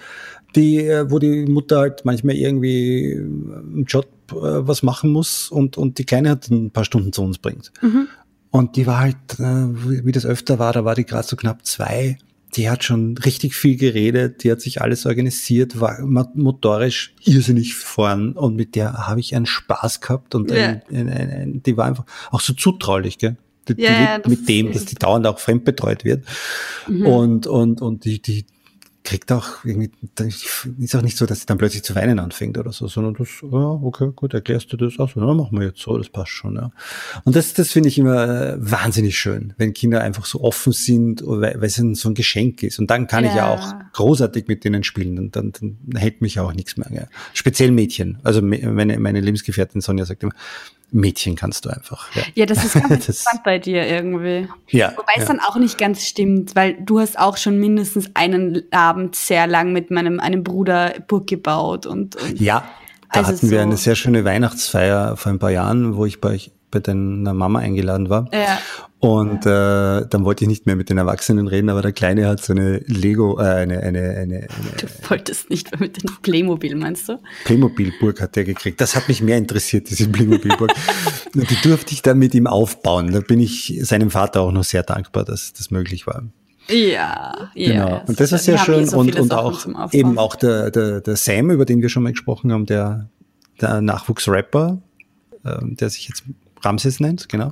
die, 0.55 0.77
äh, 0.79 1.09
wo 1.09 1.19
die 1.19 1.45
Mutter 1.45 1.79
halt 1.79 2.05
manchmal 2.05 2.35
irgendwie 2.35 3.11
im 3.11 3.85
Job 3.87 4.07
äh, 4.31 4.35
was 4.35 4.83
machen 4.83 5.11
muss 5.11 5.49
und, 5.49 5.77
und 5.77 5.99
die 5.99 6.05
Kleine 6.05 6.29
hat 6.29 6.49
ein 6.49 6.71
paar 6.71 6.85
Stunden 6.85 7.13
zu 7.13 7.21
uns 7.21 7.37
bringt. 7.37 7.71
Mhm. 7.81 8.07
Und 8.49 8.75
die 8.77 8.87
war 8.87 8.99
halt, 8.99 9.17
äh, 9.37 10.03
wie 10.05 10.11
das 10.11 10.25
öfter 10.25 10.59
war, 10.59 10.73
da 10.73 10.85
war 10.85 10.95
die 10.95 11.05
gerade 11.05 11.27
so 11.27 11.35
knapp 11.35 11.65
zwei. 11.65 12.17
Die 12.55 12.69
hat 12.69 12.85
schon 12.85 13.17
richtig 13.17 13.53
viel 13.53 13.75
geredet, 13.75 14.43
die 14.43 14.51
hat 14.51 14.61
sich 14.61 14.81
alles 14.81 15.05
organisiert, 15.05 15.81
war 15.81 15.99
motorisch 16.01 17.13
irrsinnig 17.25 17.75
vorn 17.75 18.31
und 18.31 18.55
mit 18.55 18.75
der 18.75 19.07
habe 19.07 19.19
ich 19.19 19.35
einen 19.35 19.45
Spaß 19.45 19.99
gehabt 19.99 20.35
und 20.35 20.51
ja. 20.51 20.67
ein, 20.67 20.81
ein, 20.89 21.09
ein, 21.09 21.63
die 21.63 21.75
war 21.75 21.85
einfach 21.85 22.05
auch 22.31 22.39
so 22.39 22.53
zutraulich, 22.53 23.17
gell? 23.17 23.35
Die, 23.67 23.81
ja, 23.81 24.19
die 24.19 24.29
mit 24.29 24.47
dem, 24.47 24.71
dass 24.71 24.85
die 24.85 24.95
dauernd 24.95 25.25
auch 25.27 25.39
fremdbetreut 25.39 26.03
wird. 26.03 26.25
Mhm. 26.87 27.05
Und, 27.05 27.47
und, 27.47 27.81
und 27.81 28.05
die, 28.05 28.21
die, 28.21 28.45
kriegt 29.05 29.31
auch 29.31 29.63
irgendwie, 29.63 29.91
ist 30.79 30.95
auch 30.95 31.01
nicht 31.01 31.15
so, 31.15 31.25
dass 31.25 31.39
sie 31.39 31.45
dann 31.45 31.57
plötzlich 31.57 31.83
zu 31.83 31.95
weinen 31.95 32.19
anfängt 32.19 32.57
oder 32.57 32.73
so, 32.73 32.87
sondern 32.87 33.13
das, 33.13 33.29
ja, 33.41 33.49
okay, 33.49 34.11
gut, 34.13 34.33
erklärst 34.33 34.73
du 34.73 34.77
das 34.77 34.99
auch 34.99 35.09
so, 35.09 35.19
dann 35.21 35.37
machen 35.37 35.57
wir 35.57 35.67
jetzt 35.67 35.79
so, 35.79 35.97
das 35.97 36.09
passt 36.09 36.31
schon, 36.31 36.55
ja. 36.55 36.71
Und 37.23 37.35
das, 37.35 37.53
das 37.53 37.71
finde 37.71 37.87
ich 37.89 37.97
immer 37.97 38.27
äh, 38.27 38.55
wahnsinnig 38.59 39.17
schön, 39.17 39.53
wenn 39.57 39.73
Kinder 39.73 40.01
einfach 40.01 40.25
so 40.25 40.41
offen 40.41 40.73
sind, 40.73 41.21
weil, 41.25 41.61
weil 41.61 41.67
es 41.67 41.75
so 41.75 42.09
ein 42.09 42.15
Geschenk 42.15 42.63
ist. 42.63 42.79
Und 42.79 42.89
dann 42.89 43.07
kann 43.07 43.23
ja. 43.23 43.29
ich 43.29 43.35
ja 43.37 43.53
auch 43.53 43.73
großartig 43.93 44.47
mit 44.47 44.63
denen 44.63 44.83
spielen 44.83 45.19
und 45.19 45.35
dann, 45.35 45.51
dann 45.51 45.77
hält 45.95 46.21
mich 46.21 46.39
auch 46.39 46.53
nichts 46.53 46.75
mehr. 46.75 46.89
Ja. 46.91 47.07
Speziell 47.33 47.71
Mädchen. 47.71 48.17
Also 48.23 48.41
meine, 48.41 48.99
meine 48.99 49.21
Lebensgefährtin 49.21 49.81
Sonja 49.81 50.05
sagt 50.05 50.23
immer, 50.23 50.33
Mädchen 50.91 51.35
kannst 51.35 51.65
du 51.65 51.69
einfach. 51.69 52.13
Ja, 52.15 52.23
ja 52.35 52.45
das 52.45 52.63
ist 52.63 52.73
ganz 52.81 52.89
interessant 52.89 53.43
bei 53.43 53.59
dir 53.59 53.85
irgendwie. 53.85 54.47
Ja. 54.69 54.93
Wobei 54.95 55.13
es 55.17 55.25
dann 55.25 55.39
auch 55.39 55.57
nicht 55.57 55.77
ganz 55.77 56.05
stimmt, 56.05 56.55
weil 56.55 56.75
du 56.81 56.99
hast 56.99 57.19
auch 57.19 57.37
schon 57.37 57.59
mindestens 57.59 58.09
einen 58.13 58.63
Abend 58.71 59.15
sehr 59.15 59.47
lang 59.47 59.73
mit 59.73 59.91
meinem 59.91 60.19
einem 60.19 60.43
Bruder 60.43 60.93
Burg 61.07 61.27
gebaut 61.27 61.85
und, 61.85 62.15
und 62.15 62.39
ja. 62.39 62.63
Da 63.11 63.19
also 63.19 63.33
hatten 63.33 63.49
wir 63.49 63.59
so 63.59 63.63
eine 63.63 63.77
sehr 63.77 63.95
schöne 63.95 64.25
Weihnachtsfeier 64.25 65.15
vor 65.15 65.31
ein 65.31 65.39
paar 65.39 65.51
Jahren, 65.51 65.95
wo 65.95 66.05
ich 66.05 66.19
bei 66.19 66.29
euch 66.29 66.51
bei 66.71 66.79
deiner 66.79 67.33
Mama 67.33 67.59
eingeladen 67.59 68.09
war. 68.09 68.29
Ja. 68.33 68.59
Und 68.99 69.45
äh, 69.45 70.07
dann 70.07 70.25
wollte 70.25 70.45
ich 70.45 70.47
nicht 70.47 70.65
mehr 70.65 70.75
mit 70.75 70.89
den 70.89 70.97
Erwachsenen 70.97 71.47
reden, 71.47 71.69
aber 71.69 71.81
der 71.81 71.91
Kleine 71.91 72.27
hat 72.27 72.43
so 72.43 72.53
eine 72.53 72.79
Lego, 72.87 73.39
äh, 73.39 73.43
eine, 73.43 73.79
eine, 73.81 73.99
eine, 73.99 74.17
eine 74.17 74.47
Du 74.79 75.09
wolltest 75.09 75.49
nicht 75.49 75.71
mehr 75.71 75.79
mit 75.79 76.01
dem 76.01 76.09
Playmobil, 76.23 76.75
meinst 76.75 77.09
du? 77.09 77.19
Playmobil-Burg 77.43 78.19
hat 78.19 78.35
der 78.35 78.45
gekriegt. 78.45 78.81
Das 78.81 78.95
hat 78.95 79.07
mich 79.07 79.21
mehr 79.21 79.37
interessiert, 79.37 79.89
diese 79.89 80.07
Playmobil-Burg. 80.09 80.73
Und 81.35 81.49
die 81.51 81.61
durfte 81.61 81.93
ich 81.93 82.01
dann 82.01 82.17
mit 82.17 82.33
ihm 82.33 82.47
aufbauen. 82.47 83.11
Da 83.11 83.19
bin 83.19 83.39
ich 83.39 83.79
seinem 83.83 84.09
Vater 84.09 84.41
auch 84.41 84.51
noch 84.51 84.63
sehr 84.63 84.81
dankbar, 84.81 85.23
dass 85.23 85.53
das 85.53 85.69
möglich 85.69 86.07
war. 86.07 86.23
Ja, 86.67 87.49
ja. 87.53 87.71
Genau. 87.71 88.01
Und 88.07 88.19
das 88.19 88.31
ist 88.31 88.45
sehr 88.45 88.57
schön. 88.57 88.87
So 88.87 88.97
und, 88.97 89.15
und 89.19 89.33
auch 89.33 89.67
eben 89.91 90.17
auch 90.17 90.35
der, 90.35 90.71
der, 90.71 91.01
der 91.01 91.15
Sam, 91.15 91.51
über 91.51 91.65
den 91.65 91.81
wir 91.81 91.89
schon 91.89 92.01
mal 92.01 92.11
gesprochen 92.11 92.51
haben, 92.51 92.65
der, 92.65 93.09
der 93.61 93.81
Nachwuchsrapper, 93.81 94.81
äh, 95.43 95.57
der 95.61 95.89
sich 95.91 96.07
jetzt 96.07 96.23
Ramses 96.65 96.99
nennt, 96.99 97.29
genau. 97.29 97.51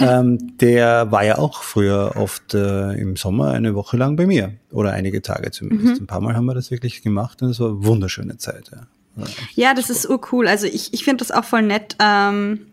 ähm, 0.00 0.56
der 0.58 1.10
war 1.10 1.24
ja 1.24 1.38
auch 1.38 1.62
früher 1.62 2.12
oft 2.16 2.54
äh, 2.54 2.92
im 2.92 3.16
Sommer 3.16 3.50
eine 3.50 3.74
Woche 3.74 3.96
lang 3.96 4.16
bei 4.16 4.26
mir 4.26 4.54
oder 4.70 4.92
einige 4.92 5.22
Tage 5.22 5.50
zumindest. 5.50 5.96
Mhm. 5.96 6.04
Ein 6.04 6.06
paar 6.06 6.20
Mal 6.20 6.36
haben 6.36 6.46
wir 6.46 6.54
das 6.54 6.70
wirklich 6.70 7.02
gemacht 7.02 7.42
und 7.42 7.50
es 7.50 7.60
war 7.60 7.68
eine 7.68 7.84
wunderschöne 7.84 8.38
Zeit. 8.38 8.70
Ja, 8.72 9.26
ja 9.54 9.74
das 9.74 9.90
ist 9.90 10.08
urcool. 10.08 10.48
Also 10.48 10.66
ich, 10.66 10.94
ich 10.94 11.04
finde 11.04 11.24
das 11.24 11.30
auch 11.30 11.44
voll 11.44 11.62
nett. 11.62 11.96
Ähm, 12.00 12.66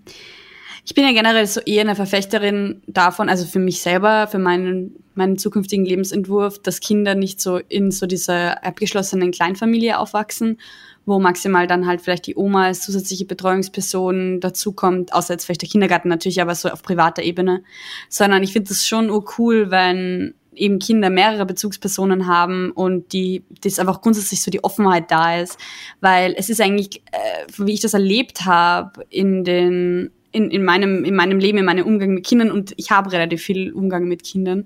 ich 0.85 0.93
bin 0.93 1.05
ja 1.05 1.13
generell 1.13 1.47
so 1.47 1.61
eher 1.61 1.81
eine 1.81 1.95
Verfechterin 1.95 2.81
davon, 2.87 3.29
also 3.29 3.45
für 3.45 3.59
mich 3.59 3.81
selber, 3.81 4.27
für 4.27 4.39
meinen, 4.39 4.95
meinen 5.15 5.37
zukünftigen 5.37 5.85
Lebensentwurf, 5.85 6.59
dass 6.61 6.79
Kinder 6.79 7.15
nicht 7.15 7.39
so 7.39 7.57
in 7.57 7.91
so 7.91 8.05
dieser 8.05 8.63
abgeschlossenen 8.65 9.31
Kleinfamilie 9.31 9.97
aufwachsen 9.97 10.57
wo 11.05 11.19
maximal 11.19 11.67
dann 11.67 11.85
halt 11.85 12.01
vielleicht 12.01 12.27
die 12.27 12.35
Oma 12.35 12.65
als 12.65 12.81
zusätzliche 12.81 13.25
Betreuungsperson 13.25 14.39
dazukommt, 14.39 15.13
außer 15.13 15.33
jetzt 15.33 15.45
vielleicht 15.45 15.61
der 15.61 15.69
Kindergarten 15.69 16.09
natürlich, 16.09 16.41
aber 16.41 16.55
so 16.55 16.69
auf 16.69 16.81
privater 16.81 17.23
Ebene. 17.23 17.63
Sondern 18.09 18.43
ich 18.43 18.53
finde 18.53 18.69
das 18.69 18.87
schon 18.87 19.11
cool, 19.37 19.69
wenn 19.69 20.33
eben 20.55 20.79
Kinder 20.79 21.09
mehrere 21.09 21.45
Bezugspersonen 21.45 22.27
haben 22.27 22.71
und 22.71 23.11
die, 23.11 23.43
das 23.63 23.79
einfach 23.79 24.01
grundsätzlich 24.01 24.41
so 24.41 24.51
die 24.51 24.63
Offenheit 24.63 25.09
da 25.09 25.39
ist, 25.39 25.57
weil 25.99 26.35
es 26.37 26.49
ist 26.49 26.61
eigentlich, 26.61 27.01
äh, 27.11 27.47
wie 27.57 27.73
ich 27.73 27.81
das 27.81 27.95
erlebt 27.95 28.45
habe 28.45 29.03
in 29.09 29.43
den 29.43 30.11
in, 30.33 30.51
in 30.51 30.63
meinem 30.63 31.05
in 31.05 31.15
meinem 31.15 31.39
Leben, 31.39 31.59
in 31.59 31.65
meinem 31.65 31.85
Umgang 31.85 32.13
mit 32.13 32.25
Kindern 32.25 32.51
und 32.51 32.73
ich 32.75 32.91
habe 32.91 33.11
relativ 33.11 33.41
viel 33.41 33.71
Umgang 33.71 34.07
mit 34.07 34.23
Kindern, 34.23 34.65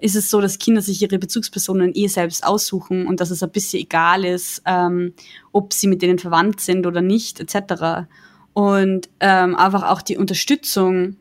ist 0.00 0.16
es 0.16 0.30
so, 0.30 0.40
dass 0.40 0.58
Kinder 0.58 0.80
sich 0.80 1.02
ihre 1.02 1.18
Bezugspersonen 1.18 1.92
eh 1.94 2.06
selbst 2.06 2.44
aussuchen 2.44 3.06
und 3.06 3.20
dass 3.20 3.30
es 3.30 3.42
ein 3.42 3.50
bisschen 3.50 3.80
egal 3.80 4.24
ist, 4.24 4.62
ähm, 4.66 5.12
ob 5.52 5.72
sie 5.72 5.88
mit 5.88 6.00
denen 6.00 6.18
verwandt 6.18 6.60
sind 6.60 6.86
oder 6.86 7.02
nicht, 7.02 7.40
etc. 7.40 8.06
Und 8.54 9.10
ähm, 9.20 9.54
einfach 9.56 9.82
auch 9.82 10.00
die 10.00 10.16
Unterstützung 10.16 11.16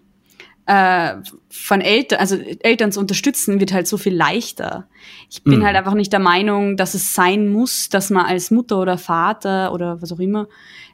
äh, 0.69 1.15
von 1.49 1.81
Eltern, 1.81 2.19
also 2.19 2.35
Eltern 2.35 2.91
zu 2.91 2.99
unterstützen, 2.99 3.59
wird 3.59 3.73
halt 3.73 3.87
so 3.87 3.97
viel 3.97 4.15
leichter. 4.15 4.87
Ich 5.27 5.43
bin 5.43 5.59
mhm. 5.59 5.65
halt 5.65 5.75
einfach 5.75 5.95
nicht 5.95 6.13
der 6.13 6.19
Meinung, 6.19 6.77
dass 6.77 6.93
es 6.93 7.15
sein 7.15 7.49
muss, 7.49 7.89
dass 7.89 8.11
man 8.11 8.27
als 8.27 8.51
Mutter 8.51 8.79
oder 8.79 8.99
Vater 8.99 9.73
oder 9.73 9.99
was 9.99 10.11
auch 10.11 10.19
immer, 10.19 10.47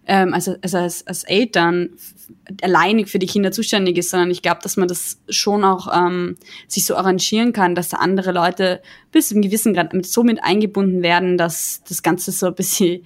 ähm, 0.07 0.33
also, 0.33 0.55
also 0.61 0.77
als, 0.77 1.05
als 1.05 1.25
Eltern 1.25 1.89
alleinig 2.61 3.09
für 3.09 3.19
die 3.19 3.25
Kinder 3.25 3.51
zuständig 3.51 3.97
ist, 3.97 4.11
sondern 4.11 4.31
ich 4.31 4.41
glaube, 4.41 4.61
dass 4.63 4.77
man 4.77 4.88
das 4.88 5.19
schon 5.27 5.65
auch 5.65 5.89
ähm, 5.93 6.38
sich 6.69 6.85
so 6.85 6.95
arrangieren 6.95 7.51
kann, 7.51 7.75
dass 7.75 7.89
da 7.89 7.97
andere 7.97 8.31
Leute 8.31 8.81
bis 9.11 9.27
zu 9.27 9.33
einem 9.33 9.41
gewissen 9.41 9.73
Grad 9.73 9.91
so 10.05 10.23
mit 10.23 10.41
eingebunden 10.41 11.01
werden, 11.01 11.38
dass 11.38 11.83
das 11.83 12.01
Ganze 12.01 12.31
so 12.31 12.45
ein 12.47 12.55
bisschen 12.55 13.03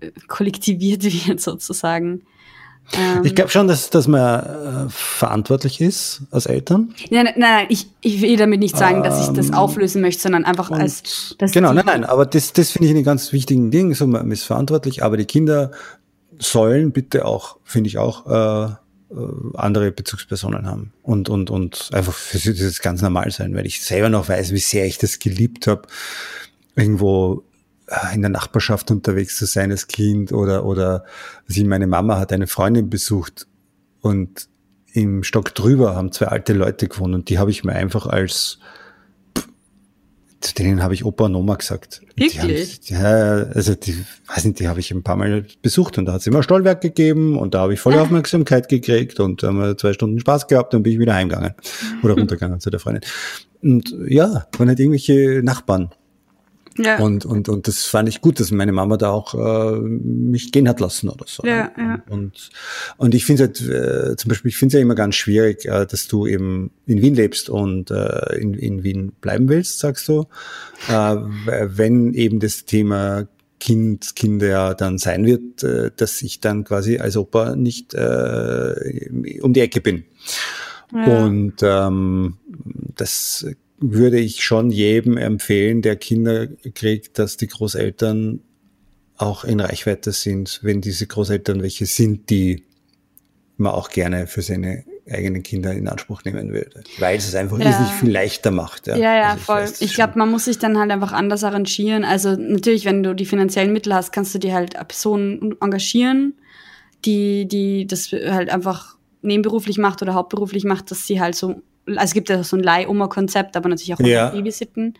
äh, 0.00 0.10
kollektiviert 0.26 1.04
wird 1.28 1.40
sozusagen. 1.40 2.22
Ähm, 2.92 3.24
ich 3.24 3.34
glaube 3.34 3.50
schon, 3.50 3.68
dass, 3.68 3.90
dass 3.90 4.08
man 4.08 4.86
äh, 4.86 4.90
verantwortlich 4.90 5.80
ist 5.80 6.22
als 6.30 6.46
Eltern. 6.46 6.94
Nein, 7.10 7.24
nein, 7.24 7.34
nein, 7.36 7.66
ich, 7.68 7.88
ich 8.00 8.20
will 8.22 8.36
damit 8.36 8.60
nicht 8.60 8.76
sagen, 8.76 8.98
ähm, 8.98 9.02
dass 9.02 9.28
ich 9.28 9.34
das 9.34 9.48
ähm, 9.48 9.54
auflösen 9.54 10.02
möchte, 10.02 10.22
sondern 10.22 10.44
einfach 10.44 10.70
als. 10.70 11.36
Genau, 11.38 11.72
nein, 11.72 11.86
nein, 11.86 12.04
aber 12.04 12.26
das, 12.26 12.52
das 12.52 12.70
finde 12.70 12.88
ich 12.88 12.94
einen 12.94 13.04
ganz 13.04 13.32
wichtigen 13.32 13.70
Ding. 13.70 13.94
So, 13.94 14.06
man 14.06 14.30
ist 14.30 14.44
verantwortlich, 14.44 15.02
aber 15.02 15.16
die 15.16 15.26
Kinder 15.26 15.70
sollen 16.38 16.92
bitte 16.92 17.26
auch, 17.26 17.58
finde 17.64 17.88
ich 17.88 17.98
auch, 17.98 18.26
äh, 18.26 18.72
äh, 19.12 19.56
andere 19.56 19.90
Bezugspersonen 19.92 20.66
haben 20.66 20.92
und 21.02 21.28
und 21.28 21.50
und 21.50 21.90
einfach 21.92 22.12
für 22.12 22.38
sie 22.38 22.54
das 22.54 22.80
ganz 22.80 23.02
normal 23.02 23.30
sein, 23.30 23.54
weil 23.54 23.66
ich 23.66 23.84
selber 23.84 24.08
noch 24.08 24.28
weiß, 24.28 24.52
wie 24.52 24.58
sehr 24.58 24.86
ich 24.86 24.98
das 24.98 25.18
geliebt 25.18 25.66
habe, 25.66 25.82
irgendwo 26.76 27.42
in 28.14 28.22
der 28.22 28.30
Nachbarschaft 28.30 28.90
unterwegs 28.90 29.36
zu 29.36 29.46
sein 29.46 29.70
als 29.70 29.86
Kind 29.86 30.32
oder 30.32 30.64
oder 30.64 31.04
sie 31.46 31.64
meine 31.64 31.86
Mama 31.86 32.18
hat 32.18 32.32
eine 32.32 32.46
Freundin 32.46 32.88
besucht 32.88 33.46
und 34.00 34.48
im 34.92 35.22
Stock 35.22 35.54
drüber 35.54 35.94
haben 35.94 36.12
zwei 36.12 36.26
alte 36.26 36.52
Leute 36.52 36.88
gewohnt 36.88 37.14
und 37.14 37.28
die 37.28 37.38
habe 37.38 37.50
ich 37.50 37.64
mir 37.64 37.72
einfach 37.72 38.06
als 38.06 38.58
zu 40.40 40.54
denen 40.54 40.82
habe 40.82 40.94
ich 40.94 41.04
Opa 41.04 41.26
und 41.26 41.34
Oma 41.34 41.54
gesagt. 41.56 42.00
Wirklich? 42.16 42.80
Die 42.80 42.96
haben, 42.96 43.04
ja, 43.04 43.50
also 43.52 43.74
die, 43.74 43.94
weiß 44.34 44.46
nicht, 44.46 44.58
die 44.58 44.68
habe 44.68 44.80
ich 44.80 44.90
ein 44.90 45.02
paar 45.02 45.16
Mal 45.16 45.44
besucht 45.60 45.98
und 45.98 46.06
da 46.06 46.14
hat 46.14 46.22
es 46.22 46.26
immer 46.26 46.42
Stollwerk 46.42 46.80
gegeben 46.80 47.38
und 47.38 47.54
da 47.54 47.60
habe 47.60 47.74
ich 47.74 47.80
volle 47.80 47.98
ah. 47.98 48.02
Aufmerksamkeit 48.02 48.68
gekriegt 48.68 49.20
und 49.20 49.42
da 49.42 49.48
haben 49.48 49.58
wir 49.58 49.76
zwei 49.76 49.92
Stunden 49.92 50.18
Spaß 50.18 50.46
gehabt 50.46 50.74
und 50.74 50.82
bin 50.82 50.94
ich 50.94 50.98
wieder 50.98 51.14
heimgegangen 51.14 51.52
oder 52.02 52.14
runtergegangen 52.18 52.58
zu 52.60 52.70
der 52.70 52.80
Freundin. 52.80 53.02
Und 53.62 53.94
ja, 54.08 54.46
waren 54.56 54.68
halt 54.68 54.80
irgendwelche 54.80 55.42
Nachbarn. 55.44 55.90
Ja. 56.78 56.98
Und, 56.98 57.26
und, 57.26 57.48
und 57.48 57.66
das 57.66 57.84
fand 57.84 58.08
ich 58.08 58.20
gut, 58.20 58.40
dass 58.40 58.50
meine 58.50 58.72
Mama 58.72 58.96
da 58.96 59.10
auch 59.10 59.34
äh, 59.34 59.78
mich 59.80 60.52
gehen 60.52 60.68
hat 60.68 60.80
lassen 60.80 61.08
oder 61.08 61.24
so. 61.26 61.42
Ja, 61.44 61.72
ja. 61.76 62.02
Und, 62.08 62.50
und 62.96 63.14
ich 63.14 63.24
finde 63.24 63.44
halt, 63.44 63.60
äh, 63.60 64.16
zum 64.16 64.28
Beispiel, 64.28 64.50
ich 64.50 64.56
finde 64.56 64.68
es 64.68 64.74
ja 64.74 64.80
immer 64.80 64.94
ganz 64.94 65.16
schwierig, 65.16 65.66
äh, 65.66 65.86
dass 65.86 66.06
du 66.06 66.26
eben 66.26 66.70
in 66.86 67.02
Wien 67.02 67.14
lebst 67.14 67.50
und 67.50 67.90
äh, 67.90 68.36
in, 68.36 68.54
in 68.54 68.82
Wien 68.82 69.12
bleiben 69.20 69.48
willst, 69.48 69.80
sagst 69.80 70.08
du. 70.08 70.26
Äh, 70.88 71.16
wenn 71.46 72.14
eben 72.14 72.40
das 72.40 72.64
Thema 72.64 73.26
Kind, 73.58 74.16
Kinder 74.16 74.74
dann 74.74 74.98
sein 74.98 75.26
wird, 75.26 75.62
äh, 75.62 75.90
dass 75.94 76.22
ich 76.22 76.40
dann 76.40 76.64
quasi 76.64 76.98
als 76.98 77.16
Opa 77.16 77.56
nicht 77.56 77.94
äh, 77.94 79.10
um 79.42 79.52
die 79.52 79.60
Ecke 79.60 79.80
bin. 79.80 80.04
Ja. 80.92 81.24
Und 81.24 81.56
ähm, 81.62 82.36
das 82.96 83.46
würde 83.80 84.18
ich 84.18 84.44
schon 84.44 84.70
jedem 84.70 85.16
empfehlen, 85.16 85.82
der 85.82 85.96
Kinder 85.96 86.46
kriegt, 86.74 87.18
dass 87.18 87.36
die 87.36 87.48
Großeltern 87.48 88.40
auch 89.16 89.44
in 89.44 89.60
Reichweite 89.60 90.12
sind, 90.12 90.60
wenn 90.62 90.80
diese 90.80 91.06
Großeltern 91.06 91.62
welche 91.62 91.86
sind, 91.86 92.30
die 92.30 92.64
man 93.56 93.72
auch 93.72 93.90
gerne 93.90 94.26
für 94.26 94.42
seine 94.42 94.84
eigenen 95.10 95.42
Kinder 95.42 95.72
in 95.72 95.88
Anspruch 95.88 96.24
nehmen 96.24 96.52
würde. 96.52 96.82
Weil 96.98 97.18
es 97.18 97.34
einfach 97.34 97.58
ja. 97.58 97.80
nicht 97.80 97.92
viel 97.94 98.10
leichter 98.10 98.50
macht. 98.50 98.86
Ja, 98.86 98.96
ja, 98.96 99.16
ja 99.16 99.30
also 99.32 99.44
voll. 99.44 99.64
Ich 99.80 99.94
glaube, 99.94 100.18
man 100.18 100.30
muss 100.30 100.44
sich 100.44 100.58
dann 100.58 100.78
halt 100.78 100.90
einfach 100.90 101.12
anders 101.12 101.44
arrangieren. 101.44 102.04
Also 102.04 102.36
natürlich, 102.36 102.84
wenn 102.84 103.02
du 103.02 103.14
die 103.14 103.26
finanziellen 103.26 103.72
Mittel 103.72 103.94
hast, 103.94 104.12
kannst 104.12 104.34
du 104.34 104.38
dir 104.38 104.54
halt 104.54 104.74
Personen 104.88 105.56
engagieren, 105.60 106.34
die, 107.04 107.46
die 107.46 107.86
das 107.86 108.12
halt 108.12 108.50
einfach 108.50 108.96
nebenberuflich 109.22 109.78
macht 109.78 110.00
oder 110.00 110.14
hauptberuflich 110.14 110.64
macht, 110.64 110.90
dass 110.90 111.06
sie 111.06 111.20
halt 111.20 111.34
so, 111.34 111.62
also 111.86 112.00
es 112.00 112.14
gibt 112.14 112.28
ja 112.28 112.42
so 112.42 112.56
ein 112.56 112.62
Leihoma-Konzept, 112.62 113.56
aber 113.56 113.68
natürlich 113.68 113.94
auch 113.94 114.00
ja. 114.00 114.30
Babysitten. 114.30 114.94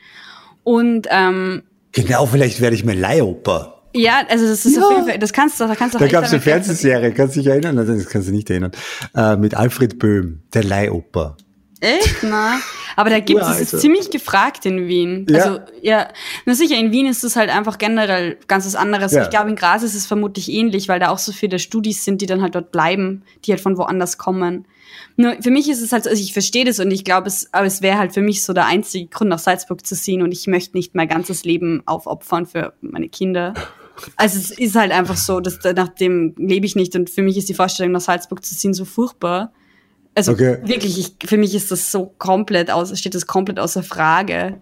Und 0.65 1.07
ähm, 1.11 1.63
Genau, 1.93 2.27
vielleicht 2.27 2.61
werde 2.61 2.77
ich 2.77 2.85
mir 2.85 2.95
Leihoper. 2.95 3.83
Ja, 3.93 4.23
also 4.29 4.47
das 4.47 4.65
ist 4.65 4.77
ja. 4.77 4.83
auf 4.83 4.93
jeden 4.93 5.09
Fall, 5.09 5.19
das 5.19 5.33
kannst 5.33 5.59
du, 5.59 5.67
da 5.67 5.75
kannst 5.75 5.95
du 5.95 5.99
Da 5.99 6.07
gab 6.07 6.25
es 6.25 6.31
eine 6.31 6.41
Fernsehserie, 6.41 7.13
kannst 7.13 7.35
du 7.35 7.41
dich 7.41 7.49
erinnern? 7.49 7.77
Also 7.79 7.95
das 7.95 8.07
kannst 8.07 8.29
du 8.29 8.33
nicht 8.33 8.49
erinnern. 8.49 8.71
Äh, 9.17 9.37
mit 9.37 9.55
Alfred 9.55 9.99
Böhm, 9.99 10.43
der 10.55 10.63
Leihoper. 10.63 11.37
Echt? 11.81 12.23
Na. 12.23 12.61
Aber 12.97 13.09
da 13.11 13.21
gibt 13.21 13.41
ja, 13.41 13.53
es, 13.53 13.73
ist 13.73 13.81
ziemlich 13.81 14.11
gefragt 14.11 14.67
in 14.67 14.87
Wien. 14.87 15.27
Ja. 15.31 15.39
Also, 15.39 15.61
ja, 15.81 16.09
na 16.45 16.55
sicher, 16.55 16.77
in 16.77 16.93
Wien 16.93 17.07
ist 17.07 17.25
es 17.25 17.37
halt 17.37 17.49
einfach 17.51 17.79
generell 17.79 18.37
ganz 18.49 18.67
was 18.67 18.75
anderes. 18.75 19.13
Ja. 19.13 19.23
Ich 19.23 19.31
glaube, 19.31 19.49
in 19.49 19.57
Graz 19.57 19.83
ist 19.83 19.95
es 19.95 20.07
vermutlich 20.07 20.51
ähnlich, 20.51 20.89
weil 20.89 21.01
da 21.01 21.09
auch 21.09 21.19
so 21.19 21.33
viele 21.33 21.59
Studis 21.59 22.05
sind, 22.05 22.21
die 22.21 22.27
dann 22.27 22.43
halt 22.43 22.55
dort 22.55 22.73
bleiben, 22.73 23.23
die 23.45 23.53
halt 23.53 23.61
von 23.61 23.79
woanders 23.79 24.19
kommen. 24.19 24.67
Nur 25.17 25.35
für 25.41 25.51
mich 25.51 25.69
ist 25.71 25.81
es 25.81 25.93
halt 25.93 26.05
so, 26.05 26.11
also 26.11 26.23
ich 26.23 26.33
verstehe 26.33 26.65
das 26.65 26.79
und 26.81 26.91
ich 26.91 27.05
glaube, 27.05 27.29
es, 27.29 27.49
aber 27.53 27.67
es 27.67 27.83
wäre 27.83 27.99
halt 27.99 28.13
für 28.13 28.23
mich 28.23 28.43
so 28.43 28.53
der 28.53 28.67
einzige 28.67 29.07
Grund, 29.07 29.31
nach 29.31 29.39
Salzburg 29.39 29.87
zu 29.87 29.95
ziehen 29.95 30.23
und 30.23 30.33
ich 30.33 30.47
möchte 30.47 30.77
nicht 30.77 30.95
mein 30.95 31.09
ganzes 31.09 31.45
Leben 31.45 31.83
aufopfern 31.87 32.47
für 32.47 32.75
meine 32.81 33.09
Kinder. 33.09 33.55
Also 34.17 34.39
es 34.39 34.51
ist 34.51 34.77
halt 34.77 34.93
einfach 34.93 35.17
so, 35.17 35.41
dass 35.41 35.59
nach 35.77 35.89
dem 35.89 36.35
lebe 36.37 36.67
ich 36.67 36.75
nicht 36.75 36.97
und 36.97 37.11
für 37.11 37.23
mich 37.23 37.37
ist 37.37 37.49
die 37.49 37.55
Vorstellung, 37.55 37.93
nach 37.93 38.01
Salzburg 38.01 38.45
zu 38.45 38.57
ziehen, 38.57 38.75
so 38.75 38.85
furchtbar. 38.85 39.53
Also 40.15 40.33
okay. 40.33 40.59
wirklich, 40.63 40.99
ich, 40.99 41.29
für 41.29 41.37
mich 41.37 41.55
ist 41.55 41.71
das 41.71 41.93
so 41.93 42.15
komplett 42.19 42.71
aus, 42.71 42.97
steht 42.99 43.15
das 43.15 43.27
komplett 43.27 43.59
außer 43.59 43.83
Frage. 43.83 44.61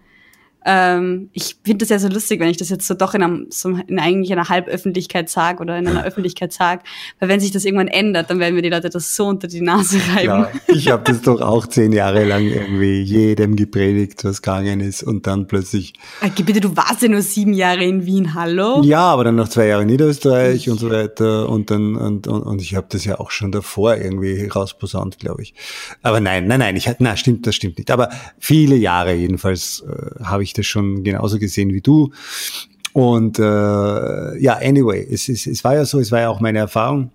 Ähm, 0.71 1.31
ich 1.33 1.57
finde 1.65 1.79
das 1.79 1.89
ja 1.89 1.99
so 1.99 2.09
lustig, 2.09 2.41
wenn 2.41 2.51
ich 2.51 2.59
das 2.59 2.69
jetzt 2.69 2.87
so 2.87 2.93
doch 2.93 3.15
in, 3.15 3.23
einem, 3.23 3.47
so 3.49 3.71
in 3.87 3.99
eigentlich 3.99 4.31
einer 4.33 4.51
Halböffentlichkeit 4.51 5.31
sage 5.31 5.63
oder 5.63 5.79
in 5.79 5.89
einer 5.89 6.05
Öffentlichkeit 6.05 6.53
sage. 6.53 6.83
Weil 7.19 7.31
wenn 7.31 7.41
sich 7.41 7.53
das 7.53 7.65
irgendwann 7.65 7.89
ändert, 7.89 8.29
dann 8.29 8.39
werden 8.39 8.55
mir 8.55 8.61
die 8.61 8.69
Leute 8.69 8.91
das 8.91 9.17
so 9.17 9.25
unter 9.29 9.49
die 9.49 9.63
Nase 9.63 9.99
reiben. 10.15 10.27
Ja, 10.27 10.51
ich 10.67 10.91
habe 10.91 11.05
das 11.05 11.23
doch 11.23 11.41
auch 11.41 11.67
zehn 11.67 11.93
Jahre 11.93 12.27
lang 12.27 12.45
irgendwie 12.45 13.01
jedem 13.01 13.57
gepredigt, 13.57 14.25
was 14.25 14.43
gegangen 14.43 14.81
ist 14.81 15.03
und 15.03 15.27
dann 15.27 15.47
plötzlich. 15.47 15.95
Ah, 16.21 16.29
bitte, 16.37 16.61
du 16.61 16.77
warst 16.77 17.01
ja 17.01 17.09
nur 17.09 17.23
sieben 17.23 17.55
Jahre 17.55 17.85
in 17.85 18.05
Wien, 18.05 18.35
hallo? 18.35 18.83
Ja, 18.85 19.01
aber 19.01 19.25
dann 19.25 19.37
noch 19.37 19.49
zwei 19.49 19.69
Jahre 19.69 19.83
in 19.83 19.89
Niederösterreich 19.89 20.57
ich. 20.57 20.71
und 20.71 20.79
so 20.81 20.91
weiter 20.91 21.49
und 21.49 21.71
dann 21.71 21.97
und, 21.97 22.27
und, 22.27 22.43
und 22.43 22.61
ich 22.61 22.75
habe 22.75 22.89
das 22.91 23.07
ja 23.07 23.19
auch 23.19 23.31
schon 23.31 23.53
davor 23.53 23.97
irgendwie 23.97 24.47
rausposaunt, 24.47 25.19
glaube 25.19 25.41
ich. 25.41 25.55
Aber 26.03 26.21
nein, 26.21 26.47
nein, 26.47 26.61
nein, 26.61 26.77
ich 26.77 26.91
na 26.99 27.17
stimmt, 27.17 27.47
das 27.47 27.55
stimmt 27.55 27.79
nicht. 27.79 27.91
Aber 27.91 28.11
viele 28.39 28.77
Jahre 28.77 29.15
jedenfalls 29.15 29.83
äh, 29.89 30.25
habe 30.25 30.43
ich 30.43 30.58
das 30.59 30.67
schon 30.67 31.05
genauso 31.05 31.39
gesehen 31.39 31.73
wie 31.73 31.81
du. 31.81 32.13
Und 32.93 33.39
äh, 33.39 33.43
ja, 34.39 34.55
anyway, 34.55 35.07
es, 35.11 35.29
es, 35.29 35.47
es 35.47 35.63
war 35.65 35.75
ja 35.75 35.85
so, 35.85 36.01
es 36.01 36.11
war 36.11 36.21
ja 36.21 36.29
auch 36.29 36.41
meine 36.41 36.59
Erfahrung. 36.59 37.11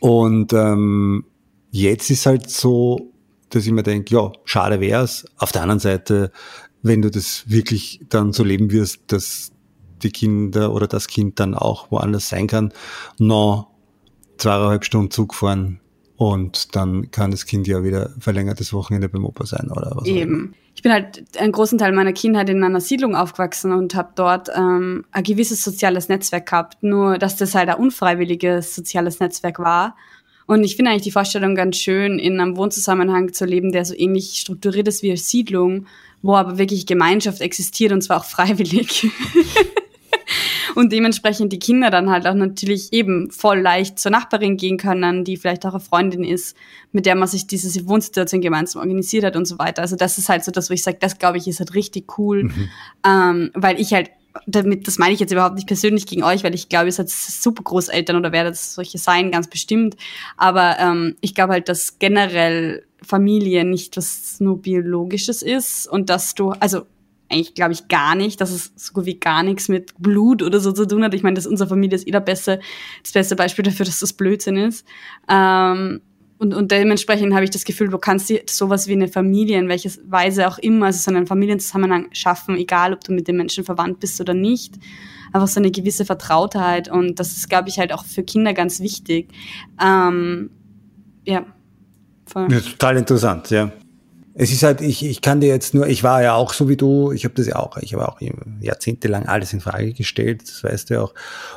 Und 0.00 0.52
ähm, 0.52 1.24
jetzt 1.70 2.10
ist 2.10 2.26
halt 2.26 2.48
so, 2.48 3.12
dass 3.50 3.66
ich 3.66 3.72
mir 3.72 3.82
denke, 3.82 4.14
ja, 4.14 4.32
schade 4.44 4.80
wär's. 4.80 5.24
Auf 5.38 5.52
der 5.52 5.62
anderen 5.62 5.80
Seite, 5.80 6.30
wenn 6.82 7.02
du 7.02 7.10
das 7.10 7.44
wirklich 7.48 8.00
dann 8.08 8.32
so 8.32 8.44
leben 8.44 8.70
wirst, 8.70 9.00
dass 9.08 9.52
die 10.02 10.10
Kinder 10.10 10.72
oder 10.72 10.86
das 10.86 11.08
Kind 11.08 11.40
dann 11.40 11.54
auch 11.54 11.90
woanders 11.90 12.28
sein 12.28 12.46
kann, 12.46 12.72
noch 13.18 13.68
zweieinhalb 14.38 14.84
Stunden 14.84 15.10
Zug 15.10 15.34
fahren 15.34 15.80
und 16.16 16.74
dann 16.74 17.10
kann 17.10 17.30
das 17.30 17.44
Kind 17.44 17.66
ja 17.66 17.84
wieder 17.84 18.10
verlängertes 18.18 18.72
Wochenende 18.72 19.08
beim 19.08 19.24
Opa 19.24 19.44
sein 19.44 19.70
oder 19.70 19.92
was. 19.94 20.06
Eben. 20.06 20.54
Ich 20.74 20.82
bin 20.82 20.92
halt 20.92 21.24
einen 21.38 21.52
großen 21.52 21.78
Teil 21.78 21.92
meiner 21.92 22.12
Kindheit 22.12 22.48
in 22.48 22.62
einer 22.62 22.80
Siedlung 22.80 23.14
aufgewachsen 23.14 23.72
und 23.72 23.94
habe 23.94 24.10
dort 24.14 24.48
ähm, 24.54 25.04
ein 25.10 25.24
gewisses 25.24 25.64
soziales 25.64 26.08
Netzwerk 26.08 26.46
gehabt. 26.46 26.82
Nur, 26.82 27.18
dass 27.18 27.36
das 27.36 27.54
halt 27.54 27.68
ein 27.68 27.76
unfreiwilliges 27.76 28.74
soziales 28.74 29.20
Netzwerk 29.20 29.58
war. 29.58 29.96
Und 30.46 30.64
ich 30.64 30.76
finde 30.76 30.92
eigentlich 30.92 31.02
die 31.02 31.10
Vorstellung 31.10 31.54
ganz 31.54 31.76
schön, 31.76 32.18
in 32.18 32.40
einem 32.40 32.56
Wohnzusammenhang 32.56 33.32
zu 33.32 33.44
leben, 33.44 33.72
der 33.72 33.84
so 33.84 33.94
ähnlich 33.94 34.38
strukturiert 34.38 34.86
ist 34.86 35.02
wie 35.02 35.10
eine 35.10 35.16
Siedlung, 35.16 35.86
wo 36.22 36.34
aber 36.36 36.56
wirklich 36.56 36.86
Gemeinschaft 36.86 37.40
existiert 37.40 37.92
und 37.92 38.02
zwar 38.02 38.18
auch 38.18 38.24
freiwillig. 38.26 39.10
Und 40.76 40.92
dementsprechend 40.92 41.52
die 41.52 41.58
Kinder 41.58 41.90
dann 41.90 42.10
halt 42.10 42.26
auch 42.26 42.34
natürlich 42.34 42.92
eben 42.92 43.30
voll 43.30 43.60
leicht 43.60 43.98
zur 43.98 44.12
Nachbarin 44.12 44.58
gehen 44.58 44.76
können, 44.76 45.24
die 45.24 45.36
vielleicht 45.36 45.64
auch 45.64 45.72
eine 45.72 45.80
Freundin 45.80 46.22
ist, 46.22 46.56
mit 46.92 47.06
der 47.06 47.14
man 47.14 47.28
sich 47.28 47.46
diese 47.46 47.88
Wohnsituation 47.88 48.42
gemeinsam 48.42 48.82
organisiert 48.82 49.24
hat 49.24 49.36
und 49.36 49.46
so 49.46 49.58
weiter. 49.58 49.82
Also 49.82 49.96
das 49.96 50.18
ist 50.18 50.28
halt 50.28 50.44
so 50.44 50.52
das, 50.52 50.68
wo 50.68 50.74
ich 50.74 50.82
sage, 50.82 50.98
das 51.00 51.18
glaube 51.18 51.38
ich 51.38 51.48
ist 51.48 51.60
halt 51.60 51.74
richtig 51.74 52.18
cool, 52.18 52.44
mhm. 52.44 52.68
ähm, 53.06 53.50
weil 53.54 53.80
ich 53.80 53.94
halt 53.94 54.10
damit, 54.46 54.86
das 54.86 54.98
meine 54.98 55.14
ich 55.14 55.20
jetzt 55.20 55.32
überhaupt 55.32 55.54
nicht 55.54 55.66
persönlich 55.66 56.06
gegen 56.06 56.22
euch, 56.22 56.44
weil 56.44 56.54
ich 56.54 56.68
glaube, 56.68 56.86
ihr 56.86 56.92
seid 56.92 57.08
super 57.08 57.62
Großeltern 57.62 58.16
oder 58.16 58.32
werdet 58.32 58.56
solche 58.56 58.98
sein, 58.98 59.30
ganz 59.30 59.48
bestimmt. 59.48 59.96
Aber 60.36 60.76
ähm, 60.78 61.16
ich 61.22 61.34
glaube 61.34 61.54
halt, 61.54 61.70
dass 61.70 61.98
generell 61.98 62.84
Familie 63.02 63.64
nicht 63.64 63.96
was 63.96 64.40
nur 64.40 64.60
Biologisches 64.60 65.40
ist 65.40 65.86
und 65.86 66.10
dass 66.10 66.34
du, 66.34 66.50
also 66.50 66.82
eigentlich, 67.28 67.54
glaube 67.54 67.72
ich, 67.72 67.88
gar 67.88 68.14
nicht, 68.14 68.40
dass 68.40 68.50
es 68.50 68.72
so 68.76 68.92
gut 68.92 69.06
wie 69.06 69.18
gar 69.18 69.42
nichts 69.42 69.68
mit 69.68 69.92
Blut 69.98 70.42
oder 70.42 70.60
so 70.60 70.72
zu 70.72 70.86
tun 70.86 71.02
hat. 71.02 71.14
Ich 71.14 71.22
meine, 71.22 71.34
dass 71.34 71.46
unsere 71.46 71.68
Familie 71.68 71.96
ist 71.96 72.06
eh 72.06 72.12
der 72.12 72.20
beste, 72.20 72.60
das 73.02 73.12
beste 73.12 73.36
Beispiel 73.36 73.64
dafür, 73.64 73.86
dass 73.86 74.00
das 74.00 74.12
Blödsinn 74.12 74.56
ist. 74.56 74.86
Ähm, 75.28 76.00
und, 76.38 76.52
und 76.52 76.70
dementsprechend 76.70 77.34
habe 77.34 77.44
ich 77.44 77.50
das 77.50 77.64
Gefühl, 77.64 77.88
du 77.88 77.98
kannst 77.98 78.28
dir 78.28 78.42
sowas 78.46 78.88
wie 78.88 78.92
eine 78.92 79.08
Familie, 79.08 79.58
in 79.58 79.68
welcher 79.68 79.90
Weise 80.04 80.46
auch 80.48 80.58
immer, 80.58 80.86
also 80.86 80.98
so 80.98 81.16
einen 81.16 81.26
Familienzusammenhang 81.26 82.08
schaffen, 82.12 82.56
egal 82.56 82.92
ob 82.92 83.02
du 83.02 83.12
mit 83.12 83.26
den 83.26 83.36
Menschen 83.36 83.64
verwandt 83.64 84.00
bist 84.00 84.20
oder 84.20 84.34
nicht. 84.34 84.74
Einfach 85.32 85.48
so 85.48 85.60
eine 85.60 85.70
gewisse 85.70 86.04
Vertrautheit 86.04 86.88
und 86.90 87.18
das 87.18 87.32
ist, 87.32 87.48
glaube 87.48 87.70
ich, 87.70 87.78
halt 87.78 87.92
auch 87.92 88.04
für 88.04 88.22
Kinder 88.22 88.52
ganz 88.52 88.80
wichtig. 88.80 89.28
Ähm, 89.82 90.50
ja. 91.24 91.46
Voll. 92.26 92.52
Ja, 92.52 92.60
total 92.60 92.98
interessant, 92.98 93.50
ja. 93.50 93.72
Es 94.38 94.52
ist 94.52 94.62
halt, 94.62 94.82
ich, 94.82 95.02
ich 95.02 95.22
kann 95.22 95.40
dir 95.40 95.48
jetzt 95.48 95.72
nur, 95.72 95.86
ich 95.86 96.02
war 96.02 96.22
ja 96.22 96.34
auch 96.34 96.52
so 96.52 96.68
wie 96.68 96.76
du, 96.76 97.10
ich 97.10 97.24
habe 97.24 97.34
das 97.34 97.46
ja 97.46 97.56
auch, 97.56 97.78
ich 97.78 97.94
habe 97.94 98.06
auch 98.06 98.20
jahrzehntelang 98.60 99.24
alles 99.24 99.54
in 99.54 99.60
Frage 99.60 99.94
gestellt, 99.94 100.42
das 100.42 100.62
weißt 100.62 100.90
du 100.90 100.94
ja 100.94 101.02
auch, 101.02 101.14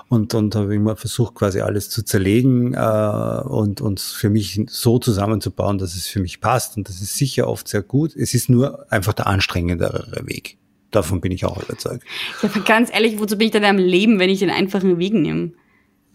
und, 0.07 0.33
und 0.33 0.55
habe 0.55 0.73
immer 0.73 0.95
versucht, 0.95 1.35
quasi 1.35 1.59
alles 1.59 1.89
zu 1.89 2.03
zerlegen 2.03 2.73
äh, 2.73 3.41
und 3.47 3.81
uns 3.81 4.13
für 4.13 4.29
mich 4.29 4.61
so 4.69 4.97
zusammenzubauen, 4.97 5.77
dass 5.77 5.93
es 5.93 6.07
für 6.07 6.21
mich 6.21 6.39
passt. 6.39 6.77
Und 6.77 6.87
das 6.87 7.01
ist 7.01 7.17
sicher 7.17 7.49
oft 7.49 7.67
sehr 7.67 7.81
gut. 7.81 8.15
Es 8.15 8.33
ist 8.33 8.49
nur 8.49 8.89
einfach 8.89 9.13
der 9.13 9.27
anstrengendere 9.27 10.21
Weg. 10.23 10.57
Davon 10.91 11.19
bin 11.19 11.33
ich 11.33 11.43
auch 11.43 11.61
überzeugt. 11.61 12.03
Ja, 12.41 12.49
ganz 12.65 12.89
ehrlich, 12.93 13.19
wozu 13.19 13.37
bin 13.37 13.47
ich 13.47 13.51
denn 13.51 13.65
am 13.65 13.77
Leben, 13.77 14.19
wenn 14.19 14.29
ich 14.29 14.39
den 14.39 14.49
einfachen 14.49 14.97
Weg 14.99 15.13
nehme? 15.13 15.51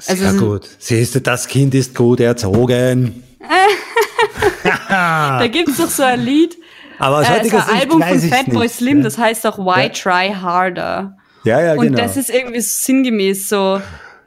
Also, 0.06 0.22
sehr 0.22 0.32
gut. 0.32 0.68
Siehst 0.78 1.14
du, 1.14 1.20
das 1.20 1.46
Kind 1.46 1.74
ist 1.74 1.94
gut 1.94 2.20
erzogen. 2.20 3.22
da 4.88 5.46
gibt's 5.50 5.76
doch 5.78 5.88
so 5.88 6.02
ein 6.02 6.20
Lied. 6.20 6.56
Aber 6.98 7.18
aus 7.18 7.28
äh, 7.28 7.40
heutiger 7.40 7.68
ein 7.68 7.80
Album 7.80 8.02
von 8.02 8.20
Fatboy 8.20 8.68
Slim, 8.68 9.02
das 9.02 9.18
heißt 9.18 9.44
doch 9.44 9.58
Why 9.58 9.84
ja. 9.84 9.88
Try 9.88 10.34
Harder. 10.34 11.16
Ja, 11.44 11.60
ja, 11.60 11.74
Und 11.74 11.88
genau. 11.88 11.98
das 11.98 12.16
ist 12.16 12.30
irgendwie 12.30 12.60
so 12.60 12.84
sinngemäß 12.86 13.48
so, 13.48 13.80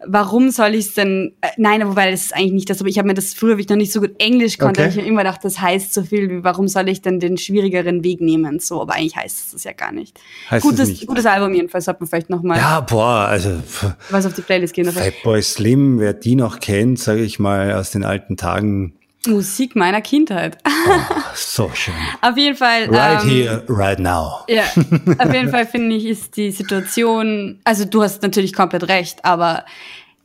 warum 0.05 0.51
soll 0.51 0.75
ich 0.75 0.87
es 0.87 0.93
denn, 0.93 1.33
äh, 1.41 1.47
nein, 1.57 1.87
wobei 1.87 2.11
das 2.11 2.25
ist 2.25 2.35
eigentlich 2.35 2.53
nicht 2.53 2.69
das, 2.69 2.79
aber 2.79 2.89
ich 2.89 2.97
habe 2.97 3.07
mir 3.07 3.13
das 3.13 3.33
früher, 3.33 3.57
wie 3.57 3.61
ich 3.61 3.69
noch 3.69 3.75
nicht 3.75 3.91
so 3.91 3.99
gut 3.99 4.15
Englisch 4.19 4.57
konnte, 4.57 4.81
okay. 4.81 4.89
ich 4.89 4.97
habe 4.97 5.07
immer 5.07 5.23
gedacht, 5.23 5.43
das 5.43 5.59
heißt 5.59 5.93
so 5.93 6.03
viel 6.03 6.29
wie, 6.29 6.43
warum 6.43 6.67
soll 6.67 6.87
ich 6.89 7.01
denn 7.01 7.19
den 7.19 7.37
schwierigeren 7.37 8.03
Weg 8.03 8.21
nehmen, 8.21 8.59
so, 8.59 8.81
aber 8.81 8.93
eigentlich 8.93 9.15
heißt 9.15 9.45
es 9.45 9.51
das 9.51 9.63
ja 9.63 9.73
gar 9.73 9.91
nicht. 9.91 10.19
Heißt 10.49 10.63
gutes, 10.63 10.89
nicht. 10.89 11.07
gutes 11.07 11.25
Album 11.25 11.53
jedenfalls, 11.53 11.87
hat 11.87 11.99
man 11.99 12.07
vielleicht 12.07 12.29
nochmal. 12.29 12.57
Ja, 12.57 12.81
boah, 12.81 13.27
also. 13.27 13.61
Was 14.09 14.25
auf 14.25 14.33
die 14.33 14.41
Playlist 14.41 14.73
gehen. 14.73 14.91
Fatboy 14.91 15.41
Slim, 15.41 15.99
wer 15.99 16.13
die 16.13 16.35
noch 16.35 16.59
kennt, 16.59 16.99
sage 16.99 17.21
ich 17.21 17.39
mal, 17.39 17.73
aus 17.73 17.91
den 17.91 18.03
alten 18.03 18.37
Tagen, 18.37 18.96
Musik 19.27 19.75
meiner 19.75 20.01
Kindheit. 20.01 20.57
Oh, 20.65 20.99
so 21.35 21.69
schön. 21.73 21.93
auf 22.21 22.37
jeden 22.37 22.55
Fall. 22.55 22.85
Right 22.89 23.23
ähm, 23.23 23.29
here, 23.29 23.63
right 23.67 23.99
now. 23.99 24.39
Ja, 24.47 24.63
auf 25.19 25.33
jeden 25.33 25.49
Fall 25.49 25.65
finde 25.65 25.95
ich, 25.95 26.05
ist 26.05 26.37
die 26.37 26.51
Situation, 26.51 27.59
also 27.63 27.85
du 27.85 28.01
hast 28.01 28.21
natürlich 28.23 28.53
komplett 28.53 28.87
recht, 28.87 29.23
aber 29.23 29.65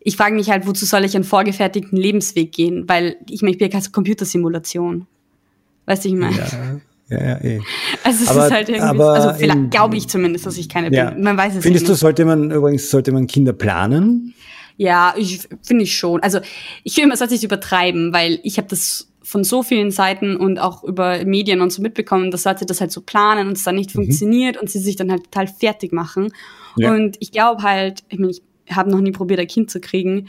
ich 0.01 0.17
frage 0.17 0.35
mich 0.35 0.51
halt, 0.51 0.67
wozu 0.67 0.85
soll 0.85 1.05
ich 1.05 1.15
einen 1.15 1.25
vorgefertigten 1.25 1.97
Lebensweg 1.97 2.53
gehen? 2.53 2.85
Weil 2.89 3.17
ich 3.29 3.43
meine, 3.43 3.53
ich 3.53 3.59
bin 3.59 3.69
ja 3.69 3.73
keine 3.79 3.91
Computersimulation. 3.91 5.07
Weißt 5.87 6.05
du, 6.05 6.09
ich 6.09 6.15
meine? 6.15 6.37
Ja. 6.37 6.81
Ja, 7.09 7.19
ja, 7.29 7.45
eh. 7.45 7.61
Also 8.05 8.25
es 8.25 8.31
Aber- 8.31 8.47
ist 8.47 8.53
halt 8.53 8.69
irgendwie, 8.69 8.87
aber 8.89 9.13
also 9.13 9.35
vielleicht 9.35 9.71
glaube 9.71 9.97
ich 9.97 10.09
zumindest, 10.09 10.47
dass 10.47 10.57
ich 10.57 10.69
keine 10.69 10.93
Ja. 10.95 11.11
bin. 11.11 11.23
Man 11.23 11.37
weiß 11.37 11.57
es 11.57 11.63
Findest 11.63 11.85
ja 11.85 11.87
du, 11.89 11.93
nicht. 11.93 12.01
sollte 12.01 12.25
man 12.25 12.51
übrigens, 12.51 12.91
sollte 12.91 13.13
man 13.13 13.27
Kinder 13.27 13.53
planen? 13.53 14.35
Ja, 14.77 15.15
ich 15.17 15.49
finde 15.63 15.85
ich 15.85 15.97
schon. 15.97 16.23
Also 16.23 16.41
ich 16.85 16.95
finde, 16.95 17.09
man 17.09 17.19
sollte 17.19 17.35
nicht 17.35 17.45
übertreiben, 17.45 18.13
weil 18.13 18.41
ich 18.43 18.59
habe 18.59 18.69
das 18.69 19.09
von 19.23 19.45
so 19.45 19.63
vielen 19.63 19.91
Seiten 19.91 20.37
und 20.37 20.59
auch 20.59 20.85
über 20.85 21.25
Medien 21.25 21.61
und 21.61 21.73
so 21.73 21.81
mitbekommen, 21.81 22.31
dass 22.31 22.45
Leute 22.45 22.67
das 22.67 22.81
halt 22.81 22.93
so 22.93 23.01
planen 23.01 23.49
und 23.49 23.57
es 23.57 23.63
dann 23.65 23.77
nicht 23.77 23.93
funktioniert 23.93 24.57
und 24.57 24.69
sie 24.69 24.79
sich 24.79 24.97
dann 24.97 25.11
halt 25.11 25.25
total 25.25 25.47
fertig 25.47 25.93
machen. 25.93 26.33
Ja. 26.77 26.93
Und 26.93 27.17
ich 27.21 27.33
glaube 27.33 27.63
halt, 27.63 28.03
ich 28.09 28.19
meine, 28.19 28.33
ich 28.33 28.43
habe 28.71 28.91
noch 28.91 29.01
nie 29.01 29.13
probiert, 29.13 29.41
ein 29.41 29.47
Kind 29.47 29.71
zu 29.71 29.81
kriegen. 29.81 30.29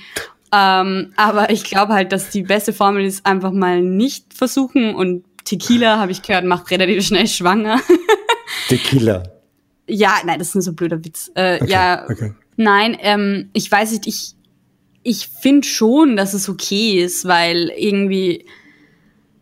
Ähm, 0.54 1.14
aber 1.16 1.50
ich 1.50 1.64
glaube 1.64 1.94
halt, 1.94 2.12
dass 2.12 2.30
die 2.30 2.44
beste 2.44 2.74
Formel 2.74 3.04
ist, 3.06 3.26
einfach 3.26 3.52
mal 3.52 3.82
nicht 3.82 4.34
versuchen. 4.34 4.94
Und 4.94 5.26
Tequila, 5.46 5.98
habe 5.98 6.12
ich 6.12 6.22
gehört, 6.22 6.46
macht 6.46 6.70
relativ 6.70 7.06
schnell 7.06 7.28
schwanger. 7.28 7.82
Tequila. 8.70 9.24
ja, 9.88 10.16
nein, 10.26 10.38
das 10.40 10.50
ist 10.50 10.56
nur 10.56 10.62
so 10.62 10.72
ein 10.72 10.76
blöder 10.76 11.04
Witz. 11.04 11.32
Äh, 11.36 11.60
Okay, 11.62 11.72
ja, 11.72 12.06
okay. 12.10 12.34
Nein, 12.56 12.98
ähm, 13.02 13.50
ich 13.54 13.70
weiß 13.72 13.92
nicht, 13.92 14.08
ich, 14.08 14.36
ich 15.04 15.28
finde 15.28 15.68
schon, 15.68 16.16
dass 16.16 16.34
es 16.34 16.48
okay 16.50 17.04
ist, 17.04 17.26
weil 17.26 17.72
irgendwie, 17.78 18.46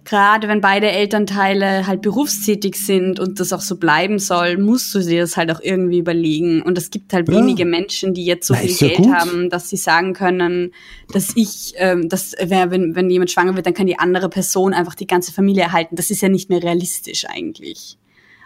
gerade 0.03 0.47
wenn 0.47 0.61
beide 0.61 0.89
Elternteile 0.89 1.85
halt 1.85 2.01
berufstätig 2.01 2.75
sind 2.75 3.19
und 3.19 3.39
das 3.39 3.53
auch 3.53 3.61
so 3.61 3.77
bleiben 3.77 4.17
soll, 4.17 4.57
musst 4.57 4.93
du 4.95 4.99
dir 4.99 5.21
das 5.21 5.37
halt 5.37 5.51
auch 5.51 5.59
irgendwie 5.61 5.99
überlegen. 5.99 6.61
Und 6.63 6.77
es 6.77 6.89
gibt 6.89 7.13
halt 7.13 7.29
Ja. 7.29 7.37
wenige 7.37 7.65
Menschen, 7.65 8.13
die 8.13 8.25
jetzt 8.25 8.47
so 8.47 8.53
Na, 8.55 8.61
viel 8.61 8.75
Geld 8.75 8.97
gut. 8.97 9.13
haben, 9.13 9.49
dass 9.49 9.69
sie 9.69 9.77
sagen 9.77 10.13
können, 10.13 10.73
dass 11.13 11.33
ich, 11.35 11.73
ähm, 11.77 12.09
dass, 12.09 12.33
wer- 12.43 12.71
wenn, 12.71 12.95
wenn 12.95 13.09
jemand 13.11 13.29
schwanger 13.29 13.55
wird, 13.55 13.65
dann 13.67 13.75
kann 13.75 13.85
die 13.87 13.99
andere 13.99 14.29
Person 14.29 14.73
einfach 14.73 14.95
die 14.95 15.07
ganze 15.07 15.31
Familie 15.31 15.63
erhalten. 15.63 15.95
Das 15.95 16.09
ist 16.09 16.21
ja 16.21 16.29
nicht 16.29 16.49
mehr 16.49 16.63
realistisch 16.63 17.25
eigentlich. 17.29 17.97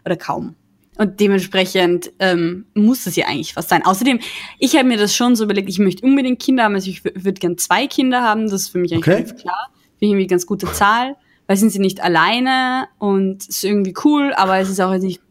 Oder 0.04 0.18
kaum. 0.18 0.56
Und 0.98 1.20
dementsprechend 1.20 2.12
ähm, 2.20 2.66
muss 2.74 3.06
es 3.06 3.16
ja 3.16 3.28
eigentlich 3.28 3.56
was 3.56 3.68
sein. 3.68 3.86
Außerdem, 3.86 4.20
ich 4.60 4.76
habe 4.76 4.88
mir 4.88 4.98
das 4.98 5.16
schon 5.16 5.36
so 5.36 5.44
überlegt, 5.44 5.68
ich 5.70 5.80
möchte 5.80 6.06
unbedingt 6.06 6.42
Kinder 6.42 6.64
haben. 6.64 6.76
Also 6.76 6.90
ich 6.90 7.04
würde 7.04 7.34
gern 7.34 7.58
zwei 7.58 7.88
Kinder 7.88 8.22
haben, 8.22 8.44
das 8.44 8.62
ist 8.64 8.70
für 8.70 8.78
mich 8.78 8.94
eigentlich 8.94 9.04
Okay. 9.04 9.16
relativ 9.16 9.38
klar. 9.42 9.68
Finde 9.68 9.84
ich 10.00 10.10
irgendwie 10.10 10.24
eine 10.24 10.28
ganz 10.28 10.46
gute 10.46 10.72
Zahl, 10.72 11.16
weil 11.48 11.58
sind 11.58 11.72
sie 11.72 11.80
nicht 11.80 12.02
alleine 12.02 12.88
und 12.98 13.42
es 13.42 13.50
ist 13.50 13.64
irgendwie 13.64 13.94
cool, 14.04 14.34
aber 14.36 14.58
es 14.58 14.70
ist 14.70 14.80
auch 14.80 14.94
jetzt 14.94 15.04
nicht 15.04 15.22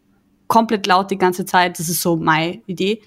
komplett 0.48 0.86
laut 0.86 1.10
die 1.10 1.18
ganze 1.18 1.44
Zeit. 1.46 1.78
Das 1.78 1.88
ist 1.88 2.02
so 2.02 2.16
meine 2.16 2.60
Idee. 2.66 3.00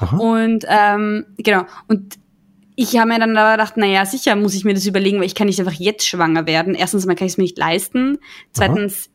Aha. 0.00 0.16
Und 0.16 0.64
ähm, 0.68 1.26
genau. 1.38 1.62
Und 1.86 2.18
ich 2.76 2.96
habe 2.98 3.08
mir 3.10 3.18
dann 3.18 3.36
aber 3.36 3.52
gedacht, 3.52 3.76
naja, 3.76 4.06
sicher 4.06 4.34
muss 4.36 4.54
ich 4.54 4.64
mir 4.64 4.74
das 4.74 4.86
überlegen, 4.86 5.18
weil 5.18 5.26
ich 5.26 5.34
kann 5.34 5.46
nicht 5.46 5.60
einfach 5.60 5.74
jetzt 5.74 6.06
schwanger 6.06 6.46
werden. 6.46 6.74
Erstens 6.74 7.06
mal 7.06 7.14
kann 7.14 7.26
ich 7.26 7.34
es 7.34 7.38
mir 7.38 7.44
nicht 7.44 7.58
leisten. 7.58 8.18
Zweitens 8.52 9.10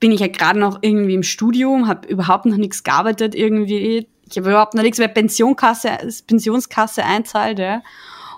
bin 0.00 0.12
ich 0.12 0.20
ja 0.20 0.28
gerade 0.28 0.58
noch 0.58 0.78
irgendwie 0.80 1.14
im 1.14 1.22
Studium, 1.22 1.86
habe 1.86 2.08
überhaupt 2.08 2.46
noch 2.46 2.56
nichts 2.56 2.82
gearbeitet 2.82 3.34
irgendwie. 3.34 4.08
Ich 4.28 4.38
habe 4.38 4.50
überhaupt 4.50 4.74
noch 4.74 4.82
nichts 4.82 4.98
mehr 4.98 5.08
Pensionskasse, 5.08 5.90
Pensionskasse 6.26 7.04
einzahlt, 7.04 7.58
ja. 7.58 7.82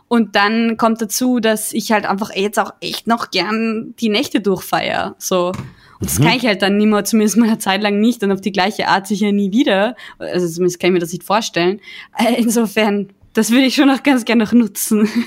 Und 0.08 0.36
dann 0.36 0.76
kommt 0.76 1.00
dazu, 1.00 1.40
dass 1.40 1.72
ich 1.72 1.90
halt 1.90 2.04
einfach 2.04 2.34
jetzt 2.34 2.58
auch 2.58 2.74
echt 2.80 3.06
noch 3.06 3.30
gern 3.30 3.94
die 3.98 4.10
Nächte 4.10 4.40
durchfeier. 4.40 5.14
So. 5.16 5.52
Und 6.00 6.10
das 6.10 6.20
kann 6.20 6.36
ich 6.36 6.44
halt 6.44 6.60
dann 6.60 6.76
nicht 6.76 6.88
mehr, 6.88 7.04
zumindest 7.04 7.38
mal 7.38 7.48
eine 7.48 7.58
Zeit 7.58 7.80
lang 7.80 7.98
nicht 8.00 8.22
und 8.22 8.32
auf 8.32 8.40
die 8.40 8.52
gleiche 8.52 8.88
Art 8.88 9.06
sicher 9.06 9.32
nie 9.32 9.52
wieder. 9.52 9.96
Also 10.18 10.46
zumindest 10.48 10.80
kann 10.80 10.88
ich 10.88 10.94
mir 10.94 10.98
das 10.98 11.12
nicht 11.12 11.24
vorstellen. 11.24 11.80
Äh, 12.18 12.34
Insofern, 12.42 13.08
das 13.34 13.50
würde 13.50 13.64
ich 13.64 13.74
schon 13.74 13.88
noch 13.88 14.02
ganz 14.02 14.24
gerne 14.24 14.44
noch 14.44 14.52
nutzen. 14.52 15.08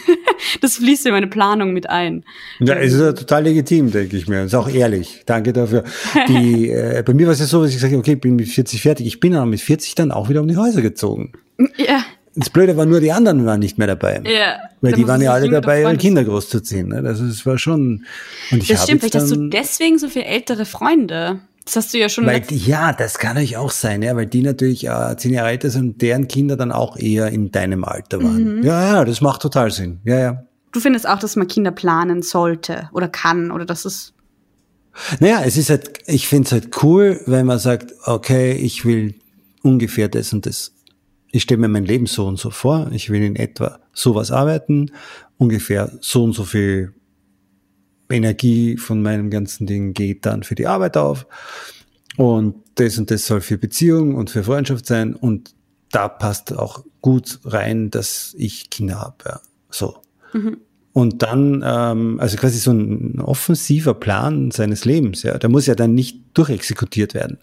Das 0.61 0.75
fließt 0.77 1.05
in 1.07 1.11
meine 1.11 1.27
Planung 1.27 1.73
mit 1.73 1.89
ein. 1.89 2.23
Ja, 2.59 2.75
es 2.75 2.93
ist 2.93 2.99
ja 2.99 3.13
total 3.13 3.43
legitim, 3.43 3.91
denke 3.91 4.15
ich 4.17 4.27
mir. 4.27 4.43
Ist 4.43 4.53
auch 4.53 4.69
ehrlich. 4.69 5.23
Danke 5.25 5.53
dafür. 5.53 5.83
Die, 6.27 6.69
äh, 6.69 7.03
bei 7.05 7.13
mir 7.13 7.25
war 7.25 7.33
es 7.33 7.39
ja 7.39 7.45
so, 7.45 7.61
dass 7.61 7.69
ich 7.69 7.77
gesagt 7.77 7.93
habe, 7.93 7.99
okay, 7.99 8.13
ich 8.13 8.21
bin 8.21 8.35
mit 8.35 8.47
40 8.47 8.81
fertig. 8.81 9.07
Ich 9.07 9.19
bin 9.19 9.33
dann 9.33 9.49
mit 9.49 9.61
40 9.61 9.95
dann 9.95 10.11
auch 10.11 10.29
wieder 10.29 10.41
um 10.41 10.47
die 10.47 10.57
Häuser 10.57 10.81
gezogen. 10.81 11.31
Ja, 11.77 12.05
Das 12.35 12.49
Blöde 12.49 12.77
war 12.77 12.85
nur, 12.85 12.99
die 12.99 13.11
anderen 13.11 13.45
waren 13.45 13.59
nicht 13.59 13.77
mehr 13.77 13.87
dabei. 13.87 14.21
ja. 14.25 14.57
Weil 14.81 14.93
die 14.93 15.07
waren 15.07 15.21
ja 15.21 15.31
alle 15.33 15.49
dabei, 15.49 15.81
ihre. 15.81 15.97
Kinder 15.97 16.23
großzuziehen. 16.23 16.89
Ne? 16.89 17.01
Das 17.01 17.19
ist, 17.19 17.45
war 17.45 17.57
schon. 17.57 18.05
Und 18.51 18.61
ich 18.61 18.67
Das 18.67 18.83
stimmt, 18.83 19.01
vielleicht 19.01 19.15
hast 19.15 19.31
du 19.31 19.49
deswegen 19.49 19.97
so 19.97 20.09
viele 20.09 20.25
ältere 20.25 20.65
Freunde. 20.65 21.39
Das 21.65 21.75
hast 21.75 21.93
du 21.93 21.97
ja 21.97 22.09
schon 22.09 22.27
weil, 22.27 22.43
ja, 22.51 22.93
das 22.93 23.17
kann 23.17 23.33
natürlich 23.33 23.57
auch 23.57 23.71
sein, 23.71 24.03
ja, 24.03 24.15
weil 24.15 24.27
die 24.27 24.43
natürlich 24.43 24.87
äh, 24.87 25.17
zehn 25.17 25.33
Jahre 25.33 25.49
älter 25.49 25.71
sind 25.71 25.93
und 25.93 26.01
deren 26.01 26.27
Kinder 26.27 26.55
dann 26.55 26.71
auch 26.71 26.95
eher 26.95 27.29
in 27.29 27.51
deinem 27.51 27.83
Alter 27.83 28.23
waren. 28.23 28.57
Mhm. 28.57 28.63
Ja, 28.63 28.93
ja, 28.93 29.05
das 29.05 29.19
macht 29.19 29.41
total 29.41 29.71
Sinn. 29.71 29.99
Ja, 30.03 30.19
ja. 30.19 30.43
Du 30.71 30.79
findest 30.79 31.07
auch, 31.07 31.17
dass 31.17 31.35
man 31.35 31.47
Kinder 31.47 31.71
planen 31.71 32.21
sollte 32.21 32.89
oder 32.93 33.07
kann 33.07 33.49
oder 33.49 33.65
dass 33.65 33.85
es 33.85 34.13
Naja, 35.19 35.41
es 35.43 35.57
ist 35.57 35.71
halt, 35.71 36.03
ich 36.05 36.27
finde 36.27 36.45
es 36.45 36.51
halt 36.51 36.83
cool, 36.83 37.19
wenn 37.25 37.47
man 37.47 37.57
sagt, 37.57 37.93
okay, 38.03 38.51
ich 38.53 38.85
will 38.85 39.15
ungefähr 39.63 40.07
das 40.07 40.33
und 40.33 40.45
das. 40.45 40.71
Ich 41.31 41.43
stelle 41.43 41.61
mir 41.61 41.67
mein 41.67 41.85
Leben 41.85 42.05
so 42.05 42.27
und 42.27 42.37
so 42.37 42.51
vor, 42.51 42.89
ich 42.91 43.09
will 43.09 43.23
in 43.23 43.35
etwa 43.35 43.79
sowas 43.91 44.31
arbeiten, 44.31 44.91
ungefähr 45.37 45.91
so 45.99 46.23
und 46.23 46.33
so 46.33 46.43
viel 46.45 46.93
Energie 48.09 48.77
von 48.77 49.01
meinem 49.01 49.29
ganzen 49.29 49.67
Ding 49.67 49.93
geht 49.93 50.25
dann 50.25 50.43
für 50.43 50.55
die 50.55 50.67
Arbeit 50.67 50.97
auf 50.97 51.27
und 52.17 52.55
das 52.75 52.97
und 52.97 53.11
das 53.11 53.25
soll 53.25 53.41
für 53.41 53.57
Beziehung 53.57 54.15
und 54.15 54.29
für 54.29 54.43
Freundschaft 54.43 54.85
sein 54.85 55.15
und 55.15 55.55
da 55.91 56.07
passt 56.09 56.53
auch 56.53 56.83
gut 57.01 57.39
rein, 57.45 57.89
dass 57.89 58.35
ich 58.37 58.69
Kinder 58.69 58.99
habe. 58.99 59.15
Ja. 59.25 59.41
So. 59.69 59.97
Und 60.91 61.21
dann, 61.23 61.63
ähm, 61.65 62.19
also 62.19 62.37
quasi 62.37 62.57
so 62.57 62.71
ein 62.71 63.19
offensiver 63.19 63.93
Plan 63.93 64.51
seines 64.51 64.85
Lebens, 64.85 65.23
ja. 65.23 65.37
Der 65.37 65.49
muss 65.49 65.65
ja 65.65 65.75
dann 65.75 65.93
nicht 65.93 66.21
durchexekutiert 66.33 67.13
werden. 67.13 67.37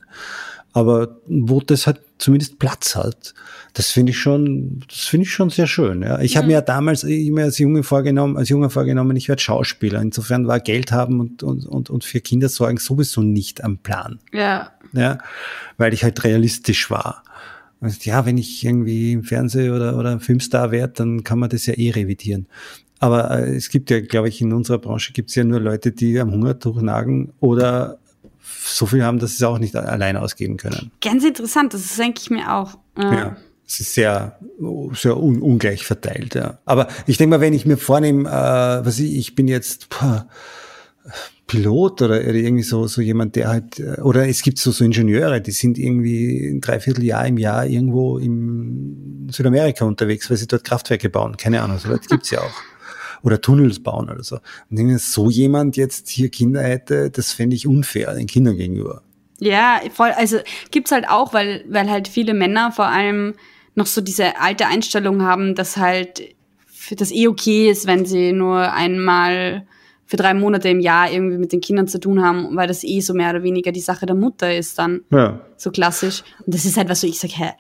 Aber 0.73 1.21
wo 1.27 1.61
das 1.61 1.87
halt 1.87 2.01
zumindest 2.19 2.59
Platz 2.59 2.97
hat, 2.97 3.35
das 3.75 3.91
finde 3.91 4.11
ich 4.11 4.19
schon, 4.19 4.83
das 4.89 5.01
finde 5.01 5.25
ich 5.25 5.33
schon 5.33 5.51
sehr 5.51 5.67
schön. 5.67 6.03
Ja. 6.03 6.21
Ich 6.21 6.37
habe 6.37 6.47
mir 6.47 6.55
ja 6.55 6.61
damals 6.61 7.05
immer 7.05 7.43
als 7.43 7.59
Junge 7.59 7.83
vorgenommen, 7.83 8.37
als 8.37 8.49
Junge 8.49 8.71
vorgenommen, 8.71 9.17
ich 9.17 9.29
werde 9.29 9.43
Schauspieler. 9.43 10.01
Insofern 10.01 10.47
war 10.47 10.61
Geld 10.61 10.93
haben 10.93 11.21
und, 11.21 11.43
und, 11.43 11.67
und, 11.67 11.91
und 11.91 12.05
für 12.05 12.21
Kinder 12.21 12.49
sorgen 12.49 12.79
sowieso 12.79 13.23
nicht 13.23 13.63
am 13.65 13.79
Plan 13.79 14.19
ja 14.33 14.73
ja, 14.93 15.19
weil 15.77 15.95
ich 15.95 16.05
halt 16.05 16.23
realistisch 16.25 16.91
war. 16.91 17.23
Und 17.81 18.05
ja, 18.05 18.25
wenn 18.27 18.39
ich 18.39 18.65
irgendwie 18.65 19.13
im 19.13 19.25
Fernsehen 19.25 19.73
oder, 19.73 19.99
oder 19.99 20.21
Filmstar 20.21 20.71
werde, 20.71 20.95
dann 20.95 21.25
kann 21.25 21.39
man 21.39 21.51
das 21.51 21.67
ja 21.67 21.75
eh 21.75 21.91
revidieren. 21.91 22.47
Aber 23.01 23.31
äh, 23.37 23.57
es 23.57 23.71
gibt 23.71 23.91
ja, 23.91 24.01
glaube 24.01 24.29
ich, 24.29 24.41
in 24.41 24.53
unserer 24.53 24.79
Branche 24.79 25.13
gibt 25.13 25.31
es 25.31 25.35
ja 25.35 25.43
nur 25.43 25.59
Leute, 25.59 25.91
die 25.91 26.19
am 26.21 26.31
Hungertuch 26.31 26.81
nagen 26.81 27.33
oder 27.41 27.99
so 28.61 28.87
viel 28.87 29.05
haben, 29.05 29.19
dass 29.19 29.31
sie 29.31 29.37
es 29.37 29.43
auch 29.43 29.59
nicht 29.59 29.75
alleine 29.77 30.21
ausgeben 30.21 30.57
können. 30.57 30.91
ganz 31.01 31.25
interessant. 31.25 31.75
Das 31.75 31.97
denke 31.97 32.21
ich 32.23 32.31
mir 32.31 32.53
auch. 32.53 32.79
Äh, 32.97 33.03
Ja. 33.03 33.37
Es 33.65 33.81
ist 33.81 33.95
sehr, 33.95 34.39
sehr 34.93 35.17
un 35.17 35.41
ungleich 35.41 35.87
verteilt, 35.87 36.35
ja. 36.35 36.59
Aber 36.67 36.89
ich 37.07 37.17
denke 37.17 37.37
mal, 37.37 37.41
wenn 37.41 37.55
ich 37.55 37.65
mir 37.65 37.79
vornehme, 37.79 38.29
äh, 38.29 38.85
was 38.85 38.99
ich, 38.99 39.17
ich 39.17 39.35
bin 39.35 39.49
jetzt 39.49 39.89
boah, 39.89 40.29
Pilot 41.47 42.03
oder 42.03 42.23
irgendwie 42.23 42.63
so, 42.65 42.87
so 42.87 43.01
jemand, 43.01 43.37
der 43.37 43.49
halt, 43.49 43.79
äh, 43.79 44.01
oder 44.01 44.29
es 44.29 44.43
gibt 44.43 44.59
so, 44.59 44.73
so 44.73 44.85
Ingenieure, 44.85 45.41
die 45.41 45.53
sind 45.53 45.79
irgendwie 45.79 46.49
ein 46.51 46.61
Dreivierteljahr 46.61 47.27
im 47.27 47.39
Jahr 47.39 47.67
irgendwo 47.67 48.19
im 48.19 49.29
Südamerika 49.31 49.85
unterwegs, 49.85 50.29
weil 50.29 50.37
sie 50.37 50.47
dort 50.47 50.65
Kraftwerke 50.65 51.09
bauen. 51.09 51.37
Keine 51.37 51.63
Ahnung, 51.63 51.79
so 51.79 51.89
Leute 51.89 52.09
gibt's 52.09 52.31
ja 52.31 52.41
auch. 52.41 52.53
Oder 53.23 53.41
Tunnels 53.41 53.81
bauen 53.81 54.11
oder 54.11 54.23
so. 54.23 54.37
Und 54.71 54.79
wenn 54.79 54.99
so 54.99 55.31
jemand 55.31 55.77
jetzt 55.77 56.09
hier 56.09 56.29
Kinder 56.29 56.63
hätte, 56.63 57.11
das 57.11 57.33
fände 57.33 57.55
ich 57.55 57.67
unfair 57.67 58.15
den 58.15 58.27
Kindern 58.27 58.57
gegenüber. 58.57 59.03
Ja, 59.39 59.81
voll. 59.93 60.11
Also 60.11 60.39
gibt's 60.71 60.93
halt 60.93 61.09
auch, 61.09 61.33
weil, 61.35 61.65
weil 61.69 61.91
halt 61.91 62.09
viele 62.09 62.35
Männer 62.35 62.73
vor 62.73 62.87
allem 62.87 63.35
noch 63.75 63.87
so 63.87 64.01
diese 64.01 64.41
alte 64.41 64.67
Einstellung 64.67 65.23
haben, 65.23 65.55
dass 65.55 65.77
halt 65.77 66.35
für 66.67 66.95
das 66.97 67.13
eh 67.13 67.29
okay 67.29 67.71
ist, 67.71 67.87
wenn 67.87 68.05
sie 68.05 68.33
nur 68.33 68.73
einmal 68.73 69.67
für 70.05 70.17
drei 70.17 70.35
Monate 70.35 70.69
im 70.69 70.81
Jahr 70.81 71.11
irgendwie 71.11 71.39
mit 71.39 71.53
den 71.53 71.61
Kindern 71.61 71.89
zu 71.89 71.99
tun 71.99 72.23
haben, 72.23 72.55
weil 72.55 72.69
das 72.69 72.85
eh 72.85 73.01
so 73.01 73.15
mehr 73.15 73.31
oder 73.31 73.43
weniger 73.43 73.73
die 73.73 73.81
Sache 73.81 74.05
der 74.05 74.15
Mutter 74.15 74.55
ist 74.55 74.79
dann. 74.79 75.03
Ja. 75.11 75.41
So 75.57 75.71
klassisch. 75.71 76.23
Und 76.45 76.55
das 76.55 76.65
ist 76.65 76.77
halt 76.77 76.89
was, 76.89 77.03
wo 77.03 77.07
ich 77.07 77.19
sage, 77.19 77.35
hä, 77.37 77.51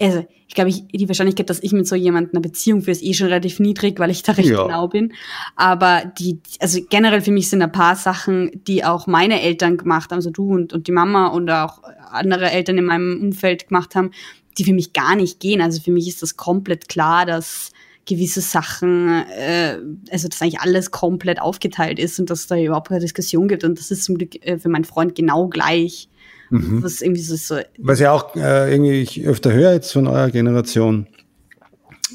also 0.00 0.26
ich 0.48 0.54
glaube, 0.54 0.70
ich, 0.70 0.84
die 0.88 1.06
Wahrscheinlichkeit, 1.08 1.48
dass 1.48 1.62
ich 1.62 1.72
mit 1.72 1.86
so 1.86 1.94
jemandem 1.94 2.32
eine 2.32 2.40
Beziehung 2.40 2.80
führe, 2.80 2.92
ist 2.92 3.04
eh 3.04 3.14
schon 3.14 3.28
relativ 3.28 3.60
niedrig, 3.60 4.00
weil 4.00 4.10
ich 4.10 4.22
da 4.22 4.32
recht 4.32 4.48
Ja. 4.48 4.64
genau 4.64 4.88
bin. 4.88 5.12
Aber 5.54 6.10
die, 6.18 6.40
also 6.58 6.80
generell 6.88 7.20
für 7.20 7.30
mich 7.30 7.48
sind 7.48 7.62
ein 7.62 7.70
paar 7.70 7.94
Sachen, 7.94 8.50
die 8.66 8.84
auch 8.84 9.06
meine 9.06 9.42
Eltern 9.42 9.76
gemacht 9.76 10.10
haben, 10.10 10.16
also 10.16 10.30
du 10.30 10.52
und, 10.52 10.72
und 10.72 10.88
die 10.88 10.92
Mama 10.92 11.28
und 11.28 11.48
auch 11.50 11.82
andere 12.10 12.50
Eltern 12.50 12.78
in 12.78 12.84
meinem 12.84 13.20
Umfeld 13.20 13.68
gemacht 13.68 13.94
haben, 13.94 14.10
die 14.58 14.64
für 14.64 14.72
mich 14.72 14.92
gar 14.92 15.14
nicht 15.14 15.38
gehen. 15.38 15.60
Also 15.60 15.80
für 15.80 15.92
mich 15.92 16.08
ist 16.08 16.22
das 16.22 16.36
komplett 16.36 16.88
klar, 16.88 17.26
dass 17.26 17.70
gewisse 18.06 18.40
Sachen, 18.40 19.08
äh, 19.08 19.76
also 20.10 20.26
dass 20.26 20.42
eigentlich 20.42 20.60
alles 20.60 20.90
komplett 20.90 21.40
aufgeteilt 21.40 22.00
ist 22.00 22.18
und 22.18 22.28
dass 22.28 22.48
da 22.48 22.56
überhaupt 22.56 22.88
keine 22.88 23.00
Diskussion 23.00 23.46
gibt. 23.46 23.62
Und 23.62 23.78
das 23.78 23.92
ist 23.92 24.02
zum 24.04 24.18
Glück 24.18 24.44
äh, 24.44 24.58
für 24.58 24.68
meinen 24.68 24.84
Freund 24.84 25.14
genau 25.14 25.46
gleich. 25.46 26.08
Mhm. 26.50 26.82
Was 26.82 27.00
irgendwie 27.00 27.22
so, 27.22 27.36
so 27.36 27.60
Was 27.78 28.00
ja 28.00 28.12
auch 28.12 28.34
äh, 28.36 28.70
irgendwie 28.72 29.00
ich 29.00 29.24
öfter 29.26 29.52
höre 29.52 29.72
jetzt 29.72 29.92
von 29.92 30.06
eurer 30.06 30.30
Generation, 30.30 31.06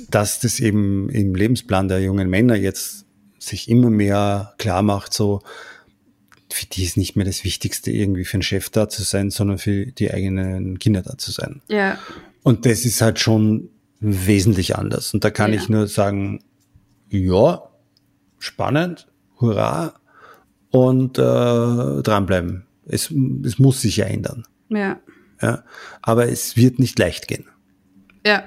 dass 0.10 0.40
das 0.40 0.60
eben 0.60 1.10
im 1.10 1.36
Lebensplan 1.36 1.88
der 1.88 2.02
jungen 2.02 2.30
Männer 2.30 2.56
jetzt 2.56 3.06
sich 3.40 3.70
immer 3.70 3.90
mehr 3.90 4.54
klar 4.58 4.82
macht, 4.82 5.14
so 5.14 5.42
für 6.52 6.66
die 6.66 6.84
ist 6.84 6.98
nicht 6.98 7.16
mehr 7.16 7.26
das 7.26 7.44
Wichtigste, 7.44 7.92
irgendwie 7.92 8.26
für 8.26 8.36
einen 8.36 8.44
Chef 8.44 8.70
da 8.70 8.88
zu 8.90 9.04
sein, 9.04 9.30
sondern 9.30 9.58
für 9.58 9.88
die 9.88 10.12
eigenen 10.12 10.80
Kinder 10.80 11.02
da 11.02 11.18
zu 11.18 11.32
sein. 11.32 11.62
Ja. 11.68 11.98
Und 12.44 12.66
das 12.66 12.86
ist 12.86 13.02
halt 13.02 13.20
schon 13.20 13.70
wesentlich 14.00 14.76
anders. 14.78 15.14
Und 15.14 15.24
da 15.24 15.32
kann 15.32 15.52
Ja. 15.54 15.60
ich 15.60 15.70
nur 15.70 15.88
sagen, 15.88 16.44
ja, 17.10 17.64
spannend, 18.40 19.08
hurra 19.40 19.96
und 20.72 21.18
äh, 21.18 21.22
dranbleiben. 22.04 22.65
Es, 22.88 23.12
es 23.44 23.60
muss 23.60 23.82
sich 23.82 23.98
ja 23.98 24.06
ändern. 24.06 24.46
Ja. 24.70 25.00
Ja? 25.42 25.64
Aber 26.02 26.28
es 26.30 26.56
wird 26.56 26.80
nicht 26.80 26.98
leicht 27.00 27.28
gehen. 27.28 27.46
Ja. 28.26 28.44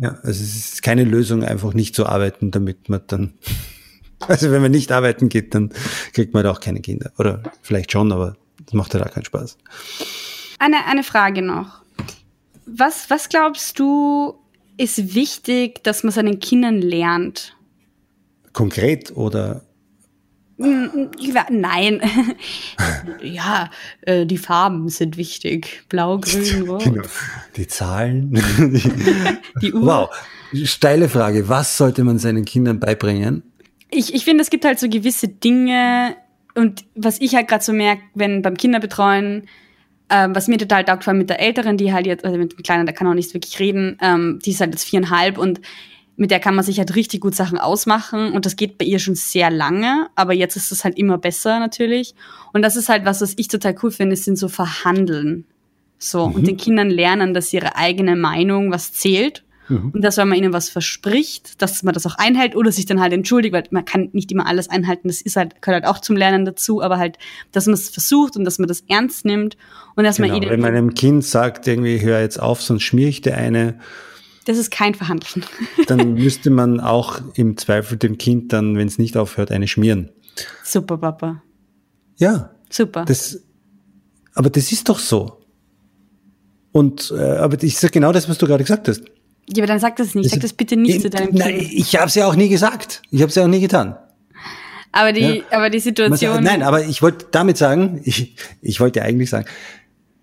Ja, 0.00 0.18
also 0.22 0.42
es 0.42 0.72
ist 0.72 0.82
keine 0.82 1.04
Lösung, 1.04 1.44
einfach 1.44 1.74
nicht 1.74 1.94
zu 1.94 2.06
arbeiten, 2.06 2.50
damit 2.50 2.88
man 2.88 3.02
dann, 3.08 3.34
also 4.20 4.50
wenn 4.50 4.62
man 4.62 4.70
nicht 4.70 4.90
arbeiten 4.90 5.28
geht, 5.28 5.54
dann 5.54 5.70
kriegt 6.12 6.32
man 6.32 6.44
halt 6.44 6.56
auch 6.56 6.60
keine 6.60 6.80
Kinder. 6.80 7.12
Oder 7.18 7.42
vielleicht 7.60 7.92
schon, 7.92 8.12
aber 8.12 8.36
das 8.64 8.74
macht 8.74 8.94
halt 8.94 9.04
auch 9.04 9.12
keinen 9.12 9.24
Spaß. 9.24 9.58
Eine, 10.58 10.86
eine 10.86 11.02
Frage 11.02 11.42
noch. 11.42 11.82
Was, 12.64 13.10
was 13.10 13.28
glaubst 13.28 13.78
du, 13.78 14.34
ist 14.78 15.14
wichtig, 15.14 15.82
dass 15.84 16.04
man 16.04 16.12
seinen 16.12 16.40
Kindern 16.40 16.80
lernt? 16.80 17.56
Konkret 18.52 19.14
oder 19.16 19.62
Nein. 21.50 22.00
ja, 23.22 23.70
äh, 24.02 24.26
die 24.26 24.38
Farben 24.38 24.88
sind 24.88 25.16
wichtig. 25.16 25.84
Blau, 25.88 26.18
grün, 26.20 26.68
rot. 26.68 26.84
genau, 26.84 27.02
die 27.56 27.66
Zahlen. 27.66 28.32
Die 29.60 29.72
Uhr. 29.72 29.86
wow, 29.86 30.10
steile 30.64 31.08
Frage. 31.08 31.48
Was 31.48 31.76
sollte 31.76 32.04
man 32.04 32.18
seinen 32.18 32.44
Kindern 32.44 32.80
beibringen? 32.80 33.42
Ich, 33.90 34.14
ich 34.14 34.24
finde, 34.24 34.42
es 34.42 34.50
gibt 34.50 34.64
halt 34.64 34.78
so 34.78 34.88
gewisse 34.88 35.28
Dinge 35.28 36.16
und 36.54 36.84
was 36.94 37.20
ich 37.20 37.34
halt 37.34 37.48
gerade 37.48 37.64
so 37.64 37.72
merke, 37.72 38.02
wenn 38.14 38.42
beim 38.42 38.56
Kinderbetreuen, 38.56 39.48
ähm, 40.10 40.34
was 40.34 40.48
mir 40.48 40.58
total 40.58 40.84
taugt, 40.84 41.04
vor 41.04 41.12
allem 41.12 41.18
mit 41.18 41.30
der 41.30 41.40
Älteren, 41.40 41.76
die 41.76 41.92
halt 41.92 42.06
jetzt, 42.06 42.24
also 42.24 42.36
mit 42.36 42.52
dem 42.52 42.62
Kleinen, 42.62 42.86
der 42.86 42.94
kann 42.94 43.06
auch 43.06 43.14
nicht 43.14 43.32
wirklich 43.34 43.58
reden, 43.58 43.96
ähm, 44.02 44.38
die 44.44 44.50
ist 44.50 44.60
halt 44.60 44.72
jetzt 44.72 44.84
viereinhalb 44.84 45.38
und 45.38 45.60
mit 46.22 46.30
der 46.30 46.38
kann 46.38 46.54
man 46.54 46.64
sich 46.64 46.78
halt 46.78 46.94
richtig 46.94 47.20
gut 47.20 47.34
Sachen 47.34 47.58
ausmachen 47.58 48.30
und 48.30 48.46
das 48.46 48.54
geht 48.54 48.78
bei 48.78 48.84
ihr 48.84 49.00
schon 49.00 49.16
sehr 49.16 49.50
lange, 49.50 50.06
aber 50.14 50.32
jetzt 50.32 50.54
ist 50.54 50.70
es 50.70 50.84
halt 50.84 50.96
immer 50.96 51.18
besser 51.18 51.58
natürlich. 51.58 52.14
Und 52.52 52.62
das 52.62 52.76
ist 52.76 52.88
halt 52.88 53.04
was, 53.04 53.20
was 53.20 53.34
ich 53.36 53.48
total 53.48 53.74
cool 53.82 53.90
finde, 53.90 54.14
sind 54.14 54.38
so 54.38 54.46
Verhandeln. 54.46 55.46
So, 55.98 56.22
und 56.22 56.46
den 56.46 56.56
Kindern 56.56 56.90
lernen, 56.90 57.34
dass 57.34 57.52
ihre 57.52 57.74
eigene 57.74 58.14
Meinung 58.14 58.70
was 58.70 58.92
zählt. 58.92 59.42
Und 59.68 60.02
dass, 60.02 60.16
wenn 60.16 60.28
man 60.28 60.38
ihnen 60.38 60.52
was 60.52 60.68
verspricht, 60.68 61.60
dass 61.60 61.82
man 61.82 61.94
das 61.94 62.06
auch 62.06 62.16
einhält 62.18 62.54
oder 62.54 62.70
sich 62.70 62.86
dann 62.86 63.00
halt 63.00 63.12
entschuldigt, 63.12 63.54
weil 63.54 63.64
man 63.70 63.84
kann 63.84 64.10
nicht 64.12 64.30
immer 64.30 64.46
alles 64.46 64.68
einhalten. 64.68 65.08
Das 65.08 65.22
ist 65.22 65.36
halt, 65.36 65.60
gehört 65.62 65.82
halt 65.82 65.92
auch 65.92 66.00
zum 66.00 66.14
Lernen 66.16 66.44
dazu, 66.44 66.82
aber 66.82 66.98
halt, 66.98 67.18
dass 67.52 67.66
man 67.66 67.74
es 67.74 67.88
versucht 67.88 68.36
und 68.36 68.44
dass 68.44 68.58
man 68.58 68.68
das 68.68 68.84
ernst 68.88 69.24
nimmt 69.24 69.56
und 69.96 70.04
dass 70.04 70.16
Genau, 70.16 70.28
man 70.28 70.36
ihnen, 70.36 70.50
wenn 70.50 70.60
man 70.60 70.74
einem 70.74 70.94
Kind 70.94 71.24
sagt, 71.24 71.66
irgendwie, 71.66 72.00
hör 72.00 72.20
jetzt 72.20 72.38
auf, 72.38 72.62
sonst 72.62 72.82
schmier 72.82 73.08
ich 73.08 73.22
dir 73.22 73.36
eine, 73.36 73.78
das 74.44 74.58
ist 74.58 74.70
kein 74.70 74.94
Verhandeln. 74.94 75.44
dann 75.86 76.14
müsste 76.14 76.50
man 76.50 76.80
auch 76.80 77.20
im 77.34 77.56
Zweifel 77.56 77.96
dem 77.98 78.18
Kind 78.18 78.52
dann, 78.52 78.76
wenn 78.76 78.88
es 78.88 78.98
nicht 78.98 79.16
aufhört, 79.16 79.50
eine 79.50 79.68
schmieren. 79.68 80.10
Super, 80.64 80.98
Papa. 80.98 81.42
Ja, 82.16 82.50
Super. 82.70 83.04
das, 83.04 83.40
aber 84.34 84.50
das 84.50 84.72
ist 84.72 84.88
doch 84.88 84.98
so. 84.98 85.38
Und, 86.72 87.12
äh, 87.16 87.20
aber 87.36 87.62
ich 87.62 87.76
sag 87.78 87.92
genau 87.92 88.12
das, 88.12 88.28
was 88.28 88.38
du 88.38 88.46
gerade 88.46 88.64
gesagt 88.64 88.88
hast. 88.88 89.02
ja, 89.48 89.58
aber 89.62 89.66
dann 89.66 89.78
sag 89.80 89.96
das 89.96 90.14
nicht. 90.14 90.30
Sag 90.30 90.40
das 90.40 90.52
bitte 90.54 90.76
nicht 90.76 91.02
zu 91.02 91.10
deinem 91.10 91.34
Nein, 91.34 91.58
Kind. 91.58 91.72
ich 91.72 91.96
habe 91.96 92.06
es 92.06 92.14
ja 92.14 92.26
auch 92.26 92.34
nie 92.34 92.48
gesagt. 92.48 93.02
Ich 93.10 93.20
habe 93.20 93.28
es 93.28 93.34
ja 93.34 93.44
auch 93.44 93.48
nie 93.48 93.60
getan. 93.60 93.96
Aber 94.90 95.12
die, 95.12 95.20
Ja. 95.20 95.42
aber 95.50 95.68
die 95.70 95.80
Situation. 95.80 96.32
sagt- 96.34 96.44
Nein, 96.44 96.62
aber 96.62 96.84
ich 96.84 97.02
wollte 97.02 97.26
damit 97.30 97.56
sagen, 97.58 98.00
ich, 98.04 98.36
ich 98.62 98.80
wollte 98.80 99.02
eigentlich 99.02 99.30
sagen, 99.30 99.46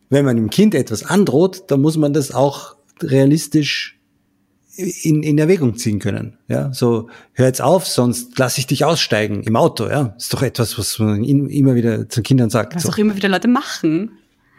wenn 0.10 0.26
man 0.26 0.36
dem 0.38 0.50
Kind 0.50 0.74
etwas 0.74 1.04
androht, 1.04 1.66
dann 1.68 1.82
muss 1.82 1.98
man 1.98 2.14
das 2.14 2.32
auch 2.34 2.76
realistisch 3.02 3.99
in, 4.80 5.24
in 5.24 5.38
Erwägung 5.38 5.76
ziehen 5.76 6.00
können. 6.00 6.38
Ja, 6.48 6.72
so 6.74 7.10
hör 7.34 7.46
jetzt 7.48 7.62
auf, 7.62 7.88
sonst 7.88 8.38
lasse 8.40 8.60
ich 8.60 8.68
dich 8.68 8.86
aussteigen 8.86 9.44
im 9.44 9.56
Auto. 9.56 9.88
Ja, 9.88 10.14
ist 10.18 10.34
doch 10.34 10.42
etwas, 10.42 10.78
was 10.78 11.00
man 11.00 11.24
in, 11.24 11.50
immer 11.50 11.76
wieder 11.76 12.08
zu 12.10 12.22
Kindern 12.22 12.50
sagt. 12.50 12.76
was 12.76 12.84
So. 12.84 12.90
auch 12.90 12.98
immer 12.98 13.16
wieder 13.16 13.30
Leute 13.30 13.48
machen. 13.48 14.12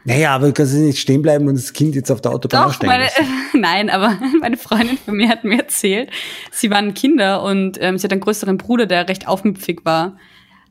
Naja, 0.04 0.34
aber 0.34 0.46
du 0.46 0.52
kannst 0.54 0.74
nicht 0.74 0.98
stehen 0.98 1.20
bleiben 1.20 1.46
und 1.46 1.56
das 1.56 1.72
Kind 1.72 1.94
jetzt 1.94 2.10
auf 2.10 2.20
der 2.22 2.32
Autobahn 2.32 2.62
Doch, 2.62 2.68
aussteigen 2.70 2.92
meine, 2.92 3.04
lassen. 3.04 3.26
nein, 3.60 3.90
aber 3.90 4.18
meine 4.40 4.56
Freundin 4.56 4.98
von 4.98 5.16
mir 5.16 5.28
hat 5.28 5.44
mir 5.44 5.58
erzählt, 5.58 6.10
sie 6.50 6.70
waren 6.70 6.94
Kinder 6.94 7.42
und 7.42 7.78
ähm, 7.80 7.98
sie 7.98 8.04
hat 8.04 8.12
einen 8.12 8.22
größeren 8.22 8.56
Bruder, 8.56 8.86
der 8.86 9.08
recht 9.08 9.28
aufmüpfig 9.28 9.80
war. 9.84 10.16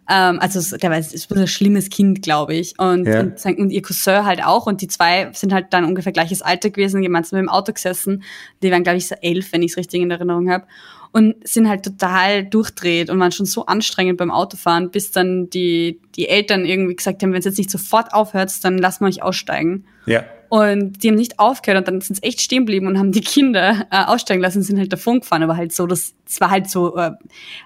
Ähm, 0.09 0.39
also 0.39 0.75
der 0.77 0.89
war 0.89 0.97
es 0.97 1.13
ist 1.13 1.31
ein 1.31 1.47
schlimmes 1.47 1.89
Kind, 1.89 2.23
glaube 2.23 2.55
ich. 2.55 2.73
Und, 2.79 3.05
Ja. 3.05 3.21
und, 3.21 3.45
und 3.59 3.69
ihr 3.69 3.81
Cousin 3.81 4.25
halt 4.25 4.43
auch. 4.43 4.65
Und 4.65 4.81
die 4.81 4.87
zwei 4.87 5.29
sind 5.33 5.53
halt 5.53 5.67
dann 5.69 5.85
ungefähr 5.85 6.11
gleiches 6.11 6.41
Alter 6.41 6.71
gewesen, 6.71 7.01
gemeinsam 7.01 7.39
im 7.39 7.49
Auto 7.49 7.71
gesessen. 7.73 8.23
Die 8.63 8.71
waren, 8.71 8.83
glaube 8.83 8.97
ich, 8.97 9.07
so 9.07 9.15
elf, 9.21 9.53
wenn 9.53 9.61
ich 9.61 9.71
es 9.71 9.77
richtig 9.77 10.01
in 10.01 10.09
Erinnerung 10.09 10.49
habe. 10.49 10.65
Und 11.11 11.35
sind 11.47 11.67
halt 11.67 11.83
total 11.83 12.45
durchdreht 12.45 13.09
und 13.09 13.19
waren 13.19 13.31
schon 13.31 13.47
so 13.47 13.65
anstrengend 13.65 14.17
beim 14.17 14.29
Autofahren, 14.29 14.91
bis 14.91 15.11
dann 15.11 15.49
die, 15.49 15.99
die 16.15 16.27
Eltern 16.27 16.65
irgendwie 16.65 16.95
gesagt 16.95 17.23
haben, 17.23 17.31
wenn 17.31 17.39
es 17.39 17.45
jetzt 17.45 17.57
nicht 17.57 17.71
sofort 17.71 18.13
aufhört, 18.13 18.51
dann 18.63 18.77
lassen 18.77 19.01
wir 19.05 19.07
euch 19.07 19.23
aussteigen. 19.23 19.85
Ja. 20.05 20.23
Und 20.49 21.03
die 21.03 21.09
haben 21.09 21.15
nicht 21.15 21.37
aufgehört 21.39 21.79
und 21.79 21.87
dann 21.87 22.01
sind 22.01 22.15
sie 22.15 22.23
echt 22.23 22.41
stehen 22.41 22.63
geblieben 22.65 22.87
und 22.87 22.97
haben 22.97 23.11
die 23.11 23.21
Kinder 23.21 23.85
äh, 23.91 24.03
aussteigen 24.05 24.41
lassen 24.41 24.57
und 24.59 24.63
sind 24.63 24.79
halt 24.79 24.91
davon 24.91 25.19
gefahren. 25.19 25.43
Aber 25.43 25.55
halt 25.55 25.71
so, 25.71 25.85
das, 25.85 26.15
das 26.25 26.41
war 26.41 26.49
halt 26.49 26.69
so 26.69 26.95
äh, 26.97 27.11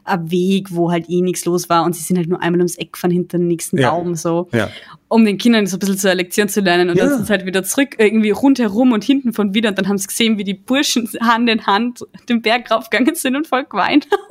ein 0.03 0.29
Weg, 0.29 0.67
wo 0.75 0.91
halt 0.91 1.09
eh 1.09 1.21
nichts 1.21 1.45
los 1.45 1.69
war 1.69 1.83
und 1.85 1.95
sie 1.95 2.03
sind 2.03 2.17
halt 2.17 2.27
nur 2.27 2.41
einmal 2.41 2.59
ums 2.59 2.75
Eck 2.77 2.93
gefahren 2.93 3.11
hinter 3.11 3.37
den 3.37 3.47
nächsten 3.47 3.77
Ja. 3.77 3.91
Baum 3.91 4.15
so, 4.15 4.49
Ja. 4.51 4.69
um 5.07 5.23
den 5.23 5.37
Kindern 5.37 5.65
so 5.65 5.77
ein 5.77 5.79
bisschen 5.79 5.97
zur 5.97 6.13
Lektion 6.13 6.49
zu 6.49 6.59
lernen. 6.59 6.89
Und 6.89 6.97
Ja. 6.97 7.05
dann 7.05 7.15
sind 7.15 7.27
sie 7.27 7.31
halt 7.31 7.45
wieder 7.45 7.63
zurück, 7.63 7.95
irgendwie 7.99 8.31
rundherum 8.31 8.91
und 8.91 9.03
hinten 9.03 9.31
von 9.33 9.53
wieder. 9.53 9.69
Und 9.69 9.77
dann 9.77 9.87
haben 9.87 9.97
sie 9.97 10.07
gesehen, 10.07 10.37
wie 10.37 10.43
die 10.43 10.53
Burschen 10.53 11.09
Hand 11.21 11.49
in 11.49 11.65
Hand 11.65 12.05
den 12.27 12.41
Berg 12.41 12.69
raufgegangen 12.69 13.15
sind 13.15 13.35
und 13.37 13.47
voll 13.47 13.63
geweint 13.63 14.07
haben. 14.11 14.21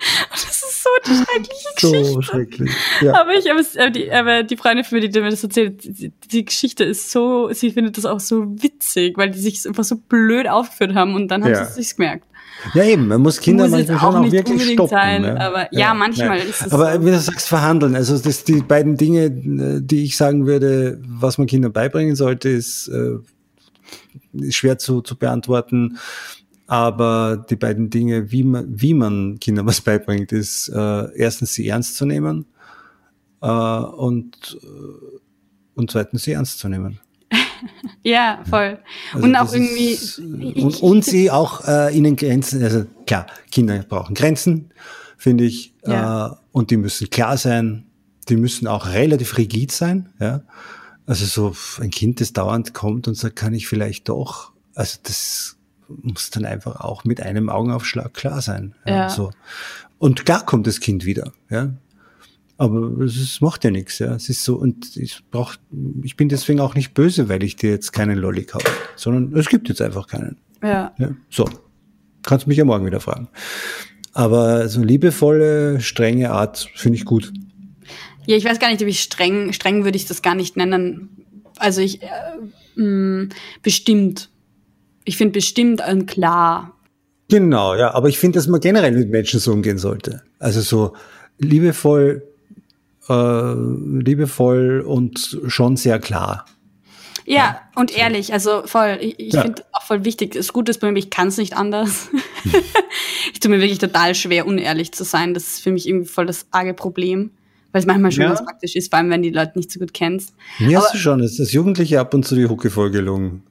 Das 0.30 0.44
ist 0.44 0.82
so 0.82 0.88
die 1.06 1.14
schreckliche 1.14 1.68
Geschichte. 1.74 2.04
So 2.04 2.22
schrecklich. 2.22 2.70
Ja. 3.02 3.20
Aber 3.20 3.34
ich, 3.34 3.50
aber, 3.50 3.90
die, 3.90 4.10
aber 4.10 4.42
die 4.42 4.56
Freundin 4.56 4.84
für 4.84 5.00
die, 5.00 5.08
die 5.10 5.20
mir 5.20 5.30
das 5.30 5.42
erzählt, 5.44 5.84
die, 5.84 6.12
die 6.32 6.44
Geschichte 6.44 6.84
ist 6.84 7.10
so, 7.10 7.50
sie 7.52 7.70
findet 7.70 7.98
das 7.98 8.06
auch 8.06 8.20
so 8.20 8.44
witzig, 8.62 9.18
weil 9.18 9.30
die 9.30 9.38
sich 9.38 9.66
einfach 9.66 9.84
so 9.84 9.96
blöd 9.96 10.48
aufgeführt 10.48 10.94
haben 10.94 11.14
und 11.14 11.28
dann 11.28 11.44
haben 11.44 11.50
Ja. 11.52 11.64
sie 11.64 11.70
es 11.80 11.88
sich 11.88 11.96
gemerkt. 11.96 12.24
Ja, 12.74 12.84
eben, 12.84 13.08
man 13.08 13.22
muss 13.22 13.40
Kinder 13.40 13.64
Muss 13.64 13.72
manchmal 13.72 13.96
auch 13.96 14.00
schon 14.02 14.16
auch 14.16 14.20
nicht 14.20 14.32
wirklich 14.32 14.72
stoppen. 14.72 14.90
sein, 14.90 15.24
ja. 15.24 15.36
aber 15.38 15.68
ja, 15.72 15.94
manchmal 15.94 16.38
ist 16.38 16.66
es 16.66 16.72
Aber 16.72 16.94
so. 16.94 17.06
wie 17.06 17.10
du 17.10 17.18
sagst, 17.18 17.48
verhandeln. 17.48 17.94
Also 17.96 18.18
das 18.18 18.44
die 18.44 18.60
beiden 18.60 18.96
Dinge, 18.96 19.30
die 19.30 20.04
ich 20.04 20.16
sagen 20.16 20.46
würde, 20.46 21.00
was 21.06 21.38
man 21.38 21.46
Kindern 21.46 21.72
beibringen 21.72 22.16
sollte, 22.16 22.48
ist, 22.50 22.88
äh, 22.88 23.18
schwer 24.50 24.78
zu, 24.78 25.00
zu 25.00 25.16
beantworten. 25.16 25.98
Aber 26.70 27.44
die 27.50 27.56
beiden 27.56 27.90
Dinge, 27.90 28.30
wie 28.30 28.44
man, 28.44 28.80
wie 28.80 28.94
man 28.94 29.40
Kindern 29.40 29.66
was 29.66 29.80
beibringt, 29.80 30.30
ist 30.30 30.68
äh, 30.68 31.12
erstens 31.16 31.52
sie 31.54 31.66
ernst 31.66 31.96
zu 31.96 32.06
nehmen 32.06 32.46
äh, 33.42 33.48
und, 33.48 34.56
äh, 34.62 35.18
und 35.74 35.90
zweitens 35.90 36.22
sie 36.22 36.30
ernst 36.32 36.60
zu 36.60 36.68
nehmen. 36.68 37.00
Ja, 38.04 38.42
voll. 38.48 38.78
Also 39.12 39.26
und 39.26 39.34
auch 39.36 39.52
irgendwie, 39.52 39.90
ist, 39.90 40.20
äh, 40.20 40.22
und, 40.62 40.80
und 40.80 41.04
sie 41.04 41.30
auch 41.30 41.66
äh, 41.66 41.94
ihnen 41.94 42.14
Grenzen, 42.14 42.62
also 42.62 42.86
klar, 43.04 43.26
Kinder 43.50 43.84
brauchen 43.86 44.14
Grenzen, 44.14 44.70
finde 45.18 45.44
ich, 45.44 45.74
Ja. 45.84 46.28
äh, 46.28 46.34
und 46.52 46.70
die 46.70 46.76
müssen 46.76 47.10
klar 47.10 47.36
sein, 47.36 47.86
die 48.28 48.36
müssen 48.36 48.68
auch 48.68 48.86
relativ 48.86 49.36
rigid 49.36 49.72
sein, 49.72 50.08
ja. 50.20 50.42
Also 51.04 51.26
so 51.26 51.82
ein 51.82 51.90
Kind, 51.90 52.20
das 52.20 52.32
dauernd 52.32 52.74
kommt 52.74 53.08
und 53.08 53.16
sagt, 53.16 53.34
kann 53.34 53.54
ich 53.54 53.66
vielleicht 53.66 54.08
doch, 54.08 54.52
also 54.74 54.98
das 55.02 55.56
muss 56.02 56.30
dann 56.30 56.44
einfach 56.44 56.80
auch 56.80 57.04
mit 57.04 57.20
einem 57.20 57.48
Augenaufschlag 57.48 58.14
klar 58.14 58.40
sein. 58.40 58.74
Ja, 58.86 58.94
Ja. 58.94 59.08
So. 59.08 59.30
Und 59.98 60.24
klar 60.24 60.44
kommt 60.46 60.66
das 60.66 60.80
Kind 60.80 61.04
wieder, 61.04 61.32
ja. 61.50 61.74
Aber 62.56 63.00
es 63.00 63.40
macht 63.40 63.64
ja 63.64 63.70
nichts, 63.70 63.98
ja. 64.00 64.14
Es 64.14 64.28
ist 64.28 64.44
so, 64.44 64.56
und 64.56 64.96
ich 64.96 65.22
brauch, 65.30 65.54
ich 66.02 66.16
bin 66.16 66.28
deswegen 66.28 66.60
auch 66.60 66.74
nicht 66.74 66.92
böse, 66.92 67.28
weil 67.28 67.42
ich 67.42 67.56
dir 67.56 67.70
jetzt 67.70 67.92
keinen 67.92 68.18
Lolli 68.18 68.44
kaufe, 68.44 68.70
sondern 68.96 69.34
es 69.38 69.48
gibt 69.48 69.68
jetzt 69.68 69.80
einfach 69.80 70.06
keinen. 70.06 70.36
ja. 70.62 70.92
Ja, 70.98 71.10
so. 71.30 71.48
Kannst 72.22 72.46
mich 72.46 72.58
ja 72.58 72.66
morgen 72.66 72.84
wieder 72.84 73.00
fragen. 73.00 73.28
Aber 74.12 74.68
so 74.68 74.82
liebevolle, 74.82 75.80
strenge 75.80 76.32
Art 76.32 76.68
finde 76.74 76.98
ich 76.98 77.06
gut. 77.06 77.32
Ja, 78.26 78.36
ich 78.36 78.44
weiß 78.44 78.58
gar 78.58 78.68
nicht, 78.70 78.82
ob 78.82 78.88
ich 78.88 79.00
streng, 79.00 79.54
streng 79.54 79.84
würde 79.84 79.96
ich 79.96 80.04
das 80.04 80.20
gar 80.20 80.34
nicht 80.34 80.56
nennen. 80.56 81.08
Also 81.56 81.80
ich, 81.80 82.02
äh, 82.02 82.08
mh, 82.76 83.28
bestimmt. 83.62 84.28
Ich 85.04 85.16
finde 85.16 85.32
bestimmt 85.34 85.82
und 85.86 86.06
klar. 86.06 86.74
Genau, 87.28 87.74
ja. 87.74 87.94
Aber 87.94 88.08
ich 88.08 88.18
finde, 88.18 88.38
dass 88.38 88.48
man 88.48 88.60
generell 88.60 88.92
mit 88.92 89.10
Menschen 89.10 89.40
so 89.40 89.52
umgehen 89.52 89.78
sollte. 89.78 90.22
Also 90.38 90.60
so 90.60 90.94
liebevoll, 91.38 92.22
äh, 93.08 93.54
liebevoll 93.54 94.80
und 94.86 95.38
schon 95.46 95.76
sehr 95.76 95.98
klar. 95.98 96.44
Ja, 97.26 97.60
und 97.76 97.96
ehrlich, 97.96 98.32
also 98.32 98.62
voll, 98.66 98.98
ich, 99.00 99.18
ich 99.20 99.32
Ja. 99.34 99.42
finde 99.42 99.62
auch 99.72 99.82
voll 99.84 100.04
wichtig, 100.04 100.32
das 100.32 100.52
Gute 100.52 100.70
ist 100.70 100.80
bei 100.80 100.90
mir, 100.90 100.98
ich 100.98 101.10
kann 101.10 101.28
es 101.28 101.36
nicht 101.36 101.56
anders. 101.56 102.08
ich 103.32 103.38
tue 103.40 103.50
mir 103.50 103.60
wirklich 103.60 103.78
total 103.78 104.14
schwer, 104.14 104.46
unehrlich 104.46 104.92
zu 104.92 105.04
sein. 105.04 105.34
Das 105.34 105.44
ist 105.44 105.62
für 105.62 105.70
mich 105.70 105.88
irgendwie 105.88 106.08
voll 106.08 106.26
das 106.26 106.46
arge 106.50 106.74
Problem. 106.74 107.30
Weil 107.72 107.80
es 107.80 107.86
manchmal 107.86 108.10
schon 108.10 108.22
Ja. 108.22 108.28
ganz 108.30 108.44
praktisch 108.44 108.74
ist, 108.74 108.90
vor 108.90 108.98
allem 108.98 109.10
wenn 109.10 109.22
die 109.22 109.30
Leute 109.30 109.52
nicht 109.56 109.70
so 109.70 109.78
gut 109.78 109.94
kennst. 109.94 110.34
Mir 110.58 110.78
hast 110.78 110.92
du 110.92 110.98
schon, 110.98 111.20
es 111.20 111.32
ist 111.32 111.38
das 111.40 111.52
Jugendliche 111.52 112.00
ab 112.00 112.12
und 112.14 112.26
zu 112.26 112.34
die 112.34 112.48
Hucke 112.48 112.68
vollgelungen. 112.68 113.44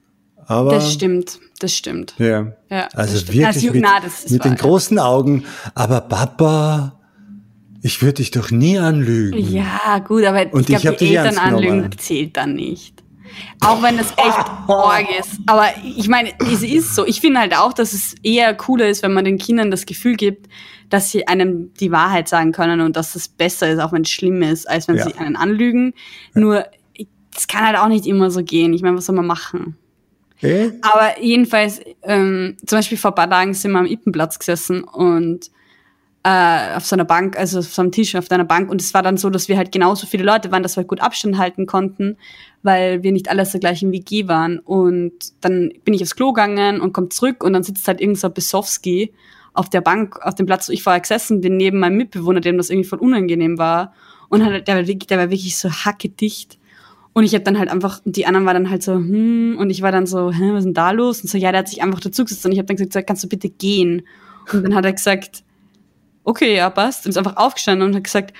Aber 0.50 0.70
Das 0.72 0.92
stimmt, 0.92 1.38
das 1.60 1.72
stimmt. 1.76 2.14
ja. 2.18 2.52
Ja, 2.68 2.88
also 2.94 3.12
das 3.12 3.20
stimmt. 3.22 3.28
wirklich 3.38 3.46
Also, 3.46 3.72
mit, 3.72 3.82
na, 3.82 4.00
das 4.00 4.28
mit 4.30 4.40
wahr, 4.40 4.48
den 4.50 4.56
ja. 4.56 4.62
großen 4.62 4.98
Augen. 4.98 5.44
Aber 5.76 6.00
Papa, 6.00 6.98
ich 7.82 8.02
würde 8.02 8.14
dich 8.14 8.32
doch 8.32 8.50
nie 8.50 8.76
anlügen. 8.78 9.38
Ja, 9.38 10.00
gut, 10.00 10.24
aber 10.24 10.52
Und 10.52 10.68
ich 10.68 10.78
glaube, 10.80 10.96
die 10.96 11.14
ernst 11.14 11.38
Eltern 11.38 11.54
anlügen 11.54 11.90
zählt 11.98 12.36
dann 12.36 12.54
nicht. 12.54 13.02
Auch 13.64 13.80
wenn 13.80 13.96
das 13.96 14.10
echt 14.16 14.50
org 14.66 15.06
ist. 15.20 15.38
Aber 15.46 15.68
ich 15.84 16.08
meine, 16.08 16.30
es 16.52 16.62
ist 16.64 16.96
so. 16.96 17.06
Ich 17.06 17.20
finde 17.20 17.38
halt 17.38 17.56
auch, 17.56 17.72
dass 17.72 17.92
es 17.92 18.16
eher 18.24 18.52
cooler 18.54 18.88
ist, 18.88 19.04
wenn 19.04 19.12
man 19.12 19.24
den 19.24 19.38
Kindern 19.38 19.70
das 19.70 19.86
Gefühl 19.86 20.16
gibt, 20.16 20.48
dass 20.88 21.12
sie 21.12 21.28
einem 21.28 21.72
die 21.74 21.92
Wahrheit 21.92 22.28
sagen 22.28 22.50
können 22.50 22.80
und 22.80 22.96
dass 22.96 23.14
es 23.14 23.28
besser 23.28 23.70
ist, 23.70 23.78
auch 23.78 23.92
wenn 23.92 24.02
es 24.02 24.10
schlimm 24.10 24.42
ist, 24.42 24.68
als 24.68 24.88
wenn 24.88 24.96
Ja. 24.96 25.04
sie 25.04 25.14
einen 25.16 25.36
anlügen. 25.36 25.94
Nur, 26.34 26.64
es 27.36 27.46
kann 27.46 27.64
halt 27.64 27.76
auch 27.78 27.86
nicht 27.86 28.04
immer 28.06 28.32
so 28.32 28.42
gehen. 28.42 28.74
Ich 28.74 28.82
meine, 28.82 28.96
was 28.96 29.06
soll 29.06 29.14
man 29.14 29.26
machen? 29.28 29.76
Aber 30.82 31.20
jedenfalls, 31.20 31.80
ähm, 32.02 32.56
zum 32.64 32.78
Beispiel 32.78 32.98
vor 32.98 33.12
ein 33.12 33.14
paar 33.14 33.30
Tagen 33.30 33.54
sind 33.54 33.72
wir 33.72 33.78
am 33.78 33.86
Ippenplatz 33.86 34.38
gesessen 34.38 34.82
und 34.84 35.50
äh, 36.22 36.76
auf 36.76 36.84
so 36.84 36.96
einer 36.96 37.04
Bank, 37.04 37.38
also 37.38 37.60
auf 37.60 37.72
so 37.72 37.82
einem 37.82 37.92
Tisch 37.92 38.14
auf 38.14 38.30
einer 38.30 38.44
Bank. 38.44 38.70
Und 38.70 38.80
es 38.80 38.92
war 38.92 39.02
dann 39.02 39.16
so, 39.16 39.30
dass 39.30 39.48
wir 39.48 39.56
halt 39.56 39.72
genauso 39.72 40.06
viele 40.06 40.24
Leute 40.24 40.52
waren, 40.52 40.62
dass 40.62 40.76
wir 40.76 40.82
halt 40.82 40.88
gut 40.88 41.00
Abstand 41.00 41.38
halten 41.38 41.66
konnten, 41.66 42.16
weil 42.62 43.02
wir 43.02 43.12
nicht 43.12 43.30
alle 43.30 43.42
aus 43.42 43.52
der 43.52 43.60
gleichen 43.60 43.92
WG 43.92 44.28
waren. 44.28 44.58
Und 44.58 45.12
dann 45.40 45.72
bin 45.84 45.94
ich 45.94 46.02
aufs 46.02 46.16
Klo 46.16 46.32
gegangen 46.32 46.80
und 46.80 46.92
komme 46.92 47.08
zurück 47.08 47.42
und 47.42 47.52
dann 47.52 47.62
sitzt 47.62 47.88
halt 47.88 48.00
irgend 48.00 48.18
so 48.18 48.28
Besowski 48.28 49.12
auf 49.52 49.70
der 49.70 49.80
Bank, 49.80 50.18
auf 50.22 50.34
dem 50.34 50.46
Platz, 50.46 50.68
wo 50.68 50.72
ich 50.72 50.82
vorher 50.82 51.00
gesessen 51.00 51.40
bin, 51.40 51.56
neben 51.56 51.78
meinem 51.78 51.96
Mitbewohner, 51.96 52.40
dem 52.40 52.56
das 52.56 52.70
irgendwie 52.70 52.88
voll 52.88 53.00
unangenehm 53.00 53.58
war. 53.58 53.94
Und 54.28 54.44
halt, 54.44 54.68
der, 54.68 54.76
war 54.76 54.86
wirklich, 54.86 55.08
der 55.08 55.18
war 55.18 55.30
wirklich 55.30 55.56
so 55.56 55.70
hackedicht 55.70 56.59
und 57.12 57.24
ich 57.24 57.34
habe 57.34 57.44
dann 57.44 57.58
halt 57.58 57.68
einfach, 57.70 58.00
die 58.04 58.26
anderen 58.26 58.46
waren 58.46 58.54
dann 58.54 58.70
halt 58.70 58.82
so, 58.82 58.94
hm, 58.94 59.56
und 59.58 59.70
ich 59.70 59.82
war 59.82 59.90
dann 59.92 60.06
so, 60.06 60.30
hä, 60.32 60.50
was 60.52 60.60
ist 60.60 60.64
denn 60.66 60.74
da 60.74 60.90
los? 60.92 61.22
Und 61.22 61.28
so, 61.28 61.38
ja, 61.38 61.50
der 61.50 61.60
hat 61.60 61.68
sich 61.68 61.82
einfach 61.82 62.00
dazu 62.00 62.24
gesetzt 62.24 62.44
und 62.46 62.52
ich 62.52 62.58
habe 62.58 62.66
dann 62.66 62.76
gesagt, 62.76 63.06
kannst 63.06 63.24
du 63.24 63.28
bitte 63.28 63.48
gehen? 63.48 64.02
Und 64.52 64.62
dann 64.62 64.74
hat 64.74 64.84
er 64.84 64.92
gesagt, 64.92 65.42
okay, 66.24 66.56
ja, 66.56 66.70
passt. 66.70 67.04
Und 67.06 67.10
ist 67.10 67.18
einfach 67.18 67.36
aufgestanden 67.36 67.88
und 67.88 67.94
hat 67.96 68.04
gesagt, 68.04 68.32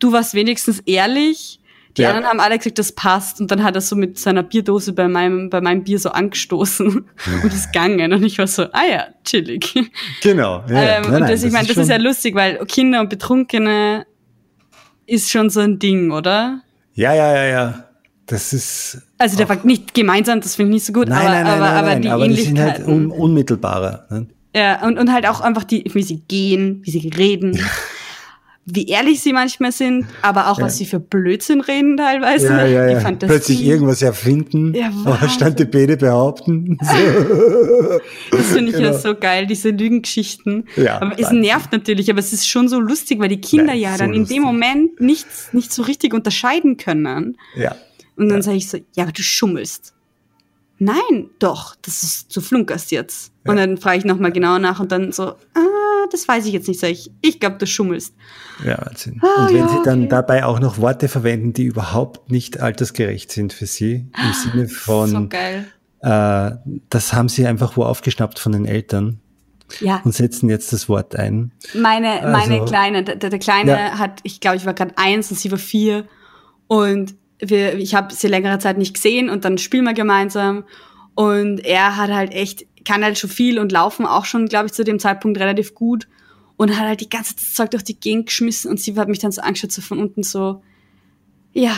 du 0.00 0.12
warst 0.12 0.34
wenigstens 0.34 0.80
ehrlich. 0.80 1.60
Die 1.96 2.02
Ja. 2.02 2.10
anderen 2.10 2.28
haben 2.28 2.40
alle 2.40 2.58
gesagt, 2.58 2.78
das 2.78 2.92
passt. 2.92 3.40
Und 3.40 3.50
dann 3.50 3.62
hat 3.62 3.74
er 3.74 3.80
so 3.80 3.96
mit 3.96 4.18
seiner 4.18 4.42
Bierdose 4.42 4.92
bei 4.92 5.08
meinem, 5.08 5.50
bei 5.50 5.60
meinem 5.60 5.84
Bier 5.84 5.98
so 5.98 6.10
angestoßen 6.10 6.86
und 7.42 7.52
ist 7.52 7.72
gegangen. 7.72 8.12
Und 8.12 8.22
ich 8.22 8.38
war 8.38 8.46
so, 8.46 8.64
ah 8.72 8.84
ja, 8.90 9.06
chillig. 9.24 9.74
Genau. 10.22 10.62
Ja, 10.68 10.82
ähm, 10.82 11.02
nein, 11.02 11.04
und 11.06 11.10
nein, 11.20 11.30
das, 11.30 11.42
ich 11.42 11.52
meine, 11.52 11.66
das 11.68 11.76
ist 11.76 11.88
ja 11.90 11.96
lustig, 11.96 12.34
weil 12.34 12.64
Kinder 12.66 13.00
und 13.00 13.10
Betrunkene 13.10 14.06
ist 15.06 15.30
schon 15.30 15.50
so 15.50 15.60
ein 15.60 15.78
Ding, 15.78 16.10
oder? 16.10 16.62
Ja, 16.94 17.14
ja, 17.14 17.34
ja, 17.34 17.44
ja. 17.44 17.84
Das 18.28 18.52
ist. 18.52 18.98
Also 19.18 19.36
der 19.36 19.48
war 19.48 19.64
nicht 19.64 19.94
gemeinsam, 19.94 20.40
das 20.40 20.54
finde 20.54 20.70
ich 20.70 20.74
nicht 20.74 20.86
so 20.86 20.92
gut, 20.92 21.08
Nein, 21.08 21.18
aber, 21.26 21.30
nein, 21.30 21.44
nein, 21.44 21.52
aber, 21.54 21.66
nein, 21.70 21.76
aber 21.92 22.00
die 22.00 22.08
aber 22.10 22.28
die 22.28 22.34
sind 22.36 22.58
halt 22.58 22.78
Ähnlichkeiten. 22.80 23.10
un 23.10 23.10
unmittelbarer. 23.10 24.06
Ne? 24.10 24.26
ja, 24.54 24.86
und, 24.86 24.98
und 24.98 25.12
halt 25.12 25.26
auch 25.26 25.40
einfach 25.40 25.64
die, 25.64 25.84
wie 25.94 26.02
sie 26.02 26.20
gehen, 26.28 26.80
wie 26.84 26.90
sie 26.90 27.08
reden, 27.08 27.58
wie 28.70 28.86
ehrlich 28.86 29.22
sie 29.22 29.32
manchmal 29.32 29.72
sind, 29.72 30.04
aber 30.20 30.50
auch 30.50 30.60
was 30.60 30.76
sie 30.76 30.84
für 30.84 31.00
Blödsinn 31.00 31.62
reden 31.62 31.96
teilweise. 31.96 32.48
Ja, 32.48 32.66
ja, 32.66 32.86
Die 32.88 32.92
ja. 32.94 33.00
Fantasie. 33.00 33.32
Plötzlich 33.32 33.64
irgendwas 33.64 34.02
erfinden, 34.02 34.74
Ja, 34.74 34.90
oder 34.90 35.12
Wahnsinn. 35.12 35.28
stand 35.30 35.58
die 35.58 35.64
Bede 35.64 35.96
behaupten. 35.96 36.76
So. 36.82 36.88
Das 38.30 38.46
finde 38.52 38.72
ich 38.72 38.78
ja 38.78 38.88
Genau. 38.90 38.98
so 38.98 39.14
geil, 39.14 39.46
diese 39.46 39.70
Lügengeschichten. 39.70 40.64
Ja, 40.76 41.00
aber 41.00 41.18
es 41.18 41.30
nervt 41.30 41.72
natürlich, 41.72 42.10
aber 42.10 42.18
es 42.20 42.32
ist 42.34 42.46
schon 42.46 42.68
so 42.68 42.78
lustig, 42.78 43.18
weil 43.20 43.28
die 43.30 43.40
Kinder 43.40 43.66
Nein, 43.72 43.78
ja 43.80 43.92
so 43.92 43.98
dann 43.98 44.12
in 44.12 44.20
lustig. 44.20 44.36
dem 44.36 44.42
Moment 44.44 45.00
nichts, 45.00 45.48
nicht 45.52 45.72
so 45.72 45.82
richtig 45.82 46.12
unterscheiden 46.12 46.76
können. 46.76 47.38
ja. 47.56 47.74
Und 48.18 48.28
dann 48.28 48.42
sage 48.42 48.56
ich 48.56 48.68
so, 48.68 48.78
ja, 48.96 49.04
aber 49.04 49.12
du 49.12 49.22
schummelst. 49.22 49.94
Nein, 50.80 51.30
doch, 51.40 51.74
das 51.82 52.02
ist, 52.04 52.36
du 52.36 52.40
flunkerst 52.40 52.92
jetzt. 52.92 53.32
Und 53.44 53.56
dann 53.56 53.78
frage 53.78 53.98
ich 53.98 54.04
nochmal 54.04 54.30
genauer 54.30 54.58
nach 54.60 54.78
und 54.78 54.92
dann 54.92 55.10
so, 55.10 55.22
ah, 55.54 56.06
das 56.12 56.28
weiß 56.28 56.46
ich 56.46 56.52
jetzt 56.52 56.68
nicht, 56.68 56.78
sage 56.78 56.92
ich, 56.92 57.10
ich 57.20 57.40
glaube, 57.40 57.56
du 57.58 57.66
schummelst. 57.66 58.14
Ja, 58.64 58.78
Wahnsinn. 58.86 59.20
Ah, 59.22 59.42
Und 59.46 59.48
wenn 59.54 59.56
ja, 59.60 59.68
sie 59.68 59.82
dann 59.84 60.00
okay. 60.00 60.08
dabei 60.08 60.44
auch 60.44 60.60
noch 60.60 60.78
Worte 60.78 61.08
verwenden, 61.08 61.52
die 61.52 61.64
überhaupt 61.64 62.30
nicht 62.30 62.60
altersgerecht 62.60 63.32
sind 63.32 63.52
für 63.52 63.66
sie, 63.66 64.06
im 64.16 64.32
Sinne 64.32 64.68
so 64.68 64.74
von, 64.74 65.28
geil. 65.28 65.66
äh, 66.00 66.52
das 66.90 67.12
haben 67.12 67.28
sie 67.28 67.46
einfach 67.46 67.76
wo 67.76 67.82
aufgeschnappt 67.84 68.38
von 68.38 68.52
den 68.52 68.64
Eltern 68.64 69.18
Ja, 69.80 70.00
und 70.04 70.12
setzen 70.14 70.48
jetzt 70.48 70.72
das 70.72 70.88
Wort 70.88 71.16
ein. 71.16 71.50
meine, 71.74 72.20
meine 72.30 72.60
Also- 72.60 72.64
Kleine, 72.66 73.02
der, 73.02 73.16
der 73.16 73.38
Kleine 73.40 73.72
Ja. 73.72 73.98
hat, 73.98 74.20
ich 74.22 74.38
glaube, 74.40 74.58
ich 74.58 74.64
war 74.66 74.74
gerade 74.74 74.96
eins 74.96 75.30
und 75.32 75.38
sie 75.40 75.50
war 75.50 75.58
vier 75.58 76.04
und 76.68 77.14
wir, 77.40 77.76
ich 77.76 77.94
habe 77.94 78.14
sie 78.14 78.28
längere 78.28 78.58
Zeit 78.58 78.78
nicht 78.78 78.94
gesehen 78.94 79.30
und 79.30 79.44
dann 79.44 79.58
spielen 79.58 79.84
wir 79.84 79.94
gemeinsam 79.94 80.64
und 81.14 81.64
er 81.64 81.96
hat 81.96 82.10
halt 82.10 82.32
echt, 82.32 82.66
kann 82.84 83.04
halt 83.04 83.18
schon 83.18 83.30
viel 83.30 83.58
und 83.58 83.72
laufen 83.72 84.06
auch 84.06 84.24
schon, 84.24 84.46
glaube 84.46 84.66
ich, 84.66 84.72
zu 84.72 84.84
dem 84.84 84.98
Zeitpunkt 84.98 85.38
relativ 85.38 85.74
gut 85.74 86.08
und 86.56 86.76
hat 86.76 86.86
halt 86.86 87.00
die 87.00 87.08
ganze 87.08 87.36
Zeit 87.36 87.46
das 87.46 87.54
Zeug 87.54 87.70
durch 87.70 87.84
die 87.84 87.98
Gegend 87.98 88.26
geschmissen 88.26 88.70
und 88.70 88.80
sie 88.80 88.96
hat 88.96 89.08
mich 89.08 89.18
dann 89.18 89.32
so 89.32 89.40
angeschaut, 89.40 89.72
so 89.72 89.82
von 89.82 89.98
unten 89.98 90.22
so, 90.22 90.62
ja, 91.52 91.74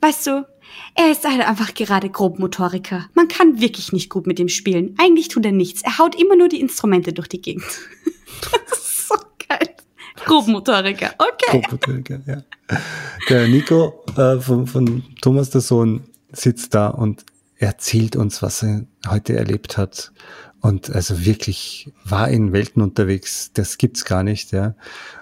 weißt 0.00 0.26
du, 0.26 0.46
er 0.94 1.10
ist 1.10 1.24
halt 1.24 1.46
einfach 1.46 1.74
gerade 1.74 2.10
Grobmotoriker. 2.10 3.08
Man 3.14 3.28
kann 3.28 3.60
wirklich 3.60 3.92
nicht 3.92 4.10
gut 4.10 4.26
mit 4.26 4.38
ihm 4.38 4.48
spielen. 4.48 4.94
Eigentlich 4.98 5.28
tut 5.28 5.44
er 5.44 5.52
nichts. 5.52 5.82
Er 5.82 5.98
haut 5.98 6.14
immer 6.20 6.36
nur 6.36 6.48
die 6.48 6.60
Instrumente 6.60 7.12
durch 7.12 7.28
die 7.28 7.40
Gegend. 7.40 7.64
das 8.68 8.78
ist 8.78 9.08
so 9.08 9.14
geil. 9.48 9.74
Grobmotoriker, 10.26 11.14
okay. 11.18 11.60
Grobmotoriker, 11.60 12.20
ja. 12.26 12.42
Der 13.28 13.48
Nico 13.48 14.04
äh, 14.16 14.40
von, 14.40 14.66
von 14.66 15.04
Thomas, 15.22 15.50
der 15.50 15.60
Sohn, 15.60 16.04
sitzt 16.32 16.74
da 16.74 16.88
und 16.88 17.24
erzählt 17.58 18.16
uns, 18.16 18.42
was 18.42 18.62
er 18.62 18.84
heute 19.08 19.36
erlebt 19.36 19.78
hat. 19.78 20.12
Und 20.60 20.90
also 20.90 21.24
wirklich 21.24 21.92
war 22.04 22.28
in 22.28 22.52
Welten 22.52 22.82
unterwegs, 22.82 23.52
das 23.52 23.78
gibt's 23.78 24.04
gar 24.04 24.24
nicht, 24.24 24.50
ja. 24.50 24.74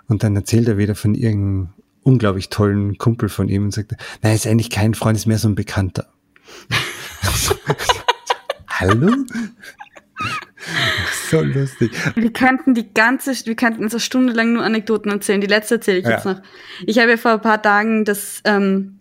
Und 0.08 0.22
dann 0.22 0.34
erzählt 0.34 0.68
er 0.68 0.78
wieder 0.78 0.94
von 0.94 1.14
irgendeinem 1.14 1.74
unglaublich 2.02 2.48
tollen 2.48 2.96
Kumpel 2.96 3.28
von 3.28 3.48
ihm 3.48 3.64
und 3.64 3.74
sagt, 3.74 3.92
nein, 4.22 4.34
ist 4.34 4.46
eigentlich 4.46 4.70
kein 4.70 4.94
Freund, 4.94 5.18
ist 5.18 5.26
mehr 5.26 5.38
so 5.38 5.48
ein 5.48 5.54
Bekannter. 5.54 6.08
Hallo? 8.68 9.10
So 11.30 11.40
lustig. 11.42 11.92
Wir 12.14 12.32
könnten 12.32 12.74
die 12.74 12.92
ganze, 12.92 13.32
wir 13.46 13.54
könnten 13.56 13.88
so 13.88 13.98
stundenlang 13.98 14.52
nur 14.52 14.62
Anekdoten 14.64 15.10
erzählen. 15.10 15.40
Die 15.40 15.46
letzte 15.46 15.76
erzähle 15.76 15.98
ich 15.98 16.04
Ja. 16.04 16.12
jetzt 16.12 16.24
noch. 16.26 16.40
Ich 16.86 16.98
habe 16.98 17.10
ja 17.10 17.16
vor 17.16 17.32
ein 17.32 17.40
paar 17.40 17.60
Tagen 17.62 18.04
das, 18.04 18.40
ähm, 18.44 18.98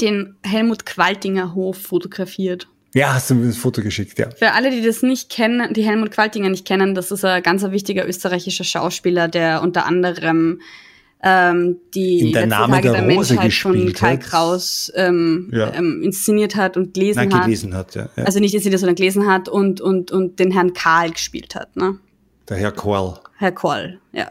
den 0.00 0.36
Helmut 0.44 0.86
Qualtinger 0.86 1.54
Hof 1.54 1.78
fotografiert. 1.82 2.68
Ja, 2.92 3.14
hast 3.14 3.30
du 3.30 3.36
mir 3.36 3.46
das 3.46 3.56
Foto 3.56 3.82
geschickt, 3.82 4.18
ja. 4.18 4.30
Für 4.30 4.52
alle, 4.52 4.70
die 4.70 4.82
das 4.82 5.02
nicht 5.02 5.30
kennen, 5.30 5.72
die 5.72 5.82
Helmut 5.84 6.10
Qualtinger 6.10 6.48
nicht 6.48 6.66
kennen, 6.66 6.94
das 6.94 7.12
ist 7.12 7.24
ein 7.24 7.42
ganz 7.42 7.62
wichtiger 7.70 8.06
österreichischer 8.06 8.64
Schauspieler, 8.64 9.28
der 9.28 9.62
unter 9.62 9.86
anderem 9.86 10.60
ähm, 11.22 11.76
die 11.94 12.20
In 12.20 12.32
der 12.32 12.46
Name 12.46 12.80
der 12.80 12.92
der, 12.92 13.02
Rose 13.02 13.34
Menschheit 13.34 13.52
von 13.52 13.72
gespielt 13.72 13.96
Kai 13.96 14.12
hat. 14.14 14.20
Kraus 14.20 14.90
ähm, 14.94 15.50
Ja. 15.52 15.72
ähm, 15.74 16.02
inszeniert 16.02 16.56
hat 16.56 16.76
und 16.76 16.94
gelesen 16.94 17.18
Nein, 17.18 17.34
hat. 17.34 17.44
gelesen 17.44 17.74
hat, 17.74 17.94
ja. 17.94 18.08
ja. 18.16 18.24
Also 18.24 18.40
nicht 18.40 18.54
inszeniert, 18.54 18.80
sondern 18.80 18.96
gelesen 18.96 19.26
hat 19.26 19.48
und, 19.48 19.80
und, 19.80 20.10
und 20.12 20.38
den 20.38 20.50
Herrn 20.50 20.72
Karl 20.72 21.10
gespielt 21.10 21.54
hat, 21.54 21.76
ne? 21.76 21.98
der 22.48 22.56
Herr 22.56 22.72
Korl. 22.72 23.18
Herr 23.36 23.52
Koll, 23.52 24.00
ja. 24.12 24.28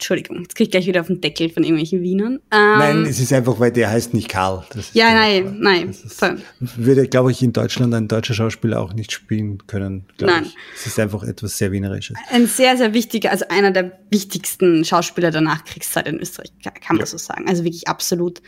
Entschuldigung, 0.00 0.40
jetzt 0.40 0.54
krieg 0.54 0.68
ich 0.68 0.70
gleich 0.70 0.86
wieder 0.86 1.02
auf 1.02 1.08
den 1.08 1.20
Deckel 1.20 1.50
von 1.50 1.62
irgendwelchen 1.62 2.00
Wienern. 2.00 2.40
Ähm, 2.50 2.78
Nein, 2.78 3.02
es 3.04 3.20
ist 3.20 3.34
einfach, 3.34 3.60
weil 3.60 3.70
der 3.70 3.90
heißt 3.90 4.14
nicht 4.14 4.30
Karl. 4.30 4.64
Ja, 4.94 5.12
nein, 5.12 5.58
nein. 5.60 5.90
Ist, 5.90 6.14
voll. 6.18 6.38
würde, 6.58 7.06
glaube 7.06 7.30
ich, 7.32 7.42
in 7.42 7.52
Deutschland 7.52 7.92
ein 7.92 8.08
deutscher 8.08 8.32
Schauspieler 8.32 8.80
auch 8.80 8.94
nicht 8.94 9.12
spielen 9.12 9.58
können. 9.66 10.06
Nein. 10.18 10.44
Ich. 10.46 10.56
Es 10.76 10.86
ist 10.86 10.98
einfach 10.98 11.22
etwas 11.22 11.58
sehr 11.58 11.70
Wienerisches. 11.70 12.16
Ein 12.30 12.46
sehr, 12.46 12.78
sehr 12.78 12.94
wichtiger, 12.94 13.30
also 13.30 13.44
einer 13.50 13.72
der 13.72 13.92
wichtigsten 14.10 14.86
Schauspieler 14.86 15.30
der 15.30 15.42
Nachkriegszeit 15.42 16.08
in 16.08 16.18
Österreich, 16.18 16.50
ka- 16.64 16.70
kann 16.70 16.96
man 16.96 17.00
Ja. 17.00 17.06
so 17.06 17.18
sagen. 17.18 17.46
Also 17.46 17.62
wirklich 17.64 17.86
absolut. 17.86 18.40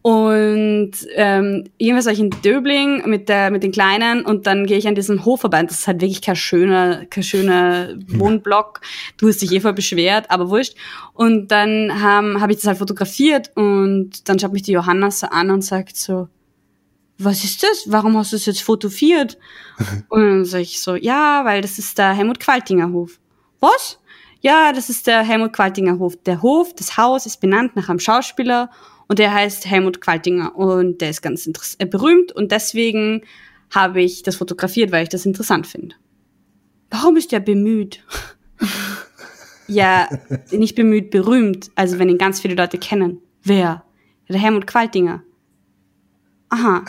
Und 0.00 0.92
ähm, 1.14 1.64
irgendwas 1.76 2.06
war 2.06 2.12
ich 2.12 2.20
in 2.20 2.30
Döbling 2.30 3.08
mit 3.08 3.28
der 3.28 3.50
mit 3.50 3.62
den 3.62 3.72
Kleinen 3.72 4.24
und 4.24 4.46
dann 4.46 4.64
gehe 4.64 4.78
ich 4.78 4.86
an 4.86 4.94
diesem 4.94 5.24
Hof 5.24 5.40
vorbei. 5.40 5.60
Und 5.60 5.70
das 5.70 5.80
ist 5.80 5.86
halt 5.86 6.00
wirklich 6.00 6.22
kein 6.22 6.36
schöner, 6.36 7.04
kein 7.06 7.24
schöner 7.24 7.94
Wohnblock. 8.08 8.80
Du 9.16 9.28
hast 9.28 9.42
dich 9.42 9.52
eh 9.52 9.60
voll 9.60 9.72
beschwert, 9.72 10.30
aber 10.30 10.50
wurscht. 10.50 10.76
Und 11.14 11.48
dann 11.48 12.00
habe 12.00 12.52
ich 12.52 12.58
das 12.58 12.66
halt 12.68 12.78
fotografiert 12.78 13.50
und 13.56 14.28
dann 14.28 14.38
schaut 14.38 14.52
mich 14.52 14.62
die 14.62 14.72
Johanna 14.72 15.10
so 15.10 15.26
an 15.26 15.50
und 15.50 15.62
sagt 15.62 15.96
so, 15.96 16.28
was 17.18 17.42
ist 17.42 17.62
das? 17.64 17.84
Warum 17.86 18.16
hast 18.16 18.32
du 18.32 18.36
das 18.36 18.46
jetzt 18.46 18.62
fotografiert? 18.62 19.38
Und 20.08 20.20
dann 20.20 20.44
sage 20.44 20.62
ich 20.62 20.80
so, 20.80 20.94
ja, 20.94 21.44
weil 21.44 21.60
das 21.60 21.78
ist 21.78 21.98
der 21.98 22.12
Helmut 22.12 22.38
Qualtinger 22.38 22.92
Hof. 22.92 23.18
Was? 23.58 23.98
Ja, 24.40 24.72
das 24.72 24.88
ist 24.88 25.08
der 25.08 25.24
Helmut 25.24 25.52
Qualtinger 25.52 25.98
Hof. 25.98 26.14
Der 26.24 26.42
Hof, 26.42 26.72
das 26.76 26.96
Haus 26.96 27.26
ist 27.26 27.40
benannt 27.40 27.74
nach 27.74 27.88
einem 27.88 27.98
Schauspieler 27.98 28.70
und 29.08 29.18
der 29.18 29.32
heißt 29.32 29.66
Helmut 29.66 30.00
Qualtinger 30.00 30.54
und 30.54 31.00
der 31.00 31.10
ist 31.10 31.22
ganz 31.22 31.48
äh, 31.78 31.86
berühmt 31.86 32.32
und 32.32 32.52
deswegen 32.52 33.22
habe 33.74 34.02
ich 34.02 34.22
das 34.22 34.36
fotografiert, 34.36 34.92
weil 34.92 35.02
ich 35.02 35.08
das 35.08 35.26
interessant 35.26 35.66
finde. 35.66 35.96
Warum 36.90 37.16
ist 37.16 37.32
der 37.32 37.40
bemüht? 37.40 38.04
ja, 39.66 40.08
nicht 40.50 40.74
bemüht, 40.74 41.10
berühmt. 41.10 41.70
Also 41.74 41.98
wenn 41.98 42.08
ihn 42.08 42.18
ganz 42.18 42.40
viele 42.40 42.54
Leute 42.54 42.78
kennen. 42.78 43.20
Wer? 43.42 43.84
Der 44.28 44.38
Helmut 44.38 44.66
Qualtinger. 44.66 45.22
Aha. 46.50 46.84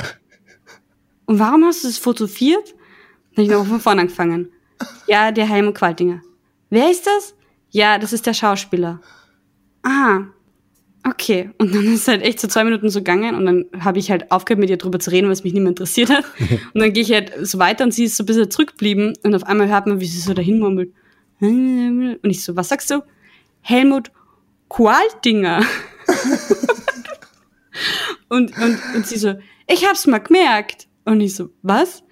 Und 1.26 1.40
warum 1.40 1.66
hast 1.66 1.84
du 1.84 1.88
das 1.88 1.98
fotografiert? 1.98 2.74
Dann 3.36 3.44
habe 3.44 3.44
ich 3.44 3.50
noch 3.50 3.66
von 3.66 3.80
vorne 3.80 4.02
angefangen. 4.02 4.50
Ja, 5.08 5.32
der 5.32 5.48
Helmut 5.48 5.76
Qualtinger. 5.76 6.22
Wer 6.70 6.90
ist 6.90 7.06
das? 7.06 7.36
Ja, 7.72 7.98
das 7.98 8.14
ist 8.14 8.26
der 8.26 8.34
Schauspieler. 8.34 9.02
Aha. 9.84 10.28
Okay. 11.06 11.50
Und 11.58 11.74
dann 11.74 11.94
ist 11.94 12.08
halt 12.08 12.22
echt 12.22 12.40
so 12.40 12.48
zwei 12.48 12.64
Minuten 12.64 12.90
so 12.90 13.00
gegangen 13.00 13.36
und 13.36 13.46
dann 13.46 13.66
habe 13.80 14.00
ich 14.00 14.12
halt 14.12 14.32
aufgehört, 14.32 14.60
mit 14.60 14.70
ihr 14.70 14.78
drüber 14.78 15.00
zu 15.00 15.12
reden, 15.12 15.30
was 15.30 15.44
mich 15.44 15.54
nicht 15.54 15.62
mehr 15.62 15.70
interessiert 15.70 16.10
hat. 16.10 16.26
Und 16.74 16.82
dann 16.82 16.94
gehe 16.94 17.04
ich 17.04 17.12
halt 17.12 17.34
so 17.42 17.58
weiter 17.58 17.84
und 17.84 17.94
sie 17.94 18.06
ist 18.06 18.18
so 18.18 18.24
ein 18.24 18.26
bisschen 18.26 18.52
zurückgeblieben 18.52 19.14
und 19.24 19.34
auf 19.34 19.44
einmal 19.44 19.70
hört 19.70 19.88
man, 19.88 20.00
wie 20.00 20.06
sie 20.06 20.20
so 20.20 20.34
dahin 20.34 20.60
murmelt. 20.60 20.94
Und 21.40 22.20
ich 22.24 22.44
so, 22.44 22.56
was 22.56 22.70
sagst 22.70 22.92
du? 22.92 23.02
Helmut 23.62 24.12
Qualtinger. 24.68 25.64
und, 28.30 28.56
und, 28.58 28.80
und 28.96 29.08
sie 29.08 29.18
so, 29.18 29.36
ich 29.68 29.88
hab's 29.88 30.06
mal 30.06 30.20
gemerkt. 30.20 30.88
Und 31.06 31.22
ich 31.22 31.36
so, 31.36 31.50
was? 31.62 32.04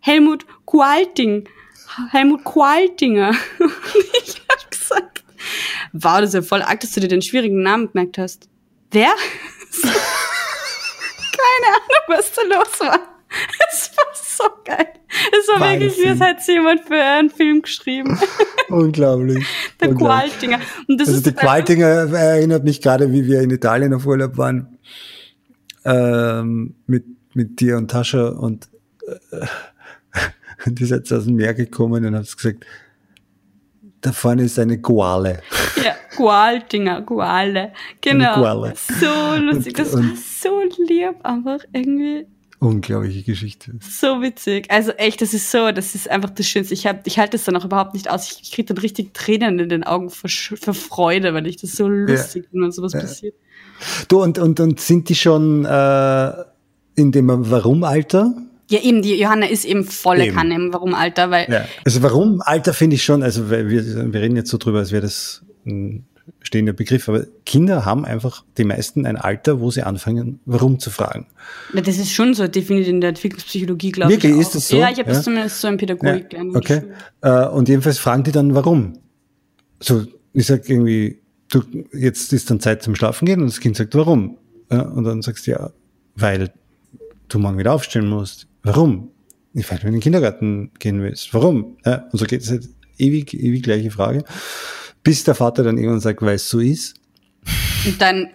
Helmut 0.00 0.46
Qualting. 0.66 1.48
Helmut 2.10 2.44
Qualtinger. 2.44 3.34
Und 3.58 3.72
ich 4.24 4.42
hab 4.48 4.70
gesagt, 4.70 5.17
wow, 5.92 6.20
das 6.20 6.30
ist 6.30 6.34
ja 6.34 6.42
voll 6.42 6.62
arg, 6.62 6.80
dass 6.80 6.92
du 6.92 7.00
dir 7.00 7.08
den 7.08 7.22
schwierigen 7.22 7.62
Namen 7.62 7.88
gemerkt 7.92 8.18
hast. 8.18 8.48
Wer? 8.90 9.10
Keine 11.32 11.68
Ahnung, 11.74 12.04
was 12.08 12.32
da 12.32 12.42
los 12.42 12.80
war. 12.80 13.00
Es 13.70 13.90
war 13.96 14.06
so 14.14 14.44
geil. 14.64 14.86
Es 15.38 15.48
war 15.48 15.60
Wahnsinn. 15.60 15.80
wirklich, 15.80 15.98
wie 16.04 16.08
es 16.08 16.20
hat 16.20 16.46
jemand 16.46 16.80
für 16.86 16.94
einen 17.02 17.30
Film 17.30 17.62
geschrieben. 17.62 18.18
Unglaublich. 18.68 19.44
Der. 19.80 19.94
Qualtinger. 19.94 20.60
Und 20.88 21.00
Also 21.00 21.16
einfach- 21.16 21.34
Qualtinger 21.42 21.86
erinnert 22.12 22.64
mich 22.64 22.80
gerade, 22.80 23.12
wie 23.12 23.26
wir 23.26 23.40
in 23.42 23.50
Italien 23.50 23.92
auf 23.94 24.06
Urlaub 24.06 24.36
waren, 24.38 24.78
ähm, 25.84 26.74
mit, 26.86 27.04
mit 27.34 27.60
dir 27.60 27.76
und 27.76 27.90
Tascha 27.90 28.28
und 28.28 28.68
äh, 29.32 29.46
die 30.66 30.84
ist 30.84 30.90
jetzt 30.90 31.12
aus 31.12 31.24
dem 31.24 31.36
Meer 31.36 31.54
gekommen 31.54 32.04
und 32.04 32.14
hat 32.14 32.34
gesagt, 32.36 32.64
da 34.00 34.12
vorne 34.12 34.44
ist 34.44 34.58
eine 34.58 34.80
Koale. 34.80 35.42
Ja, 35.84 35.94
Gualtinger, 36.16 37.02
Guale. 37.02 37.72
Genau. 38.00 38.34
Koale. 38.34 38.74
So 39.00 39.40
lustig. 39.42 39.74
Das 39.74 39.92
war 39.92 40.00
Und- 40.00 40.18
so 40.18 40.60
lieb, 40.86 41.14
einfach 41.24 41.58
irgendwie 41.72 42.26
Unglaubliche 42.60 43.22
Geschichte. 43.22 43.72
so 43.80 44.20
witzig. 44.20 44.68
Also 44.68 44.90
echt, 44.92 45.20
das 45.22 45.32
ist 45.32 45.48
so, 45.50 45.70
das 45.70 45.94
ist 45.94 46.10
einfach 46.10 46.30
das 46.30 46.46
Schönste. 46.48 46.74
Ich, 46.74 46.88
hab, 46.88 47.06
ich 47.06 47.16
halte 47.18 47.32
das 47.36 47.44
dann 47.44 47.54
auch 47.56 47.64
überhaupt 47.64 47.94
nicht 47.94 48.10
aus. 48.10 48.40
Ich, 48.42 48.50
kriege 48.50 48.66
dann 48.74 48.78
richtig 48.78 49.14
Tränen 49.14 49.60
in 49.60 49.68
den 49.68 49.84
Augen 49.84 50.10
vor, 50.10 50.28
Sch- 50.28 50.56
vor 50.60 50.74
Freude, 50.74 51.34
weil 51.34 51.46
ich 51.46 51.56
das 51.58 51.72
so 51.72 51.86
lustig 51.88 52.46
finde, 52.50 52.64
wenn 52.66 52.72
sowas 52.72 52.92
passiert. 52.92 53.36
Du, 54.08 54.20
und, 54.24 54.38
und, 54.38 54.58
und 54.58 54.80
sind 54.80 55.08
die 55.08 55.14
schon 55.14 55.64
äh, 55.66 56.32
in 56.96 57.12
dem 57.12 57.28
Warum-Alter? 57.48 58.34
Ja, 58.70 58.80
eben, 58.80 59.02
die 59.02 59.14
Johanna 59.18 59.46
ist 59.46 59.64
eben 59.64 59.84
volle 59.84 60.26
Eben. 60.26 60.36
Kanne 60.36 60.54
im 60.54 60.72
Warum-Alter, 60.72 61.30
weil 61.30 61.50
Ja. 61.50 61.64
Also 61.84 62.02
warum 62.02 62.42
Alter 62.42 62.74
finde 62.74 62.96
ich 62.96 63.02
schon, 63.04 63.22
also 63.22 63.50
weil 63.50 63.68
wir, 63.70 64.12
wir 64.12 64.20
reden 64.20 64.36
jetzt 64.36 64.50
so 64.50 64.58
drüber, 64.58 64.78
als 64.80 64.92
wäre 64.92 65.02
das 65.02 65.42
ein 65.66 66.04
stehender 66.40 66.74
Begriff, 66.74 67.08
aber 67.08 67.24
Kinder 67.46 67.84
haben 67.86 68.04
einfach 68.04 68.44
die 68.58 68.64
meisten 68.64 69.06
ein 69.06 69.16
Alter, 69.16 69.60
wo 69.60 69.70
sie 69.70 69.82
anfangen, 69.82 70.40
warum 70.44 70.78
zu 70.78 70.90
fragen. 70.90 71.26
Ja, 71.72 71.80
das 71.80 71.96
ist 71.98 72.12
schon 72.12 72.34
so 72.34 72.46
definiert 72.46 72.86
in 72.88 73.00
der 73.00 73.08
Entwicklungspsychologie, 73.10 73.92
glaube 73.92 74.12
ich. 74.12 74.22
Wirklich, 74.22 74.40
ist 74.40 74.54
das 74.54 74.68
so? 74.68 74.76
Ja, 74.76 74.90
ich 74.90 74.98
habe 74.98 75.08
Ja. 75.08 75.14
das 75.14 75.24
zumindest 75.24 75.60
so 75.60 75.68
in 75.68 75.76
Pädagogik 75.78 76.24
Ja, 76.32 76.38
gelernt. 76.40 76.56
okay. 76.56 76.82
Äh, 77.22 77.46
und 77.48 77.68
jedenfalls 77.70 77.98
fragen 77.98 78.24
die 78.24 78.32
dann, 78.32 78.54
warum. 78.54 78.98
So, 79.80 80.04
ich 80.34 80.46
sag 80.46 80.68
irgendwie, 80.68 81.18
du, 81.50 81.62
jetzt 81.92 82.32
ist 82.34 82.50
dann 82.50 82.60
Zeit 82.60 82.82
zum 82.82 82.94
Schlafen 82.94 83.24
gehen 83.24 83.40
und 83.40 83.46
das 83.48 83.60
Kind 83.60 83.76
sagt, 83.76 83.94
warum? 83.94 84.36
Ja, 84.70 84.82
und 84.82 85.04
dann 85.04 85.22
sagst 85.22 85.46
du, 85.46 85.52
ja, 85.52 85.70
weil 86.14 86.50
du 87.28 87.38
morgen 87.38 87.56
wieder 87.58 87.72
aufstehen 87.72 88.06
musst. 88.08 88.46
Warum? 88.62 89.10
Weil 89.54 89.78
du 89.78 89.86
in 89.86 89.92
den 89.94 90.00
Kindergarten 90.00 90.70
gehen 90.78 91.02
willst. 91.02 91.32
Warum? 91.34 91.76
Ja, 91.84 92.06
und 92.12 92.18
so 92.18 92.24
geht 92.26 92.42
es 92.42 92.50
halt 92.50 92.68
ewig, 92.98 93.34
ewig 93.34 93.62
gleiche 93.62 93.90
Frage. 93.90 94.24
Bis 95.02 95.24
der 95.24 95.34
Vater 95.34 95.62
dann 95.62 95.78
irgendwann 95.78 96.00
sagt, 96.00 96.22
weil 96.22 96.36
es 96.36 96.48
so 96.48 96.60
ist. 96.60 96.94
Und 97.86 98.00
dann, 98.00 98.28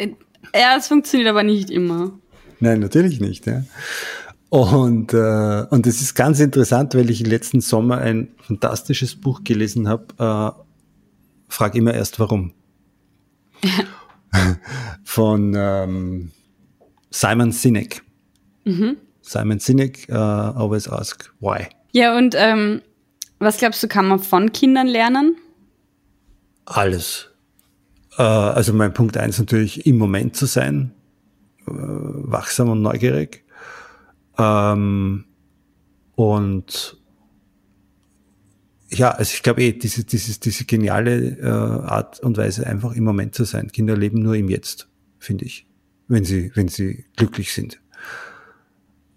ja, 0.56 0.76
es 0.78 0.88
funktioniert 0.88 1.30
aber 1.30 1.44
nicht 1.44 1.70
immer. 1.70 2.12
Nein, 2.60 2.80
natürlich 2.80 3.20
nicht. 3.20 3.46
Ja. 3.46 3.64
Und, 4.50 5.14
äh, 5.14 5.66
und 5.70 5.88
es 5.88 6.02
ist 6.02 6.14
ganz 6.16 6.40
interessant, 6.40 6.94
weil 6.96 7.10
ich 7.10 7.26
letzten 7.26 7.60
Sommer 7.60 7.98
ein 7.98 8.30
fantastisches 8.40 9.16
Buch 9.16 9.44
gelesen 9.44 9.88
habe. 9.88 10.06
Äh, 10.20 10.62
frag 11.50 11.76
immer 11.76 11.94
erst 11.94 12.20
warum. 12.20 12.54
Von 15.04 15.54
ähm, 15.56 16.32
Simon 17.10 17.52
Sinek. 17.52 18.04
Simon 19.24 19.60
Sinek, 19.60 20.06
uh, 20.10 20.54
always 20.56 20.88
ask 20.88 21.34
why. 21.40 21.68
Ja, 21.94 22.18
und 22.18 22.36
ähm, 22.38 22.82
was 23.40 23.58
glaubst 23.58 23.82
du, 23.82 23.88
kann 23.88 24.08
man 24.08 24.20
von 24.20 24.52
Kindern 24.52 24.88
lernen? 24.88 25.38
Alles. 26.66 27.30
Äh, 28.18 28.22
also 28.22 28.74
mein 28.74 28.94
Punkt 28.94 29.18
eins 29.18 29.40
natürlich, 29.40 29.86
im 29.86 29.98
Moment 29.98 30.36
zu 30.36 30.46
sein, 30.46 30.92
äh, 31.68 31.72
wachsam 31.72 32.70
und 32.70 32.82
neugierig. 32.82 33.46
Ähm, 34.38 35.26
und 36.16 36.98
ja, 38.90 39.12
also 39.12 39.34
ich 39.34 39.42
glaube 39.42 39.64
eh, 39.64 39.72
diese, 39.72 40.04
diese, 40.04 40.40
diese 40.40 40.66
geniale 40.66 41.38
äh, 41.40 41.48
Art 41.48 42.20
und 42.20 42.38
Weise, 42.38 42.68
einfach 42.68 42.94
im 42.94 43.04
Moment 43.04 43.36
zu 43.36 43.46
sein. 43.46 43.72
Kinder 43.72 43.96
leben 43.96 44.22
nur 44.22 44.36
im 44.36 44.50
Jetzt, 44.50 44.90
finde 45.18 45.46
ich, 45.46 45.66
wenn 46.08 46.26
sie, 46.26 46.52
wenn 46.56 46.68
sie 46.68 47.06
glücklich 47.16 47.54
sind. 47.54 47.80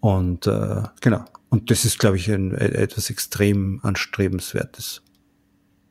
Und 0.06 0.46
äh, 0.46 0.82
genau. 1.00 1.24
Und 1.48 1.72
das 1.72 1.84
ist, 1.84 1.98
glaube 1.98 2.16
ich, 2.16 2.30
ein, 2.30 2.54
etwas 2.54 3.10
extrem 3.10 3.80
anstrebenswertes. 3.82 5.02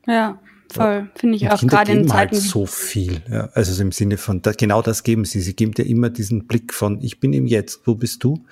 Ja, 0.08 0.40
voll. 0.72 1.10
Finde 1.16 1.36
ich 1.36 1.42
Und 1.44 1.52
auch 1.52 1.60
Kinder 1.60 1.76
gerade 1.76 1.92
in 1.92 1.98
geben 1.98 2.10
Zeiten. 2.10 2.36
halt 2.36 2.42
so 2.42 2.66
viel. 2.66 3.22
Ja. 3.30 3.50
Also 3.54 3.74
so 3.74 3.82
im 3.82 3.92
Sinne 3.92 4.18
von, 4.18 4.42
da, 4.42 4.54
genau 4.54 4.82
das 4.82 5.04
geben 5.04 5.26
sie. 5.26 5.42
Sie 5.42 5.54
geben 5.54 5.74
dir 5.74 5.86
immer 5.86 6.10
diesen 6.10 6.48
Blick 6.48 6.74
von, 6.74 7.02
ich 7.02 7.20
bin 7.20 7.34
im 7.34 7.46
Jetzt, 7.46 7.82
wo 7.88 7.96
bist 7.96 8.24
du? 8.24 8.46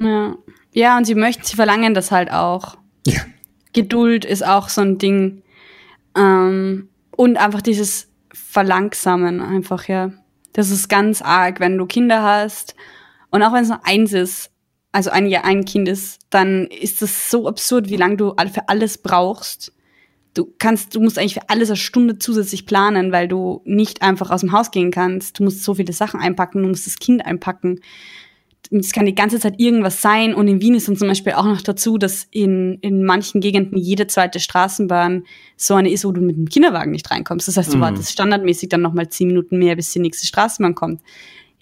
ja. 0.00 0.34
ja, 0.72 0.98
und 0.98 1.04
sie 1.04 1.14
möchten, 1.14 1.44
sie 1.44 1.54
verlangen 1.54 1.94
das 1.94 2.10
halt 2.10 2.32
auch. 2.32 2.76
Ja. 3.06 3.20
Geduld 3.72 4.24
ist 4.24 4.44
auch 4.44 4.68
so 4.68 4.80
ein 4.80 4.98
Ding. 4.98 5.42
Ähm, 6.16 6.88
und 7.12 7.36
einfach 7.36 7.62
dieses 7.62 8.08
Verlangsamen 8.32 9.40
einfach, 9.40 9.86
ja. 9.86 10.10
Das 10.54 10.70
ist 10.70 10.88
ganz 10.88 11.22
arg, 11.22 11.60
wenn 11.60 11.78
du 11.78 11.86
Kinder 11.86 12.24
hast. 12.24 12.74
Und 13.34 13.42
auch 13.42 13.52
wenn 13.52 13.64
es 13.64 13.68
nur 13.68 13.84
eins 13.84 14.12
ist, 14.12 14.52
also 14.92 15.10
ein, 15.10 15.26
ja, 15.26 15.42
ein 15.42 15.64
Kind 15.64 15.88
ist, 15.88 16.20
dann 16.30 16.68
ist 16.68 17.02
das 17.02 17.32
so 17.32 17.48
absurd, 17.48 17.90
wie 17.90 17.96
lange 17.96 18.16
du 18.16 18.32
für 18.52 18.68
alles 18.68 18.98
brauchst. 18.98 19.72
Du 20.34 20.54
kannst, 20.60 20.94
du 20.94 21.00
musst 21.00 21.18
eigentlich 21.18 21.34
für 21.34 21.50
alles 21.50 21.68
eine 21.68 21.76
Stunde 21.76 22.20
zusätzlich 22.20 22.64
planen, 22.64 23.10
weil 23.10 23.26
du 23.26 23.60
nicht 23.64 24.02
einfach 24.02 24.30
aus 24.30 24.42
dem 24.42 24.52
Haus 24.52 24.70
gehen 24.70 24.92
kannst. 24.92 25.40
Du 25.40 25.42
musst 25.42 25.64
so 25.64 25.74
viele 25.74 25.92
Sachen 25.92 26.20
einpacken, 26.20 26.62
du 26.62 26.68
musst 26.68 26.86
das 26.86 27.00
Kind 27.00 27.26
einpacken. 27.26 27.80
Es 28.70 28.92
kann 28.92 29.04
die 29.04 29.16
ganze 29.16 29.40
Zeit 29.40 29.58
irgendwas 29.58 30.00
sein. 30.00 30.32
Und 30.32 30.46
in 30.46 30.60
Wien 30.60 30.76
ist 30.76 30.86
dann 30.86 30.96
zum 30.96 31.08
Beispiel 31.08 31.32
auch 31.32 31.44
noch 31.44 31.60
dazu, 31.60 31.98
dass 31.98 32.28
in, 32.30 32.78
in 32.82 33.02
manchen 33.02 33.40
Gegenden 33.40 33.76
jede 33.78 34.06
zweite 34.06 34.38
Straßenbahn 34.38 35.24
so 35.56 35.74
eine 35.74 35.90
ist, 35.90 36.04
wo 36.04 36.12
du 36.12 36.20
mit 36.20 36.36
dem 36.36 36.48
Kinderwagen 36.48 36.92
nicht 36.92 37.10
reinkommst. 37.10 37.48
Das 37.48 37.56
heißt, 37.56 37.74
du 37.74 37.80
wartest 37.80 38.12
standardmäßig 38.12 38.68
dann 38.68 38.82
nochmal 38.82 39.08
zehn 39.08 39.26
Minuten 39.26 39.58
mehr, 39.58 39.74
bis 39.74 39.90
die 39.90 39.98
nächste 39.98 40.24
Straßenbahn 40.24 40.76
kommt. 40.76 41.00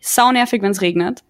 Sau 0.03 0.31
nervig, 0.33 0.61
wenn 0.61 0.73
es 0.73 0.83
regnet. 0.83 1.23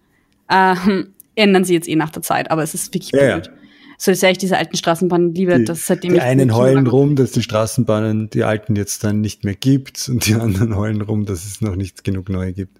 Ähm, 0.53 1.13
ändern 1.35 1.63
sie 1.65 1.73
jetzt 1.73 1.89
eh 1.89 1.95
nach 1.95 2.11
der 2.11 2.21
Zeit, 2.21 2.51
aber 2.51 2.63
es 2.63 2.73
ist 2.73 2.93
wirklich 2.93 3.11
Ja, 3.11 3.23
ja. 3.23 3.35
blöd. 3.39 3.51
So 3.97 4.11
ist 4.11 4.21
ja 4.21 4.29
echt 4.29 4.41
diese 4.41 4.57
alten 4.57 4.75
Straßenbahnen 4.75 5.33
lieber, 5.33 5.59
Die, 5.59 5.65
dass 5.65 5.87
seitdem 5.87 6.11
die 6.11 6.17
ich 6.17 6.23
einen 6.23 6.53
heulen 6.55 6.87
rum, 6.87 7.15
dass 7.15 7.31
die 7.31 7.41
Straßenbahnen 7.43 8.29
die 8.29 8.43
alten 8.43 8.75
jetzt 8.75 9.03
dann 9.03 9.21
nicht 9.21 9.45
mehr 9.45 9.55
gibt 9.55 10.09
und 10.09 10.27
die 10.27 10.33
anderen 10.41 10.75
heulen 10.75 11.01
rum, 11.01 11.25
dass 11.25 11.45
es 11.45 11.61
noch 11.61 11.75
nicht 11.75 12.03
genug 12.03 12.27
neue 12.29 12.53
gibt. 12.53 12.77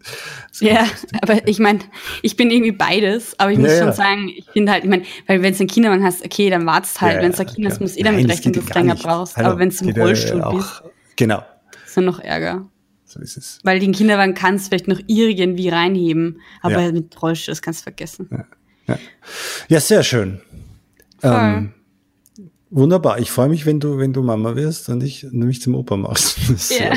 Ist 0.51 0.61
Ja, 0.61 0.85
aber 1.21 1.47
ich 1.47 1.59
meine, 1.59 1.79
ich 2.23 2.35
bin 2.35 2.51
irgendwie 2.51 2.71
beides, 2.73 3.39
aber 3.39 3.51
ich 3.51 3.57
muss 3.59 3.71
Ja, 3.71 3.77
schon 3.77 3.87
ja. 3.87 3.93
sagen, 3.93 4.29
ich 4.35 4.45
finde 4.51 4.71
halt, 4.71 4.83
ich 4.83 4.89
meine, 4.89 5.03
weil 5.27 5.41
wenn 5.41 5.53
du 5.53 5.59
einen 5.59 5.69
Kinderwagen 5.69 6.03
hast, 6.03 6.25
okay, 6.25 6.49
dann 6.49 6.65
wartest 6.65 6.99
halt, 7.01 7.17
Ja, 7.17 7.21
wenn 7.21 7.31
du 7.31 7.37
ein 7.39 7.47
ja, 7.47 7.53
Kind 7.53 7.67
hast, 7.67 7.79
musst 7.79 7.95
du 7.95 7.99
eh 7.99 8.03
damit 8.03 8.27
rechnen, 8.27 8.53
dass 8.53 8.65
du 8.65 8.73
länger 8.73 8.95
brauchst. 8.95 9.37
Hallo, 9.37 9.51
aber 9.51 9.59
wenn 9.59 9.69
du 9.69 9.75
im 9.79 9.93
geht 9.93 9.97
ja 9.97 10.03
Rollstuhl 10.03 10.41
auch, 10.41 10.53
bist, 10.55 10.83
Genau, 11.15 11.43
ist 11.85 11.95
dann 11.95 12.05
noch 12.05 12.19
Ärger. 12.19 12.67
So 13.13 13.19
ist 13.19 13.37
es. 13.37 13.59
Weil 13.63 13.79
den 13.79 13.91
Kinderwagen 13.91 14.33
kannst 14.33 14.65
du 14.65 14.69
vielleicht 14.69 14.87
noch 14.87 14.99
irgendwie 15.07 15.69
reinheben, 15.69 16.39
aber 16.61 16.81
Ja. 16.81 16.91
mit 16.91 17.21
Rollstuhl, 17.21 17.51
das 17.51 17.61
kannst 17.61 17.81
du 17.81 17.83
vergessen. 17.83 18.29
Ja, 19.69 19.79
sehr 19.79 20.03
schön. 20.03 20.41
Ähm, 21.21 21.71
wunderbar. 22.69 23.19
Ich 23.19 23.31
freue 23.31 23.47
mich, 23.49 23.65
wenn 23.65 23.79
du, 23.79 23.97
wenn 23.97 24.11
du 24.13 24.23
Mama 24.23 24.55
wirst 24.55 24.89
und 24.89 25.03
ich 25.03 25.23
mich 25.31 25.61
zum 25.61 25.75
Opa 25.75 25.95
machst. 25.97 26.37
Ja. 26.79 26.93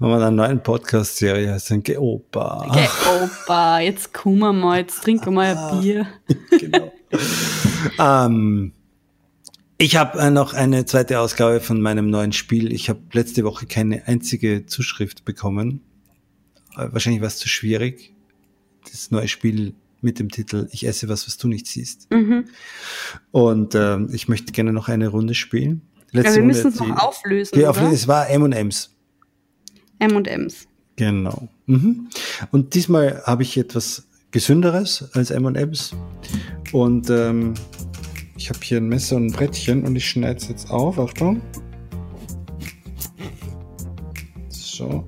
Wenn 0.00 0.08
wir 0.10 0.16
eine 0.16 0.32
neue 0.32 0.56
Podcast-Serie 0.56 1.52
heißt, 1.52 1.70
dann 1.70 1.82
geh 1.84 1.96
Opa. 1.96 2.66
Okay, 2.68 2.88
Opa, 3.22 3.78
jetzt 3.78 4.12
kommen 4.12 4.40
wir 4.40 4.52
mal, 4.52 4.80
jetzt 4.80 5.00
trinken 5.04 5.26
wir 5.26 5.30
mal 5.30 5.56
ein 5.56 5.80
Bier. 5.80 6.06
genau. 6.58 6.92
ähm, 8.00 8.72
ich 9.82 9.96
habe 9.96 10.18
äh, 10.18 10.30
noch 10.30 10.54
eine 10.54 10.84
zweite 10.86 11.18
Ausgabe 11.20 11.60
von 11.60 11.80
meinem 11.80 12.08
neuen 12.08 12.32
Spiel. 12.32 12.72
Ich 12.72 12.88
habe 12.88 13.00
letzte 13.12 13.44
Woche 13.44 13.66
keine 13.66 14.06
einzige 14.06 14.66
Zuschrift 14.66 15.24
bekommen. 15.24 15.80
äh, 16.76 16.88
wahrscheinlich 16.90 17.20
war 17.20 17.28
es 17.28 17.38
zu 17.38 17.48
schwierig. 17.48 18.14
Das 18.90 19.10
neue 19.10 19.28
Spiel 19.28 19.74
mit 20.00 20.18
dem 20.18 20.30
Titel 20.30 20.68
Ich 20.72 20.86
esse 20.86 21.08
was, 21.08 21.26
was 21.26 21.36
du 21.36 21.48
nicht 21.48 21.66
siehst. 21.66 22.10
Mhm. 22.10 22.46
Und 23.30 23.74
ähm, 23.74 24.08
ich 24.12 24.28
möchte 24.28 24.52
gerne 24.52 24.72
noch 24.72 24.88
eine 24.88 25.08
Runde 25.08 25.34
spielen. 25.34 25.82
Ja, 26.12 26.20
Letzte 26.22 26.34
wir 26.36 26.40
Runde 26.42 26.54
müssen 26.54 26.68
es 26.68 26.78
noch 26.78 26.86
die- 26.86 26.92
auflösen, 26.92 27.54
Okay, 27.54 27.66
auf, 27.66 27.78
oder? 27.80 27.92
es 27.92 28.08
war 28.08 28.28
M&M's. 28.28 28.90
M&M's. 29.98 30.66
Genau. 30.96 31.48
Mhm. 31.66 32.08
Und 32.50 32.74
diesmal 32.74 33.22
habe 33.24 33.42
ich 33.44 33.56
etwas 33.56 34.06
gesünderes 34.30 35.08
als 35.14 35.30
M&M's. 35.30 35.92
Und 36.72 37.08
ähm, 37.10 37.54
ich 38.36 38.48
habe 38.48 38.58
hier 38.62 38.78
ein 38.78 38.88
Messer 38.88 39.16
und 39.16 39.26
ein 39.26 39.32
Brettchen 39.32 39.84
und 39.84 39.94
ich 39.96 40.08
schneide 40.08 40.36
es 40.38 40.48
jetzt 40.48 40.70
auf. 40.70 40.98
Achtung. 40.98 41.40
So. 44.48 45.04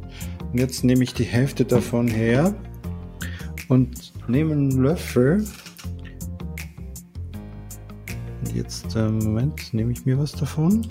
Und 0.53 0.59
jetzt 0.59 0.85
nehme 0.85 1.03
ich 1.03 1.15
die 1.15 1.25
Hälfte 1.25 1.65
davon 1.65 2.07
her 2.09 2.55
und 3.69 4.13
nehme 4.29 4.53
einen 4.53 4.71
Löffel. 4.71 5.45
Und 8.41 8.55
jetzt, 8.55 8.95
ähm, 8.95 9.19
Moment, 9.19 9.73
nehme 9.75 9.93
ich 9.93 10.05
mir 10.07 10.19
was 10.19 10.33
davon. 10.33 10.87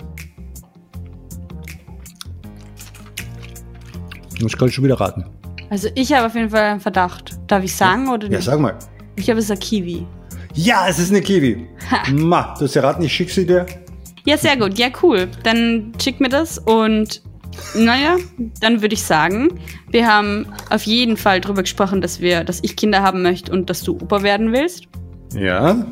Jetzt 4.38 4.58
kann 4.58 4.68
ich 4.68 4.74
schon 4.74 4.84
wieder 4.84 5.00
raten. 5.00 5.24
Also 5.70 5.88
ich 5.94 6.12
habe 6.12 6.26
auf 6.26 6.34
jeden 6.34 6.50
Fall 6.50 6.62
einen 6.62 6.80
Verdacht. 6.80 7.38
Darf 7.46 7.64
ich 7.64 7.74
sagen 7.74 8.08
oder 8.08 8.24
Ja, 8.28 8.36
nicht? 8.36 8.44
sag 8.44 8.60
mal. 8.60 8.76
Ich 9.16 9.24
glaube, 9.24 9.38
es 9.38 9.46
ist 9.46 9.52
ein 9.52 9.58
Kiwi. 9.58 10.06
Ja, 10.54 10.86
es 10.88 10.98
ist 10.98 11.10
eine 11.10 11.20
Kiwi. 11.20 11.66
Ma, 12.12 12.54
du 12.58 12.64
hast 12.64 12.76
erraten, 12.76 13.02
ich 13.02 13.12
schick 13.12 13.30
sie 13.30 13.46
dir. 13.46 13.66
Ja, 14.26 14.36
sehr 14.36 14.56
gut. 14.56 14.78
Ja, 14.78 14.88
cool. 15.02 15.28
Dann 15.42 15.92
schick 16.00 16.20
mir 16.20 16.28
das 16.28 16.58
und 16.58 17.22
naja, 17.74 18.16
dann 18.60 18.82
würde 18.82 18.94
ich 18.94 19.02
sagen, 19.02 19.60
wir 19.90 20.06
haben 20.06 20.46
auf 20.70 20.84
jeden 20.84 21.16
Fall 21.16 21.40
drüber 21.40 21.62
gesprochen, 21.62 22.00
dass 22.00 22.20
wir, 22.20 22.44
dass 22.44 22.60
ich 22.62 22.76
Kinder 22.76 23.02
haben 23.02 23.22
möchte 23.22 23.52
und 23.52 23.70
dass 23.70 23.82
du 23.82 23.94
Opa 23.96 24.22
werden 24.22 24.52
willst. 24.52 24.86
Ja. 25.34 25.86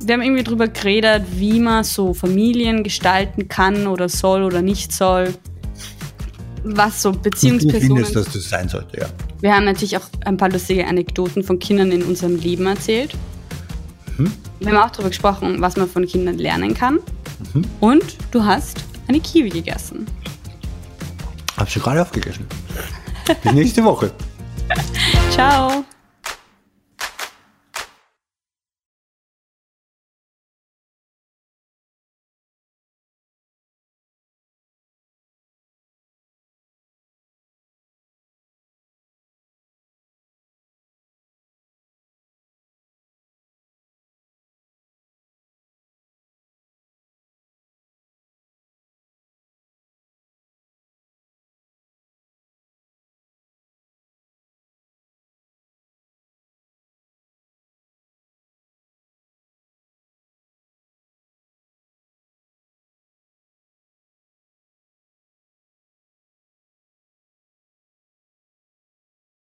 Wir 0.00 0.14
haben 0.14 0.22
irgendwie 0.22 0.42
drüber 0.42 0.68
geredet, 0.68 1.22
wie 1.36 1.60
man 1.60 1.84
so 1.84 2.12
Familien 2.12 2.82
gestalten 2.82 3.48
kann 3.48 3.86
oder 3.86 4.08
soll 4.08 4.42
oder 4.42 4.62
nicht 4.62 4.92
soll. 4.92 5.34
Was 6.64 7.02
so 7.02 7.12
Beziehungspersonen. 7.12 8.04
findest, 8.04 8.16
dass 8.16 8.32
das 8.32 8.48
sein 8.48 8.68
sollte, 8.68 9.00
ja. 9.00 9.06
Wir 9.40 9.54
haben 9.54 9.66
natürlich 9.66 9.96
auch 9.96 10.08
ein 10.24 10.36
paar 10.36 10.48
lustige 10.48 10.86
Anekdoten 10.86 11.44
von 11.44 11.58
Kindern 11.58 11.92
in 11.92 12.02
unserem 12.02 12.36
Leben 12.36 12.66
erzählt. 12.66 13.14
Wir 14.60 14.68
haben 14.72 14.78
auch 14.78 14.90
darüber 14.90 15.08
gesprochen, 15.08 15.60
was 15.60 15.76
man 15.76 15.88
von 15.88 16.06
Kindern 16.06 16.38
lernen 16.38 16.74
kann. 16.74 17.00
Und 17.80 18.16
du 18.30 18.44
hast 18.44 18.78
eine 19.08 19.20
Kiwi 19.20 19.50
gegessen. 19.50 20.06
Hab 21.56 21.70
schon 21.70 21.82
gerade 21.82 22.02
aufgegessen. 22.02 22.46
Bis 23.42 23.52
nächste 23.52 23.84
Woche. 23.84 24.10
Ciao! 25.30 25.84